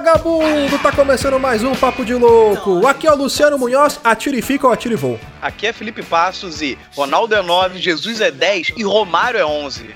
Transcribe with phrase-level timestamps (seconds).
[0.00, 2.86] Vagabundo, tá começando mais um Papo de Louco.
[2.86, 5.18] Aqui é o Luciano Munhoz, atire e fica ou atire e voo.
[5.42, 9.90] Aqui é Felipe Passos e Ronaldo é 9, Jesus é 10 e Romário é 11.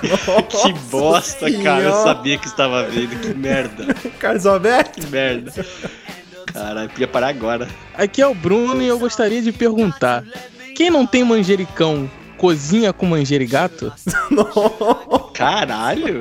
[0.00, 1.82] Que bosta, cara.
[1.82, 2.02] Eu Senhora.
[2.02, 3.18] sabia que estava vindo.
[3.20, 3.94] Que merda.
[4.18, 5.00] Carlos Alberto.
[5.00, 5.52] Que merda.
[6.52, 7.68] Caralho, podia parar agora.
[7.94, 10.24] Aqui é o Bruno e eu gostaria de perguntar:
[10.74, 13.92] quem não tem manjericão cozinha com manjerigato?
[15.34, 16.20] Caralho.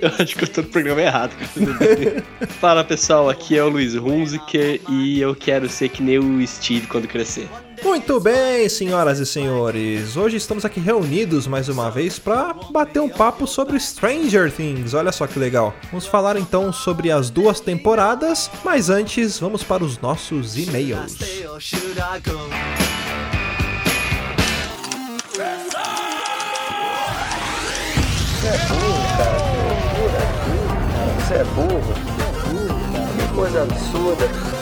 [0.00, 1.32] Eu acho que eu tô no programa errado.
[1.36, 2.24] cara.
[2.60, 6.86] Fala pessoal, aqui é o Luiz Hunziker e eu quero ser que nem o Steve
[6.86, 7.48] quando crescer.
[7.82, 10.16] Muito bem, senhoras e senhores.
[10.16, 14.94] Hoje estamos aqui reunidos mais uma vez para bater um papo sobre Stranger Things.
[14.94, 15.74] Olha só que legal.
[15.90, 21.16] Vamos falar então sobre as duas temporadas, mas antes vamos para os nossos e-mails.
[31.18, 31.94] Você é burro.
[33.16, 34.61] Que coisa absurda.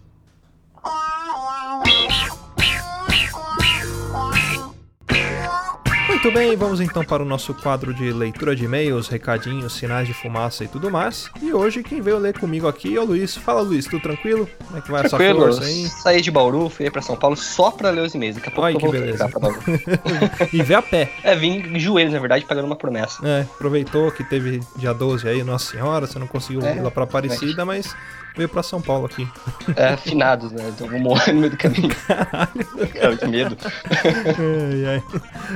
[6.23, 10.13] Muito bem, vamos então para o nosso quadro de leitura de e-mails, recadinhos, sinais de
[10.13, 11.27] fumaça e tudo mais.
[11.41, 13.35] E hoje quem veio ler comigo aqui é o Luiz.
[13.35, 14.47] Fala Luiz, tudo tranquilo?
[14.67, 15.87] Como é que vai essa Tranquilo, força aí?
[15.87, 18.35] saí de Bauru, fui pra São Paulo só pra ler os e-mails.
[18.35, 19.27] Daqui a pouco Ai, eu que vou beleza.
[19.29, 19.57] pra Bauru.
[20.53, 21.11] e vê a pé.
[21.23, 23.17] É, vim de joelhos, na verdade, pagando uma promessa.
[23.27, 26.91] É, aproveitou que teve dia 12 aí, Nossa Senhora, você não conseguiu É, ir lá
[26.91, 27.95] pra Aparecida, mas
[28.35, 29.27] veio pra São Paulo aqui.
[29.75, 30.69] É, finados, né?
[30.69, 31.89] Então eu vou morrer no meio do caminho.
[32.07, 33.17] Caralho.
[33.17, 33.57] que medo.
[33.63, 35.03] Ai, ai.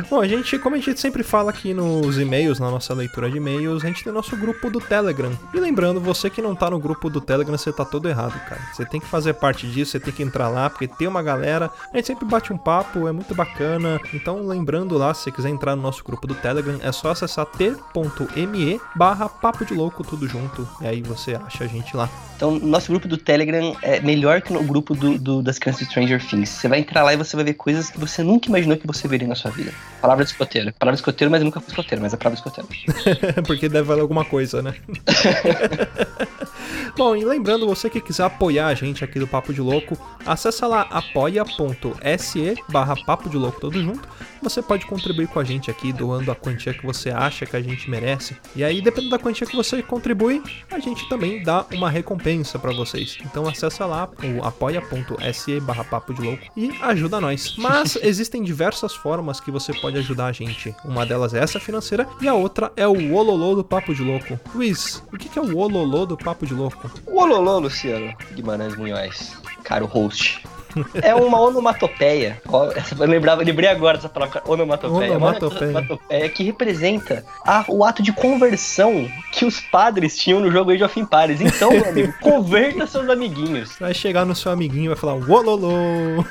[0.10, 3.38] Bom, a gente, como a gente sempre fala aqui nos e-mails, na nossa leitura de
[3.38, 5.32] e-mails, a gente tem nosso grupo do Telegram.
[5.54, 8.62] E lembrando, você que não tá no grupo do Telegram, você tá todo errado, cara.
[8.74, 11.70] Você tem que fazer parte disso, você tem que entrar lá, porque tem uma galera.
[11.94, 14.00] A gente sempre bate um papo, é muito bacana.
[14.14, 17.46] Então, lembrando lá, se você quiser entrar no nosso grupo do Telegram, é só acessar
[17.46, 20.68] t.me barra papo de louco tudo junto.
[20.82, 22.10] E aí você acha a gente lá.
[22.36, 25.90] Então, nosso grupo do Telegram é melhor que no grupo do, do- das crianças de
[25.92, 26.50] Stranger Things.
[26.50, 29.08] Você vai entrar lá e você vai ver coisas que você nunca imaginou que você
[29.08, 29.72] veria na sua vida.
[30.02, 30.74] Palavra de escoteiro.
[30.80, 33.44] Palavra de escoteiro, mas nunca fui escoteiro, mas é palavra de escoteiro.
[33.48, 34.74] Porque deve valer alguma coisa, né?
[36.98, 40.68] Bom, e lembrando, você que quiser apoiar a gente aqui do Papo de Louco, acessa
[40.68, 44.08] lá apoia.se barra Papo de Louco tudo junto.
[44.42, 47.62] Você pode contribuir com a gente aqui, doando a quantia que você acha que a
[47.62, 48.38] gente merece.
[48.56, 50.42] E aí, dependendo da quantia que você contribui,
[50.72, 53.18] a gente também dá uma recompensa pra vocês.
[53.26, 57.56] Então acessa lá o apoia.se barra Papo de Louco e ajuda nós.
[57.58, 60.76] Mas existem diversas formas que você pode ajudar a gente.
[60.86, 64.40] Uma delas é essa financeira e a outra é o Ololô do Papo de Louco.
[64.54, 66.65] Luiz, o que que é o Ololô do Papo de Louco?
[67.06, 70.44] O Ololô, Luciano Guimarães Munhoz, caro host.
[71.02, 72.42] É uma onomatopeia.
[73.00, 75.08] Eu lembrava, lembrei agora dessa palavra, onomatopeia.
[75.14, 75.70] É uma Onomatopeia.
[75.72, 80.84] onomatopeia que representa a- o ato de conversão que os padres tinham no jogo Age
[80.84, 81.40] of Empires.
[81.42, 83.76] Então, meu amigo, converta seus amiguinhos.
[83.80, 86.24] Vai chegar no seu amiguinho e vai falar Ololô.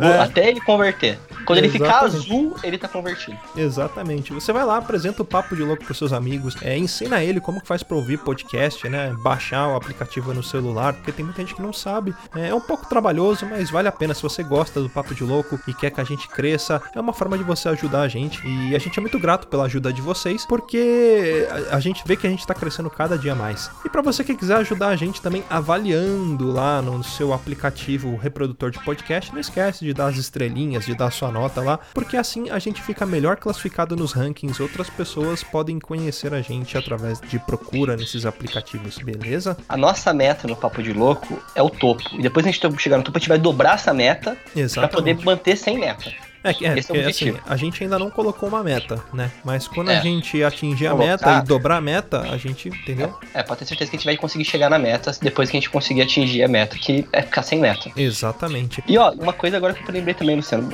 [0.00, 0.18] É.
[0.20, 1.18] Até ele converter.
[1.44, 2.16] Quando ele ficar Exatamente.
[2.16, 3.38] azul, ele tá convertido.
[3.56, 4.32] Exatamente.
[4.32, 7.60] Você vai lá, apresenta o Papo de Louco pros seus amigos, é, ensina ele como
[7.60, 9.14] que faz pra ouvir podcast, né?
[9.22, 12.14] Baixar o aplicativo no celular, porque tem muita gente que não sabe.
[12.34, 14.14] É, é um pouco trabalhoso, mas vale a pena.
[14.14, 17.12] Se você gosta do Papo de Louco e quer que a gente cresça, é uma
[17.12, 18.46] forma de você ajudar a gente.
[18.46, 22.16] E a gente é muito grato pela ajuda de vocês, porque a, a gente vê
[22.16, 23.70] que a gente tá crescendo cada dia mais.
[23.84, 28.70] E pra você que quiser ajudar a gente também avaliando lá no seu aplicativo reprodutor
[28.70, 32.50] de podcast, não esquece de dar as estrelinhas, de dar sua nota lá, porque assim
[32.50, 34.60] a gente fica melhor classificado nos rankings.
[34.60, 39.56] Outras pessoas podem conhecer a gente através de procura nesses aplicativos, beleza?
[39.68, 42.02] A nossa meta no Papo de Louco é o topo.
[42.18, 44.36] E depois a gente chegar no topo, a gente vai dobrar essa meta
[44.74, 46.12] pra poder manter sem meta.
[46.48, 49.30] É que, é, Esse é porque, assim, a gente ainda não colocou uma meta, né?
[49.44, 50.00] Mas quando a É.
[50.00, 51.06] gente atingir a Colocar.
[51.10, 53.14] meta e dobrar a meta, a gente, entendeu?
[53.34, 55.60] É, pode ter certeza que a gente vai conseguir chegar na meta depois que a
[55.60, 57.90] gente conseguir atingir a meta, que é ficar sem meta.
[57.96, 58.82] Exatamente.
[58.86, 60.68] E ó, uma coisa agora que eu lembrei também, Luciano.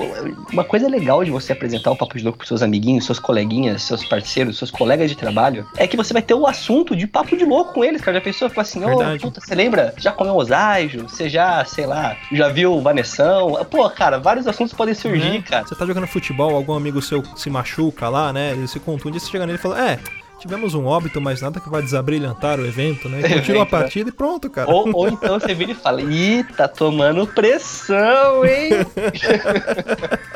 [0.53, 3.83] Uma coisa legal de você apresentar o Papo de Louco pros seus amiguinhos, seus coleguinhas,
[3.83, 7.37] seus parceiros, seus colegas de trabalho, é que você vai ter o assunto de Papo
[7.37, 8.19] de Louco com eles, cara.
[8.19, 8.49] Já pensou?
[8.51, 9.21] Fala assim, ô, Verdade.
[9.21, 9.95] puta, você lembra?
[9.99, 11.03] Já comeu osajo?
[11.09, 13.65] Você já, sei lá, já viu o Vanessão?
[13.71, 15.43] Pô, cara, vários assuntos podem surgir, Né?
[15.49, 15.62] cara.
[15.67, 18.53] Você tá jogando futebol, algum amigo seu se machuca lá, né?
[18.53, 19.99] Ele se contunde, você chega nele e fala, é,
[20.43, 23.23] tivemos um óbito, mas nada que vai desabrilhantar o evento, né?
[23.29, 24.69] Continua a partida e pronto, cara.
[24.69, 28.71] Ou, ou então você vira e fala, ih, tá tomando pressão, hein?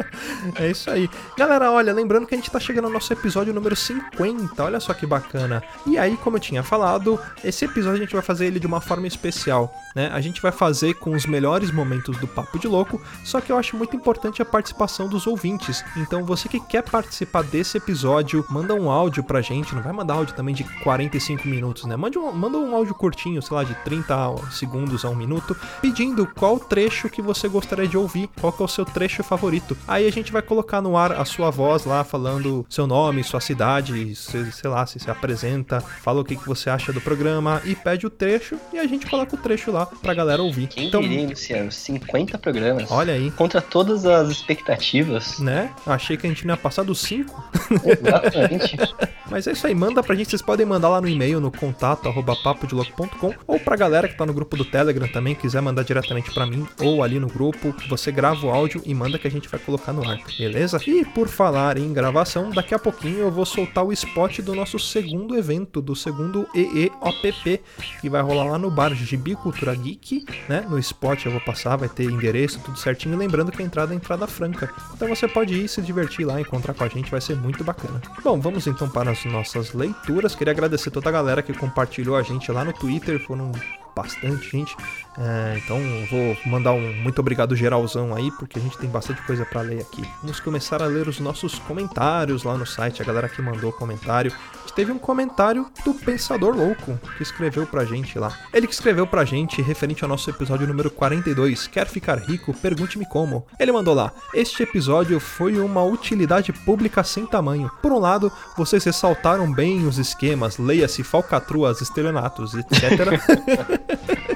[0.54, 1.08] É isso aí.
[1.36, 4.62] Galera, olha, lembrando que a gente tá chegando ao nosso episódio número 50.
[4.62, 5.62] Olha só que bacana.
[5.86, 8.80] E aí, como eu tinha falado, esse episódio a gente vai fazer ele de uma
[8.80, 10.10] forma especial, né?
[10.12, 13.56] A gente vai fazer com os melhores momentos do Papo de Louco, só que eu
[13.56, 15.82] acho muito importante a participação dos ouvintes.
[15.96, 20.14] Então, você que quer participar desse episódio, manda um áudio pra gente, não vai mandar
[20.14, 21.96] áudio também de 45 minutos, né?
[21.96, 24.14] Manda um, manda um áudio curtinho, sei lá, de 30
[24.52, 28.64] segundos a um minuto, pedindo qual trecho que você gostaria de ouvir, qual que é
[28.66, 29.74] o seu trecho favorito.
[29.88, 33.40] Aí a gente vai colocar no ar a sua voz lá, falando seu nome, sua
[33.40, 37.62] cidade, se- sei lá, se se apresenta, fala o que, que você acha do programa
[37.64, 40.66] e pede o trecho e a gente coloca o trecho lá pra galera ouvir.
[40.68, 41.70] Quem Então, diria, Luciano?
[41.72, 42.90] 50 programas.
[42.90, 45.38] olha aí, Contra todas as expectativas.
[45.38, 45.70] né?
[45.86, 47.44] Achei que a gente não ia passar dos 5.
[47.84, 48.76] Exatamente.
[49.28, 52.08] Mas é isso aí, manda pra gente, vocês podem mandar lá no e-mail, no contato,
[52.08, 56.32] arroba papodiloco.com, ou pra galera que tá no grupo do Telegram também, quiser mandar diretamente
[56.32, 59.48] pra mim, ou ali no grupo, você grava o áudio e manda que a gente
[59.48, 60.78] vai colocar no ar, beleza?
[60.86, 64.78] E por falar em gravação, daqui a pouquinho eu vou soltar o spot do nosso
[64.78, 67.60] segundo evento, do segundo EEOPP,
[68.00, 70.66] que vai rolar lá no bar Gibi Cultura Geek, né?
[70.68, 73.96] No spot eu vou passar, vai ter endereço, tudo certinho, lembrando que a entrada é
[73.96, 74.72] entrada franca.
[74.94, 78.00] Então você pode ir se divertir lá, encontrar com a gente, vai ser muito bacana.
[78.22, 80.34] Bom, vamos então para as nossas leituras.
[80.34, 83.52] Queria agradecer toda a galera que compartilhou a gente lá no Twitter, foram
[83.96, 84.76] bastante gente.
[85.18, 85.78] É, então
[86.10, 89.80] vou mandar um muito obrigado geralzão aí, porque a gente tem bastante coisa pra ler
[89.80, 90.06] aqui.
[90.20, 94.30] Vamos começar a ler os nossos comentários lá no site, a galera que mandou comentário.
[94.76, 98.36] Teve um comentário do Pensador Louco, que escreveu pra gente lá.
[98.52, 102.52] Ele que escreveu pra gente referente ao nosso episódio número 42, Quer Ficar Rico?
[102.52, 103.46] Pergunte-me Como.
[103.58, 107.70] Ele mandou lá, este episódio foi uma utilidade pública sem tamanho.
[107.80, 113.18] Por um lado, vocês ressaltaram bem os esquemas, leia-se falcatruas, estelionatos, etc.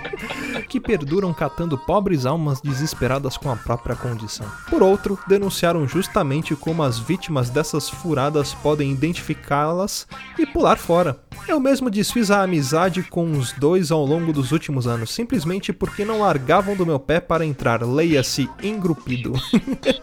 [0.71, 4.47] que perduram catando pobres almas desesperadas com a própria condição.
[4.71, 10.07] Por outro, denunciaram justamente como as vítimas dessas furadas podem identificá-las
[10.43, 11.19] e pular fora.
[11.49, 16.05] Eu mesmo desfiz a amizade com os dois ao longo dos últimos anos, simplesmente porque
[16.05, 19.33] não largavam do meu pé para entrar, leia-se, engrupido.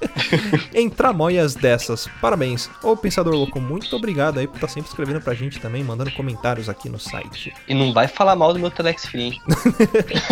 [0.74, 2.08] em tramóias dessas.
[2.20, 2.70] Parabéns.
[2.84, 6.68] Ô Pensador Louco, muito obrigado aí por estar sempre escrevendo pra gente também, mandando comentários
[6.68, 7.54] aqui no site.
[7.68, 9.40] E não vai falar mal do meu Telex Free,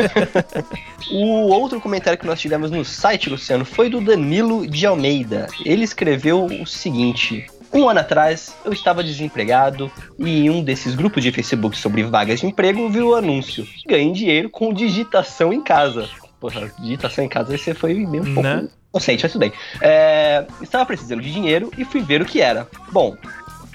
[1.11, 5.47] o outro comentário que nós tivemos no site, Luciano, foi do Danilo de Almeida.
[5.63, 7.47] Ele escreveu o seguinte.
[7.75, 12.39] Um ano atrás, eu estava desempregado e em um desses grupos de Facebook sobre vagas
[12.39, 13.67] de emprego viu o anúncio.
[13.85, 16.07] Ganhe dinheiro com digitação em casa.
[16.39, 18.67] Porra, digitação em casa você foi meio um pouco Né?
[18.93, 19.51] inocente, mas tudo bem.
[19.81, 22.65] É, estava precisando de dinheiro e fui ver o que era.
[22.93, 23.13] Bom,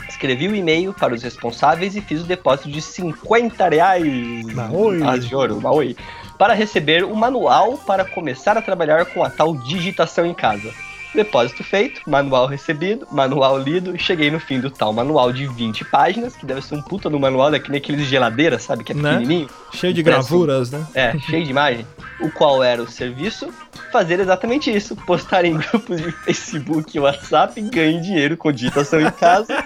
[0.08, 5.02] escrevi o e-mail para os responsáveis e fiz o depósito de 50 reais Maoi.
[5.04, 5.94] Ah, de ouro, Maoi,
[6.38, 10.72] para receber o manual para começar a trabalhar com a tal digitação em casa.
[11.14, 16.36] Depósito feito, manual recebido, manual lido, cheguei no fim do tal manual de 20 páginas,
[16.36, 19.12] que deve ser um puta no manual daquele aqueles de geladeira, sabe, que é Né?
[19.14, 19.48] pequenininho.
[19.72, 20.86] Cheio de gravuras, né?
[20.94, 21.86] É, cheio de imagem.
[22.20, 23.52] O qual era o serviço?
[23.90, 24.94] Fazer exatamente isso.
[24.94, 29.64] Postar em grupos de Facebook e WhatsApp, ganhe dinheiro com digitação em casa.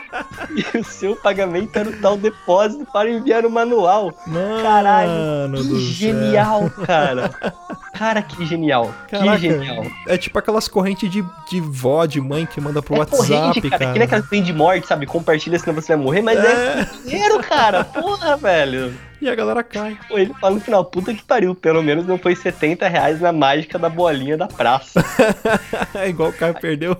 [0.75, 4.15] e o seu pagamento era o tal depósito para enviar o manual.
[4.27, 5.79] Mano Caralho, que céu.
[5.81, 7.31] genial, cara.
[7.93, 8.93] Cara, que genial.
[9.09, 9.85] Caraca, que genial.
[10.07, 13.61] É tipo aquelas correntes de, de vó, de mãe que manda pro é WhatsApp, corrente,
[13.63, 13.79] cara.
[13.79, 13.93] cara.
[13.93, 15.07] Que nem aquela corrente de morte, sabe?
[15.07, 17.85] Compartilha senão você vai morrer, mas é, É, dinheiro, cara.
[17.85, 18.95] Porra, velho.
[19.25, 19.99] E a galera cai.
[20.09, 21.55] Pô, ele fala no final, puta que pariu.
[21.55, 25.05] Pelo menos não foi 70 reais na mágica da bolinha da praça.
[25.95, 26.97] É igual o Caio perdeu.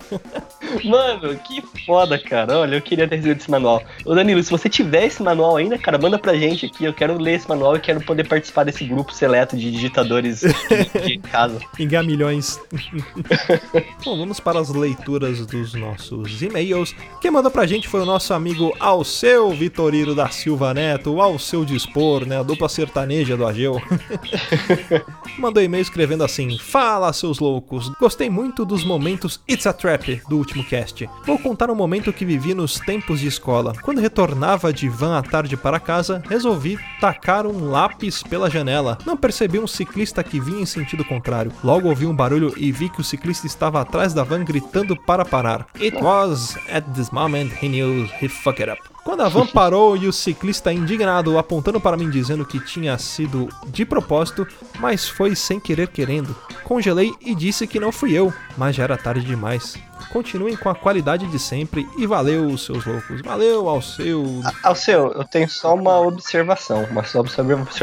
[0.83, 2.59] Mano, que foda, cara.
[2.59, 3.83] Olha, eu queria ter recebido esse manual.
[4.03, 6.85] Ô Danilo, se você tiver esse manual ainda, cara, manda pra gente aqui.
[6.85, 11.01] Eu quero ler esse manual e quero poder participar desse grupo seleto de digitadores de,
[11.01, 11.59] de casa.
[11.75, 12.59] Pingar milhões.
[14.03, 16.95] Bom, vamos para as leituras dos nossos e-mails.
[17.21, 21.63] Quem mandou pra gente foi o nosso amigo Alceu Vitorino da Silva Neto, o Alceu
[21.63, 22.14] Dispor.
[22.23, 22.39] Né?
[22.39, 23.81] A dupla sertaneja do Ageu.
[25.39, 27.89] Mandou e-mail escrevendo assim: Fala, seus loucos!
[27.99, 31.09] Gostei muito dos momentos It's a Trap do último cast.
[31.25, 33.73] Vou contar um momento que vivi nos tempos de escola.
[33.81, 38.97] Quando retornava de van à tarde para casa, resolvi tacar um lápis pela janela.
[39.05, 41.51] Não percebi um ciclista que vinha em sentido contrário.
[41.63, 45.25] Logo ouvi um barulho e vi que o ciclista estava atrás da van gritando para
[45.25, 45.67] parar.
[45.79, 48.94] It was at this moment he knew he fucked up.
[49.05, 53.47] Quando a van parou e o ciclista indignado apontando para mim dizendo que tinha sido
[53.67, 54.47] de propósito,
[54.79, 56.35] mas foi sem querer querendo.
[56.63, 59.77] Congelei e disse que não fui eu, mas já era tarde demais.
[60.11, 63.21] Continuem com a qualidade de sempre e valeu, seus loucos.
[63.21, 64.41] Valeu ao seu.
[64.63, 67.21] Ao seu, eu tenho só uma observação, uma só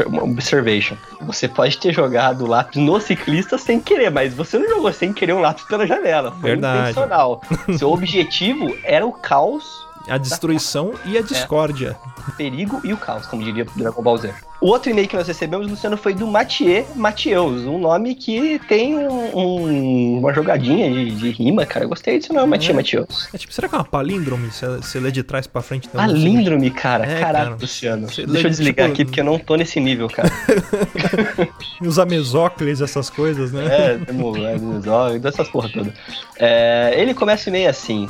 [0.05, 0.97] uma observation.
[1.21, 5.13] Você pode ter jogado o lápis no ciclista sem querer, mas você não jogou sem
[5.13, 6.31] querer um lápis pela janela.
[6.31, 6.91] Foi Verdade.
[6.91, 7.41] intencional.
[7.77, 9.63] Seu objetivo era o caos,
[10.07, 11.97] A destruição e a discórdia.
[12.27, 14.33] o perigo e o caos, como diria Dragon Ball Z.
[14.63, 18.95] O outro e-mail que nós recebemos, Luciano, foi do Mathieu Mateus, um nome que tem
[18.97, 21.83] um- um- uma jogadinha de, de rima, cara.
[21.83, 22.75] Eu gostei disso não, Mathieu É.
[22.77, 23.27] Mateus.
[23.33, 24.49] É tipo, será que é uma palíndrome?
[24.51, 27.05] Se você lê de trás pra frente então, Palíndrome, cara.
[27.05, 27.57] É, Caraca, cara.
[27.59, 28.07] Luciano.
[28.07, 30.31] Você Deixa eu desligar tipo, aqui porque eu não tô nesse nível, cara.
[31.81, 33.65] Os mesócles, essas coisas, né?
[33.65, 34.55] É, temos é,
[34.89, 35.93] ó, dessas porra toda.
[36.39, 38.07] É, ele começa o e-mail assim.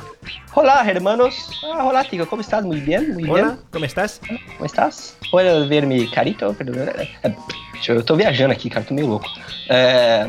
[0.55, 1.49] Olá, hermanos.
[1.63, 2.27] Ah, olá, Tico.
[2.27, 2.63] Como estás?
[2.63, 3.29] Bien, muy bien.
[3.31, 4.21] Olá, como estás?
[4.55, 5.15] Como estás?
[5.31, 6.07] Pode ver mi
[6.51, 6.79] carito?
[6.79, 7.35] É,
[7.73, 8.85] deixa eu, eu tô viajando aqui, cara.
[8.85, 9.27] Tô meio louco.
[9.69, 10.27] É,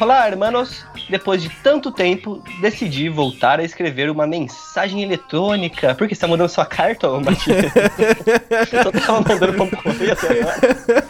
[0.00, 0.84] olá, hermanos.
[1.08, 5.94] Depois de tanto tempo, decidi voltar a escrever uma mensagem eletrônica.
[5.94, 7.72] Por que você tá mandando sua carta, ô Matias?
[8.72, 11.06] eu só tava mandando um correio até agora.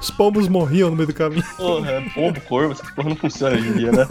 [0.00, 1.44] Os pombos morriam no meio do caminho.
[1.56, 4.06] Porra, pombo, corvo, essa porra não funciona hoje em dia, né?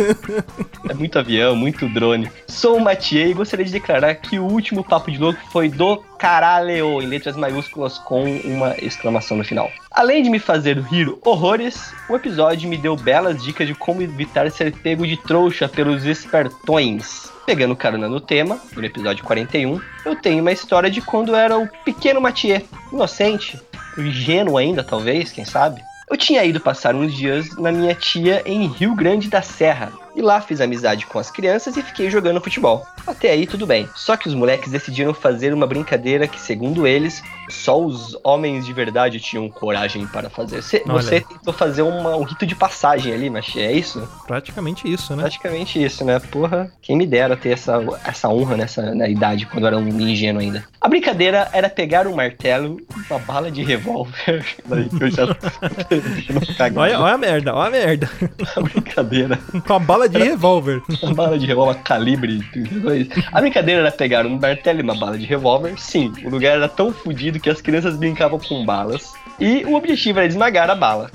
[0.89, 2.31] É muito avião, muito drone.
[2.47, 5.97] Sou o Mathieu e gostaria de declarar que o último Papo de Louco foi do
[6.17, 9.69] caralho, em letras maiúsculas com uma exclamação no final.
[9.91, 14.49] Além de me fazer rir horrores, o episódio me deu belas dicas de como evitar
[14.51, 17.31] ser pego de trouxa pelos espertões.
[17.45, 21.67] Pegando carona no tema, no episódio 41, eu tenho uma história de quando era o
[21.83, 23.59] pequeno Mathieu, inocente,
[23.97, 25.81] ingênuo ainda, talvez, quem sabe.
[26.09, 29.91] Eu tinha ido passar uns dias na minha tia em Rio Grande da Serra.
[30.15, 32.85] E lá fiz amizade com as crianças e fiquei jogando futebol.
[33.05, 33.89] Até aí tudo bem.
[33.95, 38.71] Só que os moleques decidiram fazer uma brincadeira que, segundo eles, só os homens de
[38.73, 40.61] verdade tinham coragem para fazer.
[40.61, 41.01] Cê- Olha.
[41.01, 44.07] você tentou fazer uma- um rito de passagem ali, mas é isso?
[44.27, 45.23] Praticamente isso, né?
[45.23, 46.19] Praticamente isso, né?
[46.19, 49.87] Porra, quem me dera ter essa, essa honra nessa na idade, quando eu era um
[49.87, 50.63] ingênuo ainda.
[50.79, 52.77] A brincadeira era pegar um martelo,
[53.09, 54.45] uma bala de revólver.
[54.99, 55.23] Eu já.
[56.75, 58.09] Olha, olha a merda, olha a merda.
[58.55, 59.39] a brincadeira.
[59.65, 60.81] Com a bala de revólver.
[61.01, 63.07] Uma bala de revólver calibre 32.
[63.31, 65.73] A brincadeira era pegar um martelo e uma bala de revólver.
[65.77, 69.13] Sim, o lugar era tão fodido que as crianças brincavam com balas.
[69.39, 71.09] E o objetivo era esmagar a bala.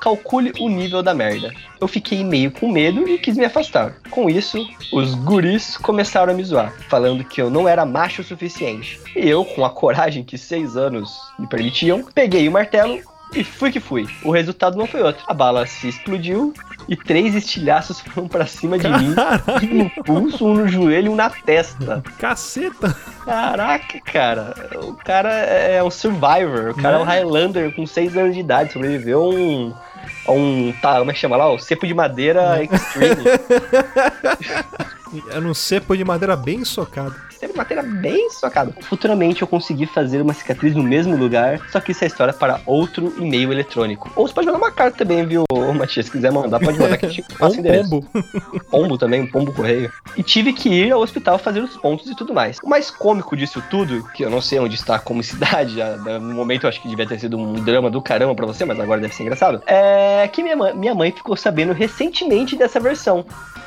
[0.00, 1.52] Calcule o nível da merda.
[1.80, 3.96] Eu fiquei meio com medo e quis me afastar.
[4.10, 8.24] Com isso, os guris começaram a me zoar, falando que eu não era macho o
[8.24, 9.00] suficiente.
[9.16, 13.00] E eu, com a coragem que seis anos me permitiam, peguei o martelo
[13.32, 14.08] e fui que fui.
[14.22, 15.24] O resultado não foi outro.
[15.26, 16.52] A bala se explodiu
[16.88, 19.14] e três estilhaços foram pra cima de mim.
[19.62, 22.02] Um no pulso, um no joelho e um na testa.
[22.18, 22.94] Caceta.
[23.24, 24.54] Caraca, cara.
[24.82, 26.70] O cara é um survivor.
[26.70, 27.12] O cara é um Né?
[27.12, 28.72] Highlander com 6 anos de idade.
[28.72, 29.74] Sobreviveu a um.
[30.26, 30.74] A um.
[30.80, 31.50] Tá, como é que chama lá?
[31.50, 33.24] O cepo de madeira extreme.
[35.30, 37.14] Era um cepo de madeira bem socado.
[37.38, 38.74] cepo de madeira bem socado.
[38.82, 41.60] Futuramente eu consegui fazer uma cicatriz no mesmo lugar.
[41.70, 44.10] Só que isso é história para outro e-mail eletrônico.
[44.16, 46.06] Ou você pode mandar uma carta também, viu, ô, Matias?
[46.06, 48.06] Se quiser mandar, pode mandar que a gente passa um pombo.
[48.70, 49.92] pombo também, um pombo correio.
[50.16, 52.58] E tive que ir ao hospital fazer os pontos e tudo mais.
[52.62, 56.34] O mais cômico disso tudo, que eu não sei onde está a comicidade, já, no
[56.34, 59.00] momento eu acho que devia ter sido um drama do caramba pra você, mas agora
[59.00, 63.24] deve ser engraçado, é que minha minha mãe ficou sabendo recentemente dessa versão,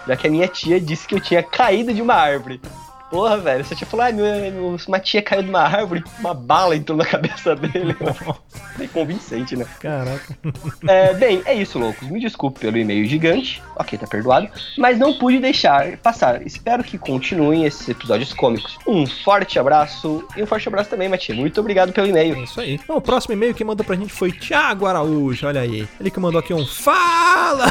[0.08, 2.62] já que a minha tia disse que eu tinha caído de uma árvore.
[3.10, 6.34] Porra, velho, você tinha falado, ah, meu, meu, uma tia caiu de uma árvore, uma
[6.34, 7.96] bala entrou na cabeça dele.
[8.78, 9.66] Bem convincente, né?
[9.80, 10.38] Caraca.
[10.88, 12.08] É, bem, é isso, loucos.
[12.10, 13.64] Me desculpe pelo e-mail gigante.
[13.76, 14.50] Ok, tá perdoado.
[14.78, 16.46] Mas não pude deixar passar.
[16.46, 18.78] Espero que continuem esses episódios cômicos.
[18.86, 21.38] Um forte abraço e um forte abraço também, Matias.
[21.38, 22.44] Muito obrigado pelo É e-mail.
[22.44, 22.80] isso aí.
[22.88, 25.88] Bom, o próximo e-mail que mandou pra gente foi Thiago Araújo, olha aí.
[26.00, 27.66] Ele que mandou aqui um Fala!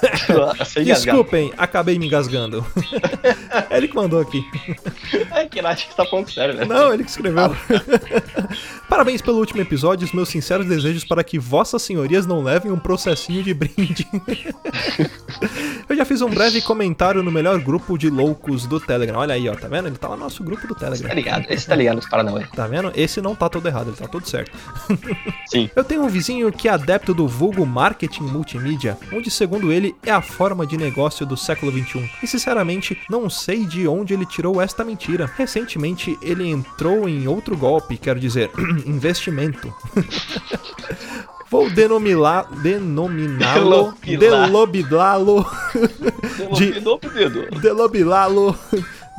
[0.84, 2.64] Desculpem, acabei me engasgando.
[3.70, 4.42] Ele que mandou aqui.
[5.32, 6.64] É que ele acha que você tá falando sério, né?
[6.64, 7.54] Não, ele que escreveu.
[8.88, 10.04] Parabéns pelo último episódio.
[10.06, 14.06] Os meus sinceros desejos para que vossas senhorias não levem um processinho de brinde.
[15.88, 19.18] Eu já fiz um breve comentário no melhor grupo de loucos do Telegram.
[19.20, 19.88] Olha aí, ó, tá vendo?
[19.88, 21.14] Ele tá lá no nosso grupo do Tá Telegram.
[21.14, 21.46] ligado?
[21.48, 22.44] Esse tá ligado nos Paranauê.
[22.54, 22.92] Tá vendo?
[22.94, 24.56] Esse não tá todo errado, ele tá tudo certo.
[25.46, 25.70] Sim.
[25.74, 30.10] Eu tenho um vizinho que é adepto do vulgo marketing multimídia, onde, segundo ele, é
[30.10, 32.10] a forma de negócio do século XXI.
[32.22, 35.30] E, sinceramente, não sei de onde ele tirou esta mentira.
[35.36, 38.50] Recentemente, ele entrou em outro golpe, quero dizer,
[38.86, 39.72] investimento.
[41.50, 45.44] Vou denominá- denominá-lo, delobilá-lo,
[46.56, 48.56] De- delobilá-lo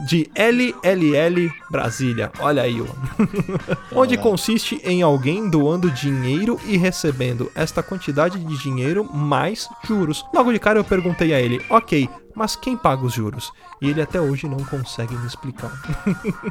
[0.08, 2.32] de LLL Brasília.
[2.40, 2.86] Olha aí, ó.
[4.00, 10.26] Onde consiste em alguém doando dinheiro e recebendo esta quantidade de dinheiro mais juros.
[10.34, 13.52] Logo de cara eu perguntei a ele, ok, mas quem paga os juros?
[13.82, 15.72] E ele até hoje não consegue me explicar.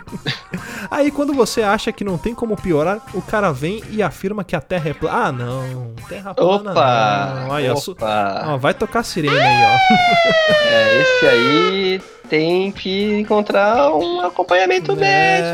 [0.91, 4.57] Aí quando você acha que não tem como piorar, o cara vem e afirma que
[4.57, 5.17] a Terra é plana.
[5.27, 7.35] Ah, não, Terra plana Opa!
[7.47, 7.53] não.
[7.53, 8.45] Aí, Opa!
[8.49, 9.79] ó, vai tocar sirene aí, ó.
[10.73, 15.49] É, esse aí tem que encontrar um acompanhamento médico.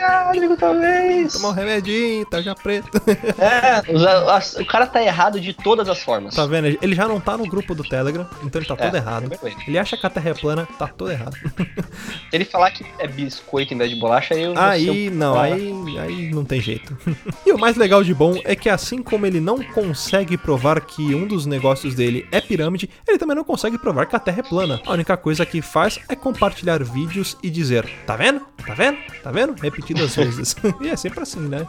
[0.00, 1.32] É, Médico, talvez.
[1.32, 2.88] tomar um remedinho, tá já preto.
[3.36, 3.82] É,
[4.62, 6.36] o cara tá errado de todas as formas.
[6.36, 6.66] Tá vendo?
[6.80, 9.22] Ele já não tá no grupo do Telegram, então ele tá todo É, errado.
[9.22, 9.78] lembra com ele.
[9.78, 11.36] Acha que a Terra é plana, tá todo errado.
[11.36, 15.72] Se ele falar que é biscoito em vez de bolacha, aí eu Aí não, aí,
[15.98, 16.96] aí não tem jeito.
[17.46, 21.14] e o mais legal de bom é que assim como ele não consegue provar que
[21.14, 24.42] um dos negócios dele é pirâmide, ele também não consegue provar que a Terra é
[24.42, 24.80] plana.
[24.86, 28.40] A única coisa que faz é compartilhar vídeos e dizer: tá vendo?
[28.66, 28.98] Tá vendo?
[29.22, 29.54] Tá vendo?
[29.60, 30.56] Repetidas vezes.
[30.80, 31.66] e é sempre assim, né?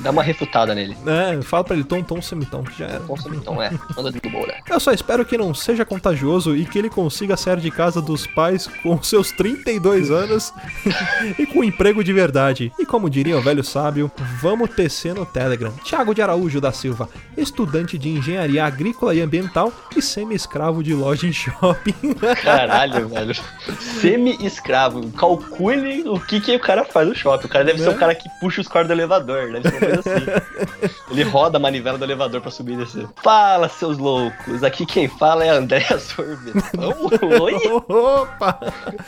[0.00, 0.96] Dá uma refutada nele.
[1.06, 3.00] É, fala pra ele tom, tom, semitom, que já era.
[3.00, 3.70] Bom, então é.
[3.96, 4.60] Manda do Moura.
[4.68, 8.26] Eu só espero que não seja contagioso e que ele consiga sair de casa dos
[8.26, 10.52] pais com seus 32 anos
[11.38, 12.72] e com um emprego de verdade.
[12.78, 15.72] E como diria o velho sábio, vamos tecer no Telegram.
[15.84, 21.26] Thiago de Araújo da Silva, estudante de engenharia agrícola e ambiental e semi-escravo de loja
[21.26, 21.94] em shopping.
[22.42, 23.34] Caralho, velho.
[24.00, 25.10] Semi-escravo.
[25.12, 27.46] Calcule o que, que o cara faz no shopping.
[27.46, 27.94] O cara deve ser Né?
[27.94, 29.52] o cara que puxa os cordas do elevador.
[29.52, 30.92] Deve ser uma coisa assim.
[31.10, 33.06] Ele roda a manivela do elevador pra subir e descer.
[33.22, 34.62] Fala, seus loucos.
[34.62, 36.91] Aqui quem fala é André Sorvetão.
[37.40, 37.54] Oi?
[37.88, 38.58] Opa!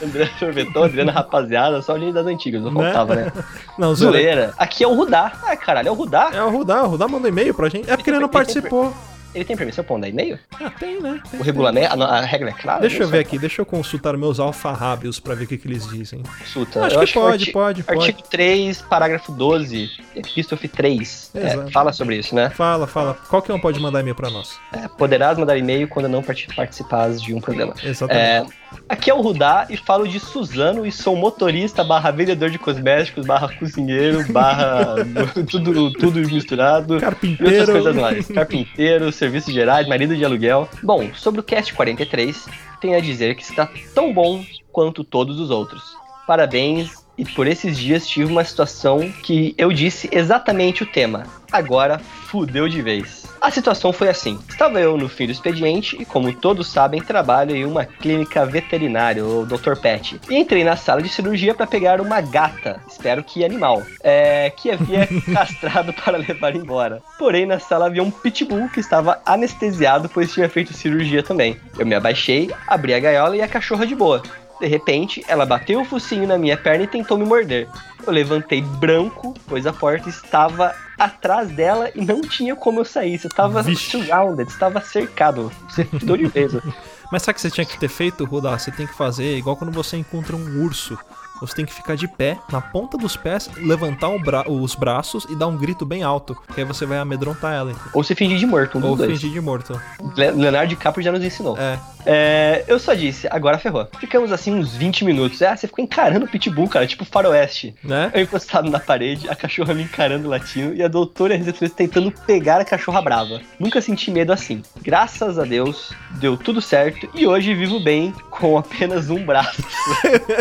[0.02, 1.80] André Sorvetão, Adriana Rapaziada.
[1.82, 2.62] Só linha das antigas.
[2.62, 2.92] Não Né?
[2.92, 3.32] faltava, né?
[3.78, 4.18] Não, zoeira.
[4.18, 4.54] Zoeira.
[4.56, 5.32] Aqui é o Rudá.
[5.46, 6.30] Ah, caralho, é o Rudá.
[6.32, 7.90] É o Rudá, o Rudá mandou e-mail pra gente.
[7.90, 8.92] É porque ele não participou.
[9.34, 10.38] Ele tem permissão pra mandar e-mail?
[10.60, 11.20] Ah, tem, né?
[11.30, 12.80] Tem, O regulamento, a, a regra é clara?
[12.80, 15.66] Deixa eu Não ver aqui, deixa eu consultar meus alfarrábios pra ver o que, que
[15.66, 16.22] eles dizem.
[16.22, 16.84] Consulta.
[16.86, 17.98] Acho Eu que que o pode, arti- pode, pode.
[18.10, 21.30] Artigo 3, parágrafo 12, epístrofe 3.
[21.34, 22.50] é, fala sobre isso, né?
[22.50, 23.14] Fala, fala.
[23.28, 24.58] Qualquer um pode mandar e-mail pra nós.
[24.72, 27.74] É, poderás mandar e-mail quando não parti- participares de um programa.
[27.82, 28.24] Exatamente.
[28.24, 28.46] É,
[28.88, 33.26] aqui é o Rudá e falo de Suzano e sou motorista barra vendedor de cosméticos,
[33.26, 34.96] barra cozinheiro, barra
[35.50, 36.94] tudo, tudo misturado.
[36.94, 37.72] E outras Carpinteiro.
[37.72, 38.26] coisas mais.
[38.28, 40.68] Carpinteiro, serviços gerais, marido de aluguel.
[40.82, 42.46] Bom, sobre o Cast 43,
[42.80, 45.96] tenho a dizer que está tão bom quanto todos os outros.
[46.26, 51.24] Parabéns, e por esses dias tive uma situação que eu disse exatamente o tema.
[51.52, 53.23] Agora fudeu de vez.
[53.44, 57.54] A situação foi assim: estava eu no fim do expediente e, como todos sabem, trabalho
[57.54, 59.76] em uma clínica veterinária, o Dr.
[59.76, 60.18] Pet.
[60.30, 64.70] E entrei na sala de cirurgia para pegar uma gata, espero que animal, é, que
[64.70, 67.02] havia castrado para levar embora.
[67.18, 71.60] Porém, na sala havia um pitbull que estava anestesiado, pois tinha feito cirurgia também.
[71.78, 74.22] Eu me abaixei, abri a gaiola e a cachorra de boa.
[74.58, 77.68] De repente, ela bateu o focinho na minha perna e tentou me morder.
[78.06, 83.18] Eu levantei branco, pois a porta estava atrás dela e não tinha como eu sair.
[83.18, 85.50] Você estava surrounded, estava cercado.
[85.68, 86.52] Você fudeu de vez.
[87.12, 88.58] Mas sabe o que você tinha que ter feito, Rudá?
[88.58, 90.98] Você tem que fazer igual quando você encontra um urso.
[91.40, 95.34] Você tem que ficar de pé, na ponta dos pés, levantar bra- os braços e
[95.36, 96.34] dar um grito bem alto.
[96.54, 97.70] Que aí você vai amedrontar ela.
[97.72, 97.90] entendeu?
[97.92, 99.78] Ou se fingir de morto, um Ou fingir de morto.
[100.16, 101.56] Le- Leonardo DiCaprio já nos ensinou.
[101.58, 101.78] É.
[102.06, 103.88] É, eu só disse, agora ferrou.
[103.98, 105.40] Ficamos assim uns 20 minutos.
[105.42, 107.74] Ah, você ficou encarando o pitbull, cara, tipo faroeste.
[107.82, 108.10] Né?
[108.14, 112.10] Eu encostado na parede, a cachorra me encarando latindo e a doutora e recepcionista tentando
[112.26, 113.40] pegar a cachorra brava.
[113.58, 114.62] Nunca senti medo assim.
[114.82, 119.62] Graças a Deus, deu tudo certo e hoje vivo bem com apenas um braço.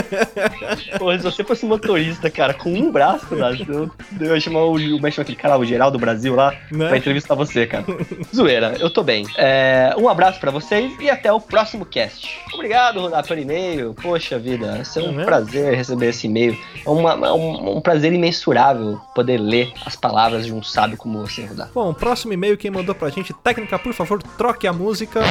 [0.97, 4.75] Pô, se você fosse motorista, cara, com um braço, cara, eu, eu ia chamar o,
[4.75, 6.87] que chama aquele cara, o geral do Brasil lá, Né?
[6.87, 7.85] pra entrevistar você, cara.
[8.35, 9.25] Zoeira, eu tô bem.
[9.37, 12.39] É, um abraço pra vocês e até o próximo cast.
[12.51, 13.93] Obrigado, Rodar, pelo e-mail.
[14.01, 15.25] Poxa vida, é um vendo?
[15.25, 16.57] prazer receber esse e-mail.
[16.83, 21.19] É uma- é um, um prazer imensurável poder ler as palavras de um sábio como
[21.19, 21.69] você, Rodar.
[21.71, 25.21] Bom, próximo e-mail quem mandou pra gente, técnica, por favor, troque a música.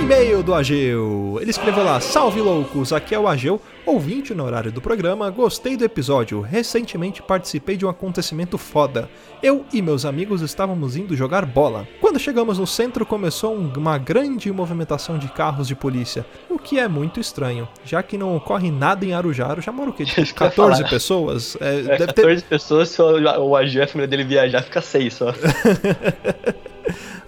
[0.00, 1.38] E-mail do Ageu.
[1.40, 5.28] Ele escreveu lá: Salve loucos, aqui é o Ageu, ouvinte no horário do programa.
[5.30, 6.40] Gostei do episódio.
[6.40, 9.08] Recentemente participei de um acontecimento foda.
[9.42, 11.86] Eu e meus amigos estávamos indo jogar bola.
[12.00, 16.78] Quando chegamos no centro, começou um- uma grande movimentação de carros de polícia, o que
[16.78, 19.46] é muito estranho, já que não ocorre nada em Arujá.
[19.48, 20.04] Arujá mora o quê?
[20.04, 20.90] Tipo, Isso que eu ia 14 falar.
[20.90, 21.56] pessoas?
[21.60, 24.62] É, É, deve ter 14 pessoas, se o, o AG e a família dele viajar,
[24.62, 25.32] fica 6 só.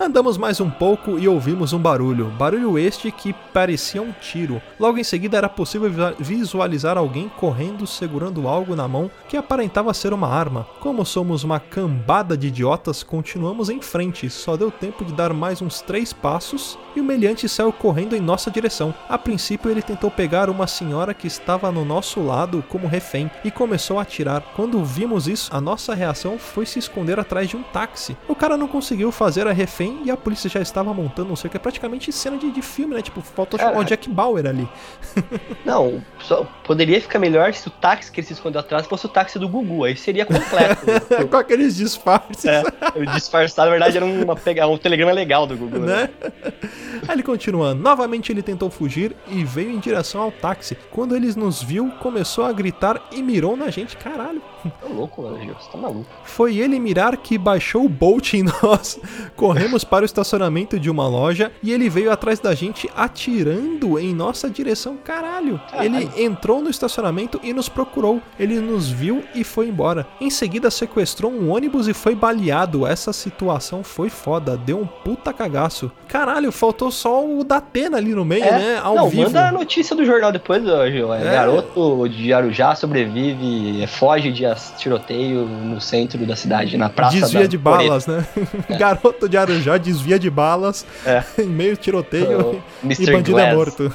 [0.03, 2.27] Andamos mais um pouco e ouvimos um barulho.
[2.31, 4.61] Barulho este que parecia um tiro.
[4.79, 9.95] Logo em seguida era possível vi- visualizar alguém correndo segurando algo na mão que aparentava
[9.95, 10.67] ser uma arma.
[10.81, 14.29] Como somos uma cambada de idiotas, continuamos em frente.
[14.29, 18.21] Só deu tempo de dar mais uns três passos e o meliante saiu correndo em
[18.21, 18.93] nossa direção.
[19.09, 23.53] A princípio ele tentou pegar uma senhora que estava no nosso lado como refém e
[23.53, 24.43] começou a atirar.
[24.57, 28.17] Quando vimos isso, a nossa reação foi se esconder atrás de um táxi.
[28.27, 31.49] O cara não conseguiu fazer a refém e a polícia já estava montando não sei
[31.49, 31.57] o que.
[31.57, 33.03] É praticamente cena de, de filme, né?
[33.03, 33.85] Tipo, faltou chamar o.
[33.85, 34.69] Jack Bauer ali.
[35.65, 39.09] Não, só poderia ficar melhor se o táxi que ele se escondeu atrás fosse o
[39.09, 40.87] táxi do Gugu, aí seria completo.
[41.29, 42.45] Com aqueles disfarces.
[42.45, 42.63] é,
[42.97, 44.67] o disfarçado, na verdade, era uma pega...
[44.67, 46.09] um telegrama legal do Gugu, né?
[46.23, 46.33] né?
[47.09, 47.75] Aí ele continua.
[47.75, 50.77] Novamente ele tentou fugir e veio em direção ao táxi.
[50.91, 53.97] Quando eles nos viu, começou a gritar e mirou na gente.
[53.97, 54.41] Caralho.
[54.70, 56.07] Tá louco, você tá maluco.
[56.25, 58.98] Foi ele mirar que baixou o Bolt em nós.
[59.37, 64.14] Corremos para o estacionamento de uma loja e ele veio atrás da gente atirando em
[64.14, 64.96] nossa direção.
[64.96, 65.61] Caralho.
[65.70, 65.96] Caralho.
[65.96, 68.20] Ele entrou no estacionamento e nos procurou.
[68.38, 70.07] Ele nos viu e foi embora.
[70.20, 72.87] Em seguida sequestrou um ônibus e foi baleado.
[72.87, 74.57] Essa situação foi foda.
[74.57, 75.90] Deu um puta cagaço.
[76.09, 78.81] Caralho, faltou só o da Atena ali no meio, né?
[78.83, 79.22] Ao não, vivo.
[79.22, 81.12] manda a notícia do jornal depois, Gil.
[81.14, 81.33] É, É.
[81.33, 84.44] Garoto de Arujá sobrevive, é, foge de
[84.79, 88.25] tiroteio no centro da cidade, na praça Desvia de balas, né?
[88.79, 91.23] Garoto de Arujá desvia de balas É.
[91.43, 92.41] em meio tiroteio.
[92.41, 93.12] O E Mr.
[93.12, 93.57] bandido é Glass.
[93.57, 93.95] morto.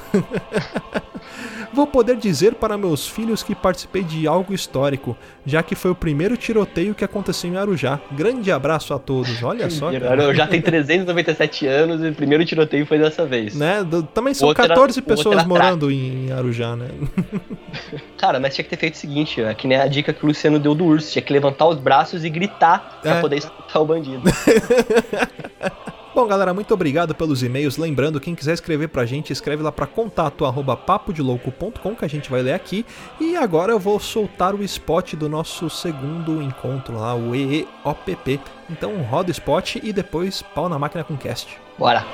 [1.78, 5.94] Vou poder dizer para meus filhos que participei de algo histórico, já que foi o
[5.94, 8.00] primeiro tiroteio que aconteceu em Arujá.
[8.10, 9.40] Grande abraço a todos.
[9.44, 10.10] Olha só, cara.
[10.24, 13.54] Arujá tem 397 anos e o primeiro tiroteio foi dessa vez.
[13.54, 13.86] Né?
[14.12, 16.88] Também são Outra- 14 outra pessoas morando em Arujá, né?
[18.18, 20.26] Cara, mas tinha que ter feito o seguinte, é que nem a dica que o
[20.26, 23.20] Luciano deu do urso, tinha que levantar os braços e gritar pra É.
[23.20, 24.22] poder escutar o bandido.
[26.18, 27.76] Bom, galera, muito obrigado pelos e-mails.
[27.76, 32.28] Lembrando, quem quiser escrever pra gente, escreve lá pra contato arroba papodelouco.com que a gente
[32.28, 32.84] vai ler aqui.
[33.20, 38.40] E agora eu vou soltar o spot do nosso segundo encontro lá, o EEOPP.
[38.68, 41.56] Então roda o spot e depois pau na máquina com cast.
[41.78, 42.04] Bora.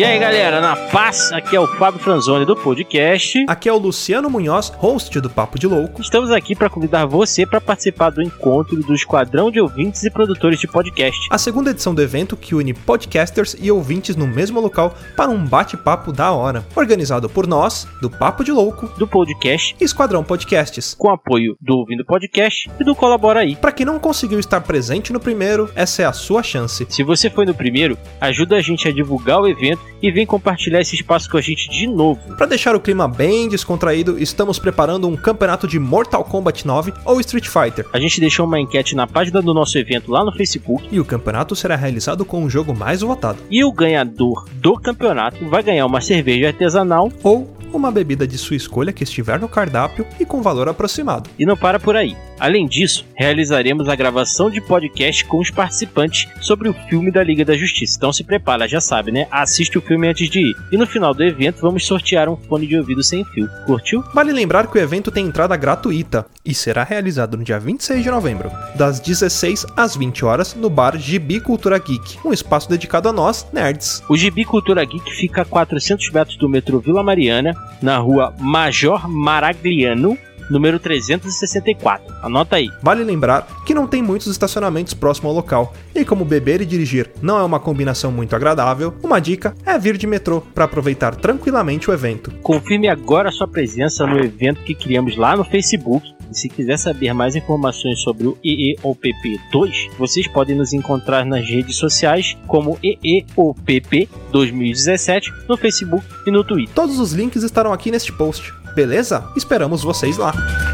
[0.00, 3.44] E aí, galera, na paz, aqui é o Fábio Franzoni do podcast.
[3.46, 6.00] Aqui é o Luciano Munhoz, host do Papo de Louco.
[6.00, 10.58] Estamos aqui para convidar você para participar do encontro do Esquadrão de Ouvintes e Produtores
[10.58, 11.28] de Podcast.
[11.30, 15.44] A segunda edição do evento que une podcasters e ouvintes no mesmo local para um
[15.44, 16.64] bate-papo da hora.
[16.74, 20.94] Organizado por nós, do Papo de Louco Do podcast, e Esquadrão Podcasts.
[20.94, 23.54] com apoio do Ouvindo Podcast e do Colabora aí.
[23.54, 26.86] Para quem não conseguiu estar presente no primeiro, essa é a sua chance.
[26.88, 30.80] Se você foi no primeiro, ajuda a gente a divulgar o evento e vem compartilhar
[30.80, 32.20] esse espaço com a gente de novo.
[32.36, 37.20] Para deixar o clima bem descontraído, estamos preparando um campeonato de Mortal Kombat 9 ou
[37.20, 37.86] Street Fighter.
[37.92, 41.04] A gente deixou uma enquete na página do nosso evento lá no Facebook E o
[41.04, 45.86] campeonato será realizado com o jogo mais votado, e o ganhador do campeonato vai ganhar
[45.86, 50.42] uma cerveja artesanal ou uma bebida de sua escolha que estiver no cardápio e com
[50.42, 51.30] valor aproximado.
[51.38, 52.16] E não para por aí.
[52.38, 57.44] Além disso, realizaremos a gravação de podcast com os participantes sobre o filme da Liga
[57.44, 57.96] da Justiça.
[57.98, 59.26] Então se prepara, já sabe, né?
[59.30, 60.56] Assiste o filme antes de ir.
[60.72, 63.46] E no final do evento vamos sortear um fone de ouvido sem fio.
[63.66, 64.02] Curtiu?
[64.14, 68.10] Vale lembrar que o evento tem entrada gratuita e será realizado no dia 26 de
[68.10, 73.12] novembro, das 16 às 20 horas, no bar Gibi Cultura Geek, um espaço dedicado a
[73.12, 74.02] nós, nerds.
[74.08, 79.08] O Gibi Cultura Geek fica a 400 metros do metrô Vila Mariana, na rua Major
[79.08, 80.16] Maragliano,
[80.50, 82.14] número 364.
[82.22, 82.68] Anota aí.
[82.82, 87.10] Vale lembrar que não tem muitos estacionamentos próximo ao local, e como beber e dirigir
[87.22, 91.88] não é uma combinação muito agradável, uma dica é vir de metrô para aproveitar tranquilamente
[91.88, 92.32] o evento.
[92.42, 96.14] Confirme agora sua presença no evento que criamos lá no Facebook.
[96.30, 101.48] E se quiser saber mais informações sobre o EEOPP 2, vocês podem nos encontrar nas
[101.48, 106.74] redes sociais como EEOPP 2017 no Facebook e no Twitter.
[106.74, 109.28] Todos os links estarão aqui neste post, beleza?
[109.36, 110.69] Esperamos vocês lá!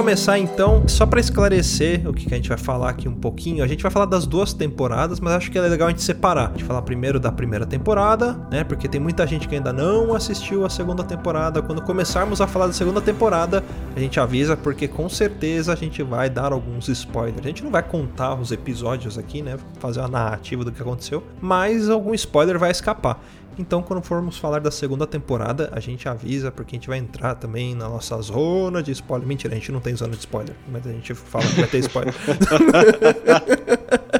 [0.00, 3.62] Começar então, só pra esclarecer o que que a gente vai falar aqui um pouquinho.
[3.62, 6.48] A gente vai falar das duas temporadas, mas acho que é legal a gente separar.
[6.48, 8.64] A gente falar primeiro da primeira temporada, né?
[8.64, 11.60] Porque tem muita gente que ainda não assistiu a segunda temporada.
[11.60, 13.62] Quando começarmos a falar da segunda temporada,
[13.94, 17.44] a gente avisa, porque com certeza a gente vai dar alguns spoilers.
[17.44, 19.58] A gente não vai contar os episódios aqui, né?
[19.80, 23.22] Fazer uma narrativa do que aconteceu, mas algum spoiler vai escapar.
[23.58, 27.34] Então, quando formos falar da segunda temporada, a gente avisa, porque a gente vai entrar
[27.34, 29.26] também na nossa zona de spoiler.
[29.26, 31.78] Mentira, a gente não tem zona de spoiler, mas a gente fala que vai ter
[31.78, 32.14] spoiler.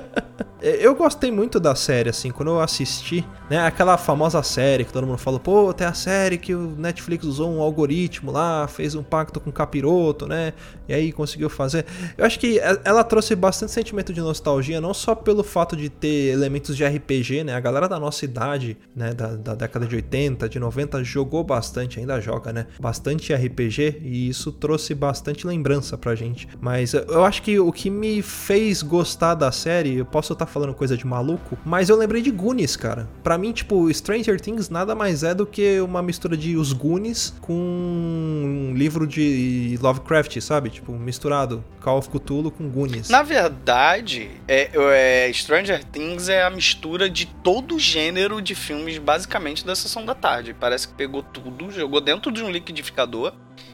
[0.63, 3.59] Eu gostei muito da série, assim, quando eu assisti, né?
[3.65, 7.51] Aquela famosa série que todo mundo fala, pô, tem a série que o Netflix usou
[7.51, 10.53] um algoritmo lá, fez um pacto com o capiroto, né?
[10.87, 11.87] E aí conseguiu fazer.
[12.17, 16.33] Eu acho que ela trouxe bastante sentimento de nostalgia, não só pelo fato de ter
[16.33, 17.55] elementos de RPG, né?
[17.55, 19.15] A galera da nossa idade, né?
[19.15, 22.67] Da, da década de 80, de 90, jogou bastante, ainda joga, né?
[22.79, 26.47] Bastante RPG e isso trouxe bastante lembrança pra gente.
[26.61, 30.75] Mas eu acho que o que me fez gostar da série, eu posso estar falando
[30.75, 33.09] coisa de maluco, mas eu lembrei de Goonies, cara.
[33.23, 37.35] Pra mim, tipo, Stranger Things nada mais é do que uma mistura de Os Goonies
[37.41, 40.71] com um livro de Lovecraft, sabe?
[40.71, 41.65] Tipo, misturado.
[41.81, 43.09] Call of Cthulhu com Goonies.
[43.09, 49.65] Na verdade, é, é, Stranger Things é a mistura de todo gênero de filmes, basicamente,
[49.65, 50.55] da Sessão da Tarde.
[50.59, 53.33] Parece que pegou tudo, jogou dentro de um liquidificador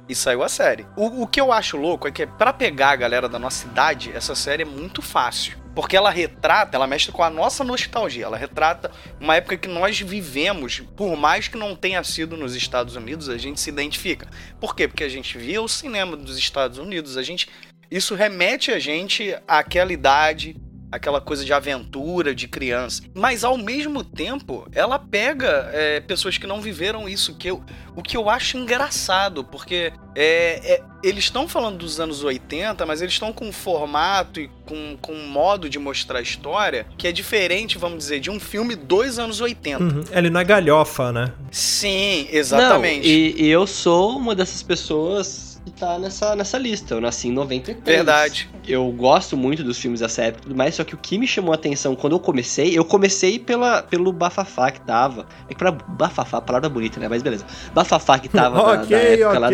[0.09, 0.87] e saiu a série.
[0.97, 4.13] O, o que eu acho louco é que para pegar a galera da nossa idade,
[4.15, 5.66] essa série é muito fácil.
[5.77, 8.25] Porque ela retrata, ela mexe com a nossa nostalgia.
[8.25, 12.97] Ela retrata uma época que nós vivemos, por mais que não tenha sido nos Estados
[12.97, 14.27] Unidos, a gente se identifica.
[14.59, 14.89] Por quê?
[14.89, 17.51] Porque a gente via o cinema dos Estados Unidos, a gente.
[17.91, 20.57] Isso remete a gente àquela idade,
[20.91, 23.03] aquela coisa de aventura, de criança.
[23.15, 27.63] Mas ao mesmo tempo, ela pega é, pessoas que não viveram isso, que eu,
[27.95, 33.03] o que eu acho engraçado, porque é, é, eles estão falando dos anos 80, mas
[33.03, 37.07] eles estão com um formato e com, com um modo de mostrar a história que
[37.07, 39.83] é diferente, vamos dizer, de um filme dos anos 80.
[39.83, 40.05] Uhum.
[40.11, 41.33] Ele não é galhofa, né?
[41.51, 43.07] Sim, exatamente.
[43.07, 46.95] Não, e, e eu sou uma dessas pessoas que tá nessa, nessa lista.
[46.95, 47.85] Eu nasci em 93.
[47.85, 48.49] Verdade.
[48.67, 51.27] Eu gosto muito dos filmes dessa época e tudo mais, só que o que me
[51.27, 55.27] chamou a atenção quando eu comecei, eu comecei pela, pelo bafafá que tava.
[55.47, 57.09] É que pra bafafá, a palavra bonita, né?
[57.09, 57.45] Mas beleza.
[57.75, 59.41] Bafafá que tava na, okay, na época okay.
[59.41, 59.51] lá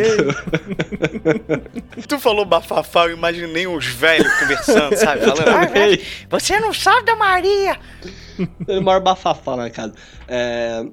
[1.96, 2.03] do...
[2.07, 5.22] tu falou bafafá, eu imaginei uns velhos conversando, sabe?
[5.25, 5.68] Falando, ah,
[6.29, 7.79] você não sabe da Maria!
[8.68, 9.94] o maior bafafá na casa.
[10.29, 10.85] É,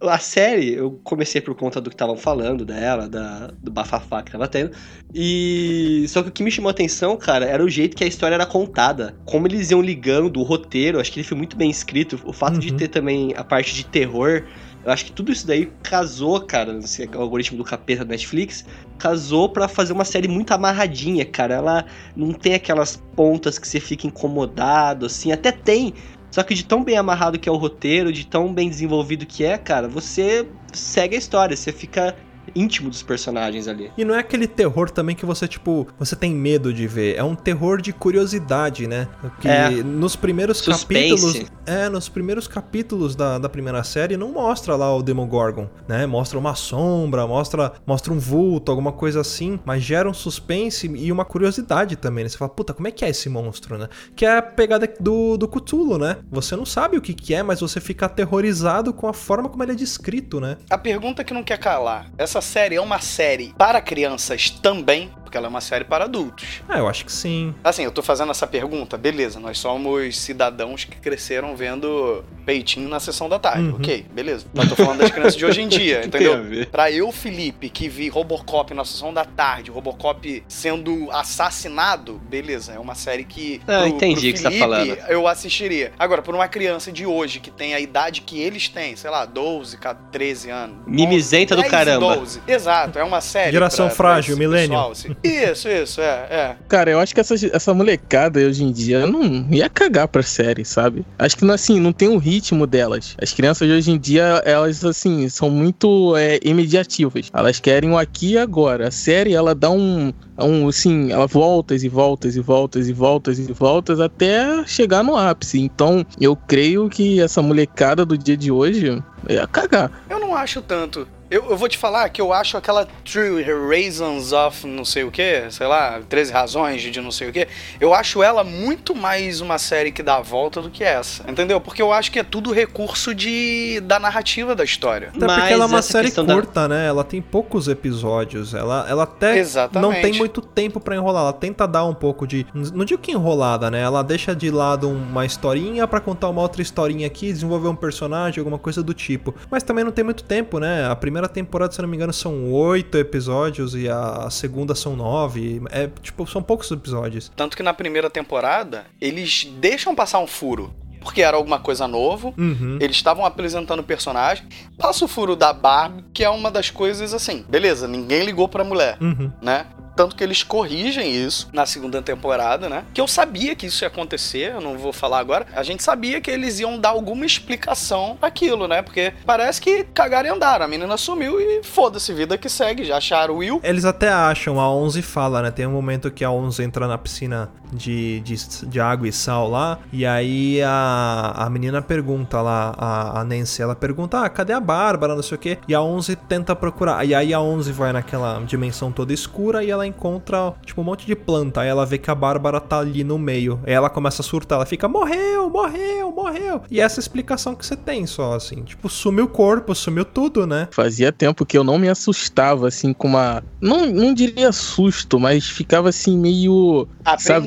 [0.00, 4.32] a série, eu comecei por conta do que estavam falando dela, da, do bafafá que
[4.32, 4.70] tava tendo.
[5.14, 6.04] E.
[6.08, 8.34] Só que o que me chamou a atenção, cara, era o jeito que a história
[8.34, 9.16] era contada.
[9.24, 12.20] Como eles iam ligando o roteiro, acho que ele foi muito bem escrito.
[12.24, 12.60] O fato uhum.
[12.60, 14.44] de ter também a parte de terror.
[14.84, 18.64] Eu acho que tudo isso daí casou, cara, esse algoritmo do capeta da Netflix,
[18.98, 21.54] casou para fazer uma série muito amarradinha, cara.
[21.54, 25.32] Ela não tem aquelas pontas que você fica incomodado, assim.
[25.32, 25.92] Até tem,
[26.36, 29.42] só que de tão bem amarrado que é o roteiro, de tão bem desenvolvido que
[29.42, 32.14] é, cara, você segue a história, você fica
[32.56, 33.90] íntimo dos personagens ali.
[33.96, 37.16] E não é aquele terror também que você, tipo, você tem medo de ver.
[37.16, 39.08] É um terror de curiosidade, né?
[39.40, 39.70] Que é.
[39.70, 41.10] nos primeiros Suspense.
[41.10, 41.50] capítulos.
[41.66, 46.06] É, nos primeiros capítulos da, da primeira série não mostra lá o Demogorgon, né?
[46.06, 51.10] Mostra uma sombra, mostra, mostra um vulto, alguma coisa assim, mas gera um suspense e
[51.10, 52.30] uma curiosidade também, né?
[52.30, 53.88] Você fala, puta, como é que é esse monstro, né?
[54.14, 56.18] Que é a pegada do, do Cthulhu, né?
[56.30, 59.62] Você não sabe o que, que é, mas você fica aterrorizado com a forma como
[59.62, 60.56] ele é descrito, né?
[60.70, 62.10] A pergunta que não quer calar.
[62.16, 66.04] Essa essa série é uma série para crianças também, porque ela é uma série para
[66.04, 66.62] adultos.
[66.68, 67.52] Ah, eu acho que sim.
[67.64, 73.00] Assim, eu tô fazendo essa pergunta, beleza, nós somos cidadãos que cresceram vendo peitinho na
[73.00, 73.68] sessão da tarde.
[73.68, 73.76] Uhum.
[73.76, 74.46] Ok, beleza.
[74.54, 76.36] Mas tô falando das crianças de hoje em dia, entendeu?
[76.70, 82.78] Pra eu, Felipe, que vi Robocop na sessão da tarde, Robocop sendo assassinado, beleza, é
[82.78, 83.60] uma série que.
[83.66, 84.96] Ah, pro, entendi o que você tá falando.
[85.08, 85.92] Eu assistiria.
[85.98, 89.24] Agora, por uma criança de hoje que tem a idade que eles têm, sei lá,
[89.24, 89.78] 12,
[90.12, 90.76] 13 anos.
[90.86, 92.16] Mimizenta do caramba.
[92.16, 92.42] 12.
[92.46, 93.50] Exato, é uma série.
[93.50, 94.78] Geração pra, frágil, milênio.
[94.78, 95.15] Assim.
[95.22, 96.56] Isso, isso, é, é.
[96.68, 100.64] Cara, eu acho que essa, essa molecada hoje em dia não ia cagar pra série,
[100.64, 101.04] sabe?
[101.18, 103.16] Acho que assim, não tem ritmo ritmo delas.
[103.20, 107.30] As crianças de hoje em dia, elas assim, são muito é, imediativas.
[107.32, 108.88] Elas querem o aqui e agora.
[108.88, 113.38] A série, ela dá um, um assim, ela voltas e voltas e voltas e voltas
[113.38, 115.58] e voltas até chegar no ápice.
[115.60, 119.90] Então, eu creio que essa molecada do dia de hoje ia cagar.
[120.08, 121.08] Eu não acho tanto.
[121.28, 125.10] Eu, eu vou te falar que eu acho aquela True Reasons of não sei o
[125.10, 127.48] que, sei lá, 13 razões de não sei o que,
[127.80, 131.28] eu acho ela muito mais uma série que dá a volta do que essa.
[131.28, 131.60] Entendeu?
[131.60, 135.08] Porque eu acho que é tudo recurso de da narrativa da história.
[135.08, 136.86] Até porque Mas ela é uma série questão da- curta, né?
[136.86, 138.54] Ela tem poucos episódios.
[138.54, 139.82] Ela, ela até Exatamente.
[139.96, 141.22] não tem muito tempo pra enrolar.
[141.24, 142.46] Ela tenta dar um pouco de.
[142.54, 143.80] Não digo que enrolada, né?
[143.82, 148.38] Ela deixa de lado uma historinha pra contar uma outra historinha aqui, desenvolver um personagem,
[148.38, 149.34] alguma coisa do tipo.
[149.50, 150.86] Mas também não tem muito tempo, né?
[150.88, 155.62] A primeira temporada, se não me engano, são oito episódios e a segunda são nove.
[155.70, 157.32] É, tipo, são poucos episódios.
[157.34, 160.72] Tanto que na primeira temporada, eles deixam passar um furo.
[161.00, 162.34] Porque era alguma coisa novo.
[162.36, 162.78] Uhum.
[162.80, 164.44] Eles estavam apresentando o personagem.
[164.76, 167.44] Passa o furo da Barbie, que é uma das coisas assim.
[167.48, 169.30] Beleza, ninguém ligou pra mulher, Uhum.
[169.40, 169.66] né?
[169.96, 172.84] Tanto que eles corrigem isso na segunda temporada, né?
[172.92, 175.46] Que eu sabia que isso ia acontecer, eu não vou falar agora.
[175.54, 178.82] A gente sabia que eles iam dar alguma explicação aquilo, né?
[178.82, 180.66] Porque parece que cagaram e andaram.
[180.66, 182.84] A menina sumiu e foda-se, vida que segue.
[182.84, 183.60] Já acharam o Will.
[183.64, 185.50] Eles até acham, a 11 fala, né?
[185.50, 189.48] Tem um momento que a 11 entra na piscina de, de, de água e sal
[189.48, 194.52] lá, e aí a, a menina pergunta lá, a, a Nancy, ela pergunta, ah, cadê
[194.52, 197.72] a Bárbara, não sei o quê, e a 11 tenta procurar, e aí a 11
[197.72, 201.86] vai naquela dimensão toda escura e ela encontra, tipo, um monte de planta, aí ela
[201.86, 204.88] vê que a Bárbara tá ali no meio, aí ela começa a surtar, ela fica,
[204.88, 209.28] morreu, morreu, morreu, e essa é explicação que você tem só, assim, tipo, sumiu o
[209.28, 210.68] corpo, sumiu tudo, né?
[210.70, 213.42] Fazia tempo que eu não me assustava, assim, com uma.
[213.60, 216.88] Não, não diria susto, mas ficava assim meio.
[217.18, 217.46] Sabe,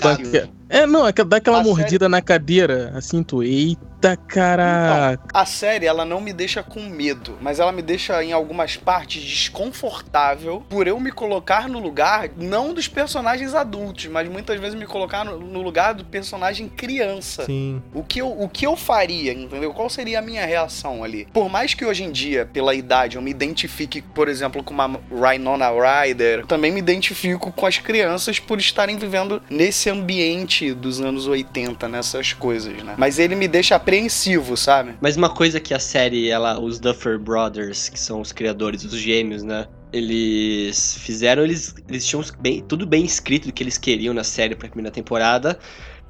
[0.69, 3.41] É, não, é que dá aquela A mordida na cadeira, assim, tu.
[3.41, 3.88] Eita,
[4.27, 5.23] caraca.
[5.33, 9.21] A série, ela não me deixa com medo, mas ela me deixa em algumas partes
[9.21, 14.85] desconfortável por eu me colocar no lugar, não dos personagens adultos, mas muitas vezes me
[14.85, 17.45] colocar no, no lugar do personagem criança.
[17.45, 17.81] Sim.
[17.93, 19.73] O que, eu, o que eu faria, entendeu?
[19.73, 21.27] Qual seria a minha reação ali?
[21.33, 24.99] Por mais que hoje em dia, pela idade, eu me identifique, por exemplo, com uma
[25.11, 31.27] Rhinona Ryder, também me identifico com as crianças por estarem vivendo nesse ambiente dos anos
[31.27, 32.95] 80, nessas coisas, né?
[32.97, 34.95] Mas ele me deixa apreensivo, sabe?
[35.01, 38.93] Mas uma coisa que a série, ela, os Duffer Brothers, que são os criadores, os
[38.93, 39.67] gêmeos, né?
[39.91, 44.55] Eles fizeram, eles, eles tinham bem- tudo bem escrito do que eles queriam na série
[44.55, 45.57] pra primeira temporada.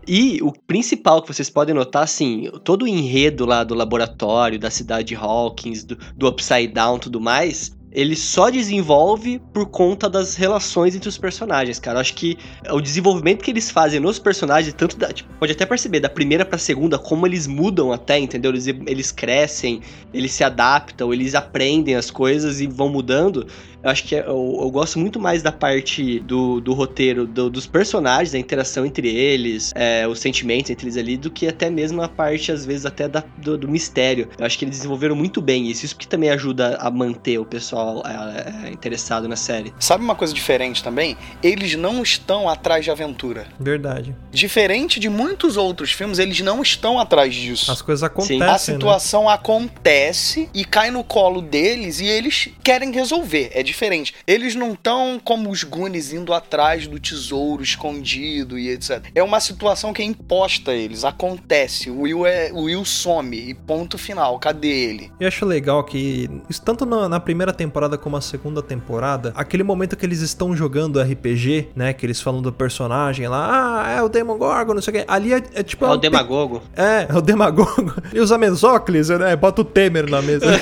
[0.08, 4.70] E o principal que vocês podem notar, assim, todo o enredo lá do laboratório, da
[4.70, 10.36] cidade de Hawkins, do, do Upside Down tudo mais, ele só desenvolve por conta das
[10.36, 11.98] relações entre os personagens, cara.
[11.98, 12.38] Eu acho que
[12.70, 16.46] o desenvolvimento que eles fazem nos personagens, tanto da, tipo, pode até perceber, da primeira
[16.46, 18.52] pra segunda, como eles mudam até, entendeu?
[18.52, 19.82] Eles, eles crescem,
[20.14, 23.48] eles se adaptam, eles aprendem as coisas e vão mudando.
[23.84, 27.50] Eu acho que é- eu, eu gosto muito mais da parte do, do roteiro do-
[27.50, 31.70] dos personagens, a interação entre eles, é, os sentimentos entre eles ali, do que até
[31.70, 34.28] mesmo a parte, às vezes, até da- do, do mistério.
[34.38, 35.86] Eu acho que eles desenvolveram muito bem isso.
[35.86, 39.74] Isso que também ajuda a manter o pessoal é, é, interessado na série.
[39.80, 41.16] Sabe uma coisa diferente também?
[41.42, 43.48] Eles não estão atrás de aventura.
[43.60, 44.16] Verdade.
[44.32, 47.72] Diferente de muitos outros filmes, eles não estão atrás disso.
[47.72, 48.58] As coisas acontecem, A né?
[48.58, 53.52] situação acontece e cai no colo deles e eles querem resolver.
[53.54, 54.14] É diferente.
[54.28, 59.06] Eles não estão como os Goonies indo atrás do tesouro escondido e etc.
[59.16, 61.04] É uma situação que é imposta a eles.
[61.06, 61.90] Acontece.
[61.90, 64.38] O Will, é, o Will some e ponto final.
[64.40, 65.12] Cadê ele?
[65.20, 66.30] Eu acho legal que,
[66.66, 71.00] tanto na, na primeira temporada como na segunda temporada, aquele momento que eles estão jogando
[71.02, 71.94] RPG, né?
[71.94, 75.06] Que eles falam do personagem lá, ah, é o Demogorgon, não sei o que.
[75.12, 75.86] Ali é, é tipo.
[75.86, 76.62] É o Demagogo.
[76.76, 77.94] pe- É, é o Demagogo.
[78.14, 79.36] E usa Mesóclis, né?
[79.36, 80.46] Bota o Temer na mesa.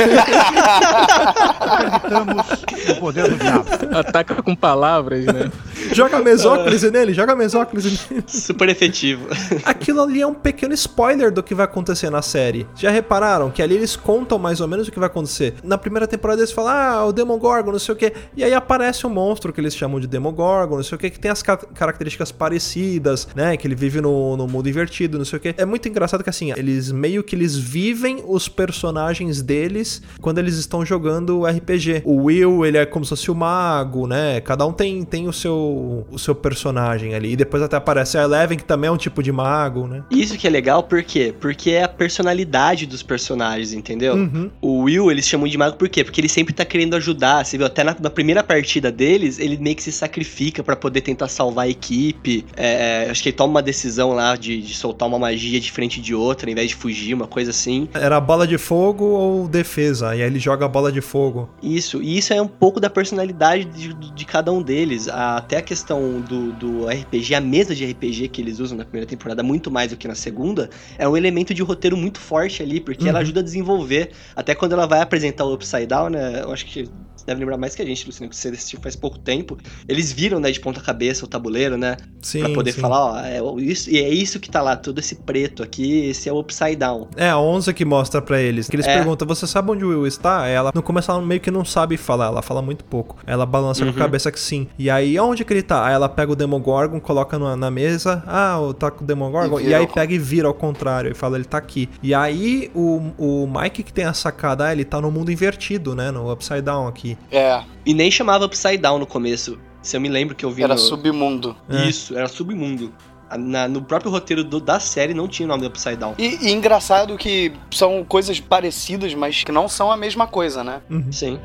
[2.88, 3.66] No poder do diabo.
[3.98, 5.52] Ataca com palavras, né?
[5.94, 8.24] joga Mesóclis nele, joga Mesóclis nele.
[8.28, 9.28] Super efetivo.
[9.64, 12.68] Aquilo ali é um pequeno spoiler do que vai acontecer na série.
[12.76, 15.56] Já repararam que ali eles contam mais ou menos o que vai acontecer?
[15.64, 18.14] Na primeira temporada eles falam, ah, o Demogorgon, não sei o que.
[18.36, 21.20] E aí aparece um monstro que eles chamam de Demogorgon, não sei o que, que
[21.20, 23.56] tem as ca- características parecidas, né?
[23.58, 25.54] Que ele vive no, no mundo invertido, não sei o que.
[25.58, 30.56] É muito engraçado que assim, eles meio que eles vivem os personagens deles quando eles
[30.58, 32.02] estão jogando RPG.
[32.06, 34.42] O Will, ele é como se fosse o mago, né?
[34.42, 37.34] Cada um tem, tem o, seu, o seu personagem ali.
[37.34, 40.04] E depois até aparece a Eleven, que também é um tipo de mago, né?
[40.10, 41.34] Isso que é legal, por quê?
[41.40, 44.16] Porque é a personalidade dos personagens, entendeu?
[44.16, 44.50] Uhum.
[44.62, 46.04] O Will, eles chamam de mago por quê?
[46.04, 47.46] Porque ele sempre tá querendo ajudar.
[47.46, 51.02] Você viu, até na, na primeira partida deles, ele meio que se sacrifica pra poder
[51.02, 52.46] tentar salvar a equipe.
[52.56, 56.02] É, acho que ele toma uma decisão lá de, de soltar uma magia de frente
[56.02, 57.88] de outra, ao invés de fugir, uma coisa assim.
[57.94, 61.50] Era bola de fogo ou defesa, e aí ele joga a bola de fogo.
[61.62, 65.08] Isso, e isso é um pouco pouco da personalidade de, de cada um deles.
[65.08, 68.84] A- até a questão do, do RPG, a mesa de RPG que eles usam na
[68.86, 72.62] primeira temporada, muito mais do que na segunda, é um elemento de roteiro muito forte
[72.62, 73.24] ali, porque ela Uhum.
[73.24, 74.12] ajuda a desenvolver.
[74.36, 76.42] Até quando ela vai apresentar o Upside Down, né?
[76.44, 76.88] Eu acho que
[77.28, 79.58] deve lembrar mais que a gente, Luciano, que você assistiu faz pouco tempo.
[79.88, 81.98] Eles viram, né, de ponta cabeça o tabuleiro, né?
[82.22, 82.82] Sim, pra poder sim.
[82.82, 86.28] falar, ó, é, isso, e é isso que tá lá, todo esse preto aqui, esse
[86.30, 87.08] é o Upside Down.
[87.16, 88.68] É a Onza que mostra pra eles.
[88.70, 88.96] Que eles É.
[88.96, 90.48] perguntam, você sabe onde o Will está?
[90.48, 93.18] Ela, no começo ela meio que não sabe falar, ela fala muito pouco.
[93.28, 93.96] Ela balança com Uhum.
[93.96, 94.68] a cabeça que sim.
[94.80, 95.86] E aí, onde que ele tá?
[95.86, 98.24] Aí ela pega o Demogorgon, coloca na, na mesa.
[98.26, 99.60] Ah, tá com o Demogorgon.
[99.60, 101.12] E E, aí ao pega e vira ao contrário.
[101.12, 101.90] E fala, ele tá aqui.
[102.02, 105.94] E aí, o, o Mike que tem a sacada, ah, ele tá no mundo invertido,
[105.96, 106.12] né?
[106.12, 107.17] No Upside Down aqui.
[107.32, 109.60] É, E nem chamava Upside Down no começo.
[109.82, 110.80] Se eu me lembro que eu vi era no...
[110.80, 111.56] submundo.
[111.70, 111.86] É.
[111.86, 112.94] Isso, era submundo.
[113.38, 116.16] Na- no próprio roteiro do- da série não tinha o nome do Upside Down.
[116.18, 120.82] E, e engraçado que são coisas parecidas, mas que não são a mesma coisa, né?
[120.90, 121.12] Uhum.
[121.12, 121.40] Sim.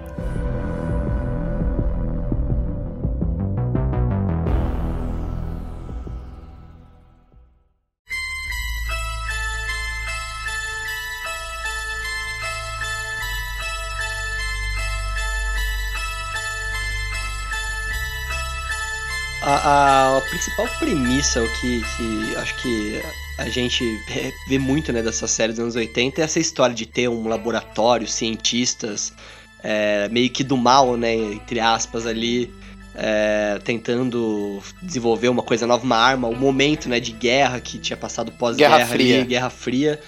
[19.54, 23.02] A, a principal premissa, o que, que acho que
[23.38, 23.84] a gente
[24.48, 28.06] vê- muito né, dessas séries dos anos 80 é essa história de ter um laboratório,
[28.06, 29.12] cientistas,
[29.62, 32.52] é, meio que do mal, né, entre aspas, ali,
[32.94, 37.96] é, tentando desenvolver uma coisa nova, uma arma, o momento né, de guerra que tinha
[37.96, 39.16] passado pós-guerra Guerra Fria.
[39.18, 40.00] ali, Guerra Fria.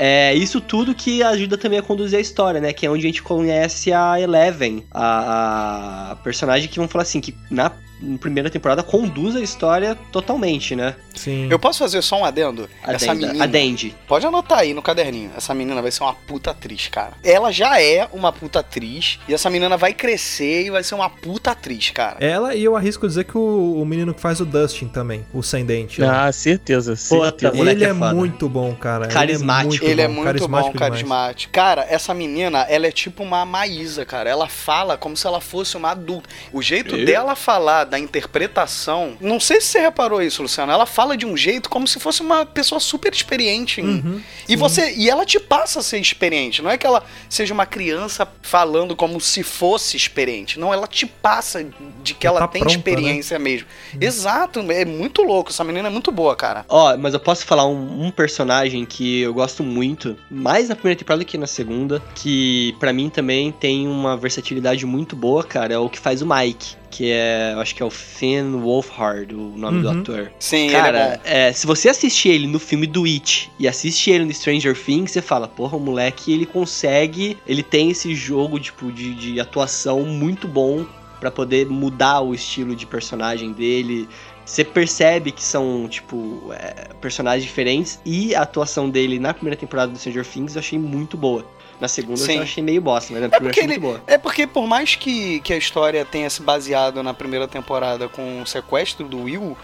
[0.00, 2.72] É isso tudo que ajuda também a conduzir a história, né?
[2.72, 7.20] Que é onde a gente conhece a Eleven, a, a personagem que vamos falar assim,
[7.20, 7.72] que na
[8.20, 10.94] primeira temporada conduz a história totalmente, né?
[11.14, 11.48] Sim.
[11.50, 12.68] Eu posso fazer só um adendo?
[12.82, 13.44] A Essa menina.
[13.44, 13.94] a Dendi.
[14.06, 15.30] Pode anotar aí no caderninho.
[15.36, 17.12] Essa menina vai ser uma puta atriz, cara.
[17.24, 19.18] Ela já é uma puta atriz.
[19.28, 22.16] E essa menina vai crescer e vai ser uma puta atriz, cara.
[22.20, 25.42] Ela e eu arrisco dizer que o, o menino que faz o Dustin também, o
[25.42, 26.00] Sem Dente.
[26.00, 26.08] né?
[26.08, 27.54] Ah, certeza, Puta, certeza.
[27.54, 29.08] moleque ele é é, muito bom, cara.
[29.08, 29.84] Carismático.
[29.84, 30.92] Ele é muito carismático bom, demais.
[30.92, 31.52] carismático.
[31.52, 34.28] Cara, essa menina, ela é tipo uma Maísa, cara.
[34.30, 36.28] Ela fala como se ela fosse uma adulta.
[36.52, 37.04] O jeito Eu?
[37.06, 39.16] dela falar, da interpretação.
[39.20, 40.70] Não sei se você reparou isso, Luciano.
[40.72, 43.80] Ela fala de um jeito como se fosse uma pessoa super experiente.
[43.80, 46.62] Uhum, E você e ela te passa a ser experiente.
[46.62, 50.58] Não é que ela seja uma criança falando como se fosse experiente.
[50.58, 51.66] Não, ela te passa
[52.02, 53.66] de que Ela ela tá tem pronta, experiência mesmo.
[54.00, 55.50] Exato, é muito louco.
[55.50, 56.64] Essa menina é muito boa, cara.
[56.68, 60.98] Ó, mas eu posso falar um, um personagem que eu gosto muito, mais na primeira
[60.98, 65.74] temporada do que na segunda, que pra mim também tem uma versatilidade muito boa, cara,
[65.74, 69.34] é o que faz o Mike, que é, eu acho que é o Finn Wolfhard,
[69.34, 70.00] o nome do Uhum.
[70.00, 70.32] ator.
[70.38, 71.20] Sim, ele é Cara, bom.
[71.30, 75.10] é, se você assistir ele no filme do It e assistir ele no Stranger Things,
[75.12, 80.02] você fala, porra, o moleque ele consegue, ele tem esse jogo tipo, de, de atuação
[80.02, 80.84] muito bom
[81.20, 84.08] pra poder mudar o estilo de personagem dele.
[84.44, 89.92] Você percebe que são, tipo, é, personagens diferentes e a atuação dele na primeira temporada
[89.92, 91.44] do Stranger Things eu achei muito boa.
[91.80, 92.36] Na segunda Sim.
[92.36, 94.02] eu achei meio bosta, mas na primeira eu porque achei ele- muito boa.
[94.06, 98.42] É porque por mais que, que a história tenha se baseado na primeira temporada com
[98.42, 99.56] o sequestro do Will,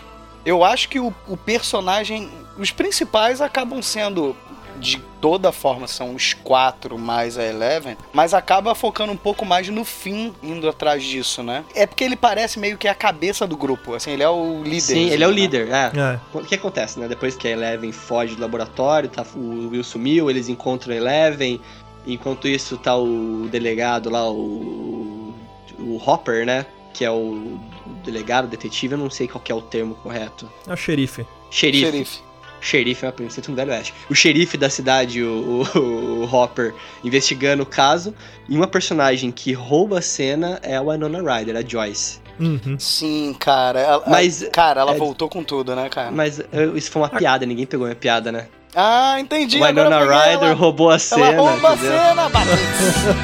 [0.46, 2.30] eu acho que o, o personagem.
[2.58, 4.36] Os principais acabam sendo.
[4.76, 9.68] De toda forma, são os quatro mais a Eleven, mas acaba focando um pouco mais
[9.68, 11.64] no fim, indo atrás disso, né?
[11.76, 14.80] É porque ele parece meio que a cabeça do grupo, assim, ele é o líder.
[14.80, 15.36] Sim, ele é o né?
[15.36, 15.92] líder, é.
[15.96, 16.20] É.
[16.36, 17.06] O que acontece, né?
[17.06, 21.60] Depois que a Eleven foge do laboratório, tá, o Will sumiu, eles encontram a Eleven.
[22.06, 25.34] Enquanto isso, tá o delegado lá, o.
[25.78, 26.64] O Hopper, né?
[26.92, 27.60] Que é o, o
[28.04, 30.48] delegado, detetive, eu não sei qual que é o termo correto.
[30.66, 31.26] É o xerife.
[31.50, 31.84] Xerife.
[31.90, 32.20] Xerife.
[32.60, 33.92] Xerife é uma princesa do Velho Oeste.
[34.08, 38.14] O xerife da cidade, o, o- o Hopper, investigando o caso.
[38.48, 42.20] E uma personagem que rouba a cena é a Winona Ryder, a Joyce.
[42.40, 42.76] Uhum.
[42.78, 43.80] Sim, cara.
[43.80, 46.10] Ela, Mas, Cara, ela é- voltou com tudo, né, cara?
[46.10, 48.46] Mas eu- isso foi uma piada, ninguém pegou minha piada, né?
[48.74, 49.62] Ah, entendi.
[49.62, 50.52] Winona Ryder ela.
[50.54, 51.26] roubou a cena.
[51.26, 53.14] Ela rouba a cena, Batista.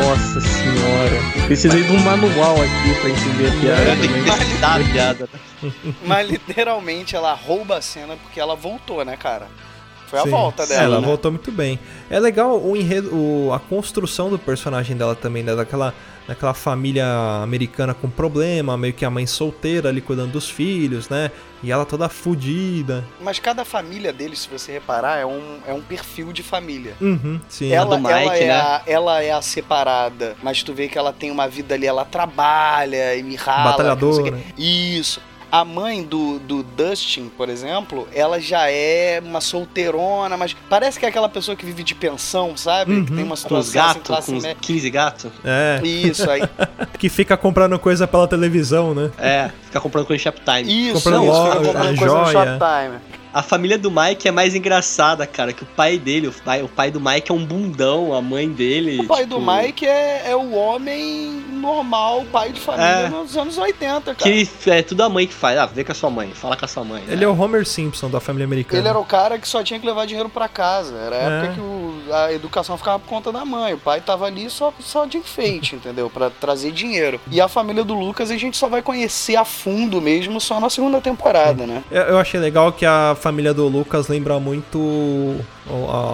[0.00, 1.46] Nossa senhora.
[1.46, 5.28] Precisei de um manual aqui pra entender a piada tenho que pesquisar a piada.
[6.06, 9.46] Mas literalmente ela rouba a cena porque ela voltou, né, cara?
[10.08, 10.30] Foi a Sim.
[10.30, 10.82] volta É, dela.
[10.82, 11.06] ela né?
[11.06, 11.78] voltou muito bem.
[12.10, 15.54] É legal o enredo, o- a construção do personagem dela também, né?
[15.54, 15.94] Daquela,
[16.26, 17.06] daquela família
[17.42, 21.30] americana com problema, meio que a mãe solteira ali cuidando dos filhos, né?
[21.62, 23.04] E ela toda fudida.
[23.20, 26.94] Mas cada família deles, se você reparar, é um, é um perfil de família.
[27.00, 27.72] Uhum, sim.
[27.72, 28.52] Ela, do Mike, ela, é né?
[28.52, 32.04] a, ela é a separada, mas tu vê que ela tem uma vida ali, ela
[32.04, 33.74] trabalha e me rala.
[33.76, 34.38] que não sei o Batalhadora.
[34.56, 34.62] quê.
[34.62, 35.20] Isso.
[35.54, 41.06] A mãe do, do Dustin, por exemplo, ela já é uma solteirona, mas parece que
[41.06, 42.92] é aquela pessoa que vive de pensão, sabe?
[42.92, 43.04] Uhum.
[43.04, 44.58] Que tem uma Com os situação assim, gatos, classe com os média.
[44.60, 45.32] 15 gatos.
[45.44, 46.42] É, Isso, aí.
[46.98, 49.12] que fica comprando coisa pela televisão, né?
[49.16, 50.88] É, ficar comprando coisa em Shoptime.
[50.88, 52.24] Isso, Comprando isso, loja, fica comprando coisa joia.
[52.24, 52.98] no Shoptime.
[53.34, 56.68] A família do Mike é mais engraçada, cara, que o pai dele, o pai, o
[56.68, 59.00] pai do Mike é um bundão, a mãe dele.
[59.00, 63.08] O pai do tipo, Mike é, é o homem normal, pai de família É.
[63.08, 64.30] nos anos 80, cara.
[64.30, 65.58] Que é tudo a mãe que faz.
[65.58, 67.02] Ah, vê com a sua mãe, fala com a sua mãe.
[67.02, 67.12] né?
[67.12, 68.80] Ele é o Homer Simpson da família americana.
[68.80, 70.94] Ele era o cara que só tinha que levar dinheiro pra casa.
[70.96, 71.38] Era a É.
[71.38, 73.74] época que o- a educação ficava por conta da mãe.
[73.74, 76.08] O pai tava ali só, só de enfeite, entendeu?
[76.08, 77.20] Pra trazer dinheiro.
[77.30, 80.70] E a família do Lucas a gente só vai conhecer a fundo mesmo só na
[80.70, 81.82] segunda temporada, né?
[81.90, 85.38] Eu, eu achei legal que a família do Lucas lembra muito o-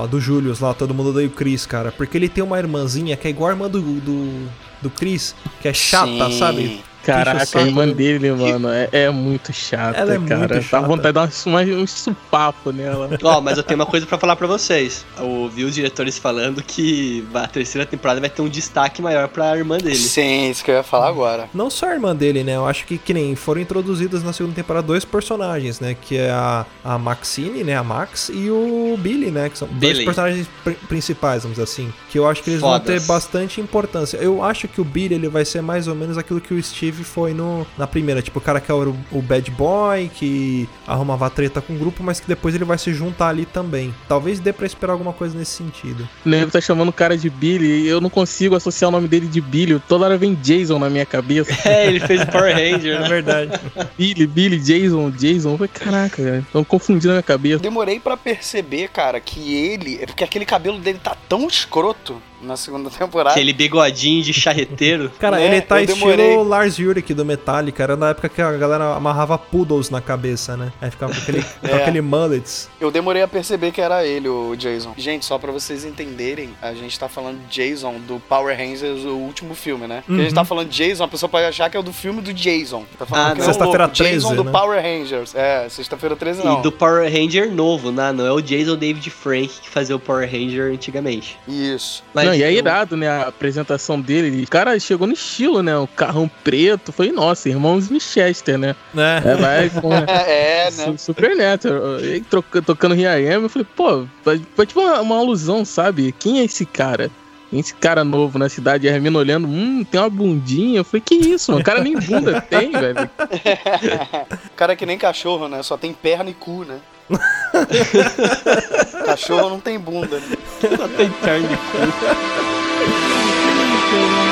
[0.02, 1.90] a do Julius lá, todo mundo odeia o Chris, cara.
[1.90, 4.48] Porque ele tem uma irmãzinha que é igual a irmã do, do,
[4.80, 6.38] do Chris, que é chata, Sim.
[6.38, 6.80] sabe?
[7.04, 10.54] Caraca, a irmã dele, mano, é, é muito chata, Ela é muito cara.
[10.56, 10.86] Dá chata.
[10.86, 13.08] vontade de dar uma, um supapo nela.
[13.22, 15.04] Ó, mas eu tenho uma coisa pra falar pra vocês.
[15.18, 19.56] Eu ouvi os diretores falando que a terceira temporada vai ter um destaque maior pra
[19.56, 19.94] irmã dele.
[19.96, 21.48] Sim, isso que eu ia falar agora.
[21.54, 22.56] Não só a irmã dele, né?
[22.56, 25.96] Eu acho que, que nem foram introduzidos na segunda temporada dois personagens, né?
[26.00, 27.76] Que é a, a Maxine, né?
[27.76, 29.48] A Max e o Billy, né?
[29.48, 30.04] Que são dois Billy.
[30.04, 31.92] personagens pri- principais, vamos dizer assim.
[32.10, 34.16] Que eu acho que eles vão ter bastante importância.
[34.18, 36.89] Eu acho que o Billy, ele vai ser mais ou menos aquilo que o Steve
[36.92, 38.22] foi no, na primeira.
[38.22, 42.02] Tipo, o cara que é o, o bad boy, que arrumava treta com o grupo,
[42.02, 43.94] mas que depois ele vai se juntar ali também.
[44.08, 46.08] Talvez dê pra esperar alguma coisa nesse sentido.
[46.24, 49.08] O nego tá chamando o cara de Billy e eu não consigo associar o nome
[49.08, 49.80] dele de Billy.
[49.88, 51.50] Toda hora vem Jason na minha cabeça.
[51.70, 53.08] É, ele fez o Power Ranger, É né?
[53.08, 53.60] verdade.
[53.96, 55.56] Billy, Billy, Jason, Jason.
[55.56, 56.46] Falei, caraca, cara.
[56.52, 57.58] Tô confundindo a minha cabeça.
[57.60, 59.98] Demorei pra perceber, cara, que ele.
[60.00, 63.30] É porque aquele cabelo dele tá tão escroto na segunda temporada.
[63.34, 65.10] Aquele bigodinho de charreteiro.
[65.18, 65.46] Cara, Né?
[65.46, 66.36] ele tá Eu estilo demorei.
[66.44, 67.82] Lars Ulrich do Metallica.
[67.82, 70.72] Era na época que a galera amarrava poodles na cabeça, né?
[70.80, 71.74] Aí ficava com aquele, com É.
[71.82, 72.68] aquele mullets.
[72.80, 74.94] Eu demorei a perceber que era ele, o Jason.
[74.96, 79.14] Gente, só pra vocês entenderem, a gente tá falando de Jason do Power Rangers, o
[79.16, 80.02] último filme, né?
[80.06, 80.34] Porque a gente Uhum.
[80.34, 82.84] tá falando de Jason, a pessoa pode achar que é o do filme do Jason.
[82.98, 83.44] Tá falando Ah, que não.
[83.44, 84.50] é Sexta-feira Jason 13, do né?
[84.52, 85.34] Power Rangers.
[85.34, 86.60] É, sexta-feira 13 não.
[86.60, 88.12] E do Power Ranger novo, né?
[88.12, 91.38] Não é o Jason David Frank que fazia o Power Ranger antigamente.
[91.46, 92.02] Isso.
[92.14, 93.08] Mas não, e é eu- irado, né?
[93.08, 94.42] A apresentação dele.
[94.44, 95.76] O cara chegou no estilo, né?
[95.76, 96.92] O carrão preto.
[96.92, 98.74] Foi, nossa, irmãos Winchester, né?
[98.94, 99.22] Né?
[99.24, 99.90] É, vai com.
[100.10, 100.70] É, né?
[100.70, 101.68] Su- Super neto.
[102.00, 103.44] Ele troca- tocando R.I.M.
[103.44, 106.14] Eu falei, pô, foi, foi tipo uma, uma alusão, sabe?
[106.18, 107.10] Quem é esse cara?
[107.52, 110.78] Esse cara novo na cidade, a Hermina olhando, hum, tem uma bundinha.
[110.80, 111.62] Eu falei, que isso, mano?
[111.62, 113.10] O cara nem bunda tem, velho.
[114.52, 115.62] O cara é que nem cachorro, né?
[115.62, 116.76] Só tem perna e cu, né?
[119.04, 120.36] cachorro não tem bunda, né?
[120.76, 121.60] Só tem carne de cu.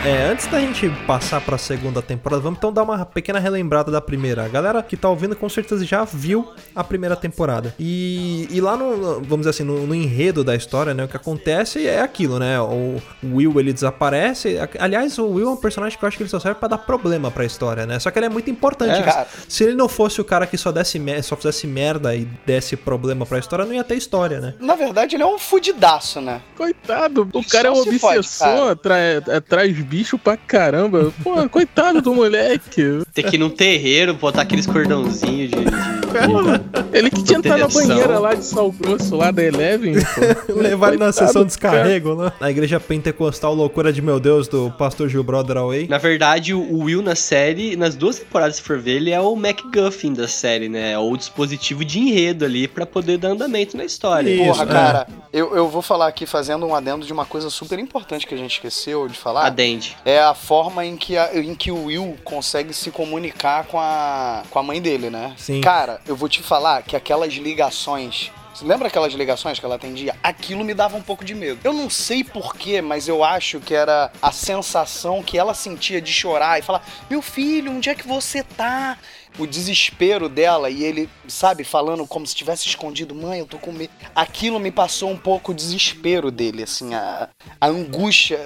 [0.06, 4.01] é, antes da gente passar pra segunda temporada, vamos então dar uma pequena relembrada da
[4.01, 4.43] primeira.
[4.43, 7.74] A galera que tá ouvindo com certeza já viu a primeira temporada.
[7.80, 11.16] E, e lá no, vamos dizer assim, no, no enredo da história, né, o que
[11.16, 12.60] acontece é aquilo, né?
[12.60, 14.58] O Will ele desaparece.
[14.78, 16.80] Aliás, o Will é um personagem que eu acho que ele só serve pra dar
[16.80, 17.97] problema pra história, né?
[17.99, 18.99] Só que ele é muito importante.
[18.99, 19.28] É, cara.
[19.47, 23.26] Se ele não fosse o cara que só desse só fizesse merda e desse problema
[23.26, 24.54] pra história, não ia ter história, né?
[24.60, 26.41] Na verdade, ele é um fudidaço, né?
[26.58, 31.14] Coitado, o cara é um fode, obsessor, atrai, atrai bicho pra caramba.
[31.24, 33.04] Pô, coitado do moleque.
[33.14, 35.58] Tem que ir num terreiro, botar aqueles cordãozinhos de.
[35.66, 39.94] de- Ele que tinha entrado na banheira lá de sal grosso, lá da Eleven.
[40.50, 42.32] ele na sessão de descarrego, né?
[42.39, 45.88] Na igreja pentecostal Loucura de Meu Deus, do pastor Gil Brother Away.
[45.88, 49.36] Na verdade, o Will na série, nas duas temporadas, se for ver, ele é o
[49.36, 50.94] MacGuffin da série, né?
[50.94, 54.30] É o dispositivo de enredo ali pra poder dar andamento na história.
[54.30, 54.68] Isso, Porra, é.
[54.68, 58.34] cara, eu, eu vou falar aqui fazendo um adendo de uma coisa super importante que
[58.34, 59.46] a gente esqueceu de falar.
[59.46, 59.83] Adende.
[60.06, 64.44] É a forma em que, a- em que o Will consegue se comunicar com a,
[64.50, 65.34] com a mãe dele, né?
[65.38, 65.62] Sim.
[65.62, 68.32] Cara, eu vou te falar que aquelas ligações.
[68.54, 70.16] Você lembra aquelas ligações que ela atendia?
[70.22, 71.60] Aquilo me dava um pouco de medo.
[71.64, 76.14] Eu não sei porquê, mas eu acho que era a sensação que ela sentia de
[76.14, 78.98] chorar e falar: Meu filho, onde é que você tá?
[79.38, 83.72] O desespero dela e ele, sabe, falando como se tivesse escondido, mãe, eu tô com
[83.72, 83.92] medo.
[84.16, 87.30] Aquilo me passou um pouco o desespero dele, assim, a,
[87.60, 88.40] a angústia.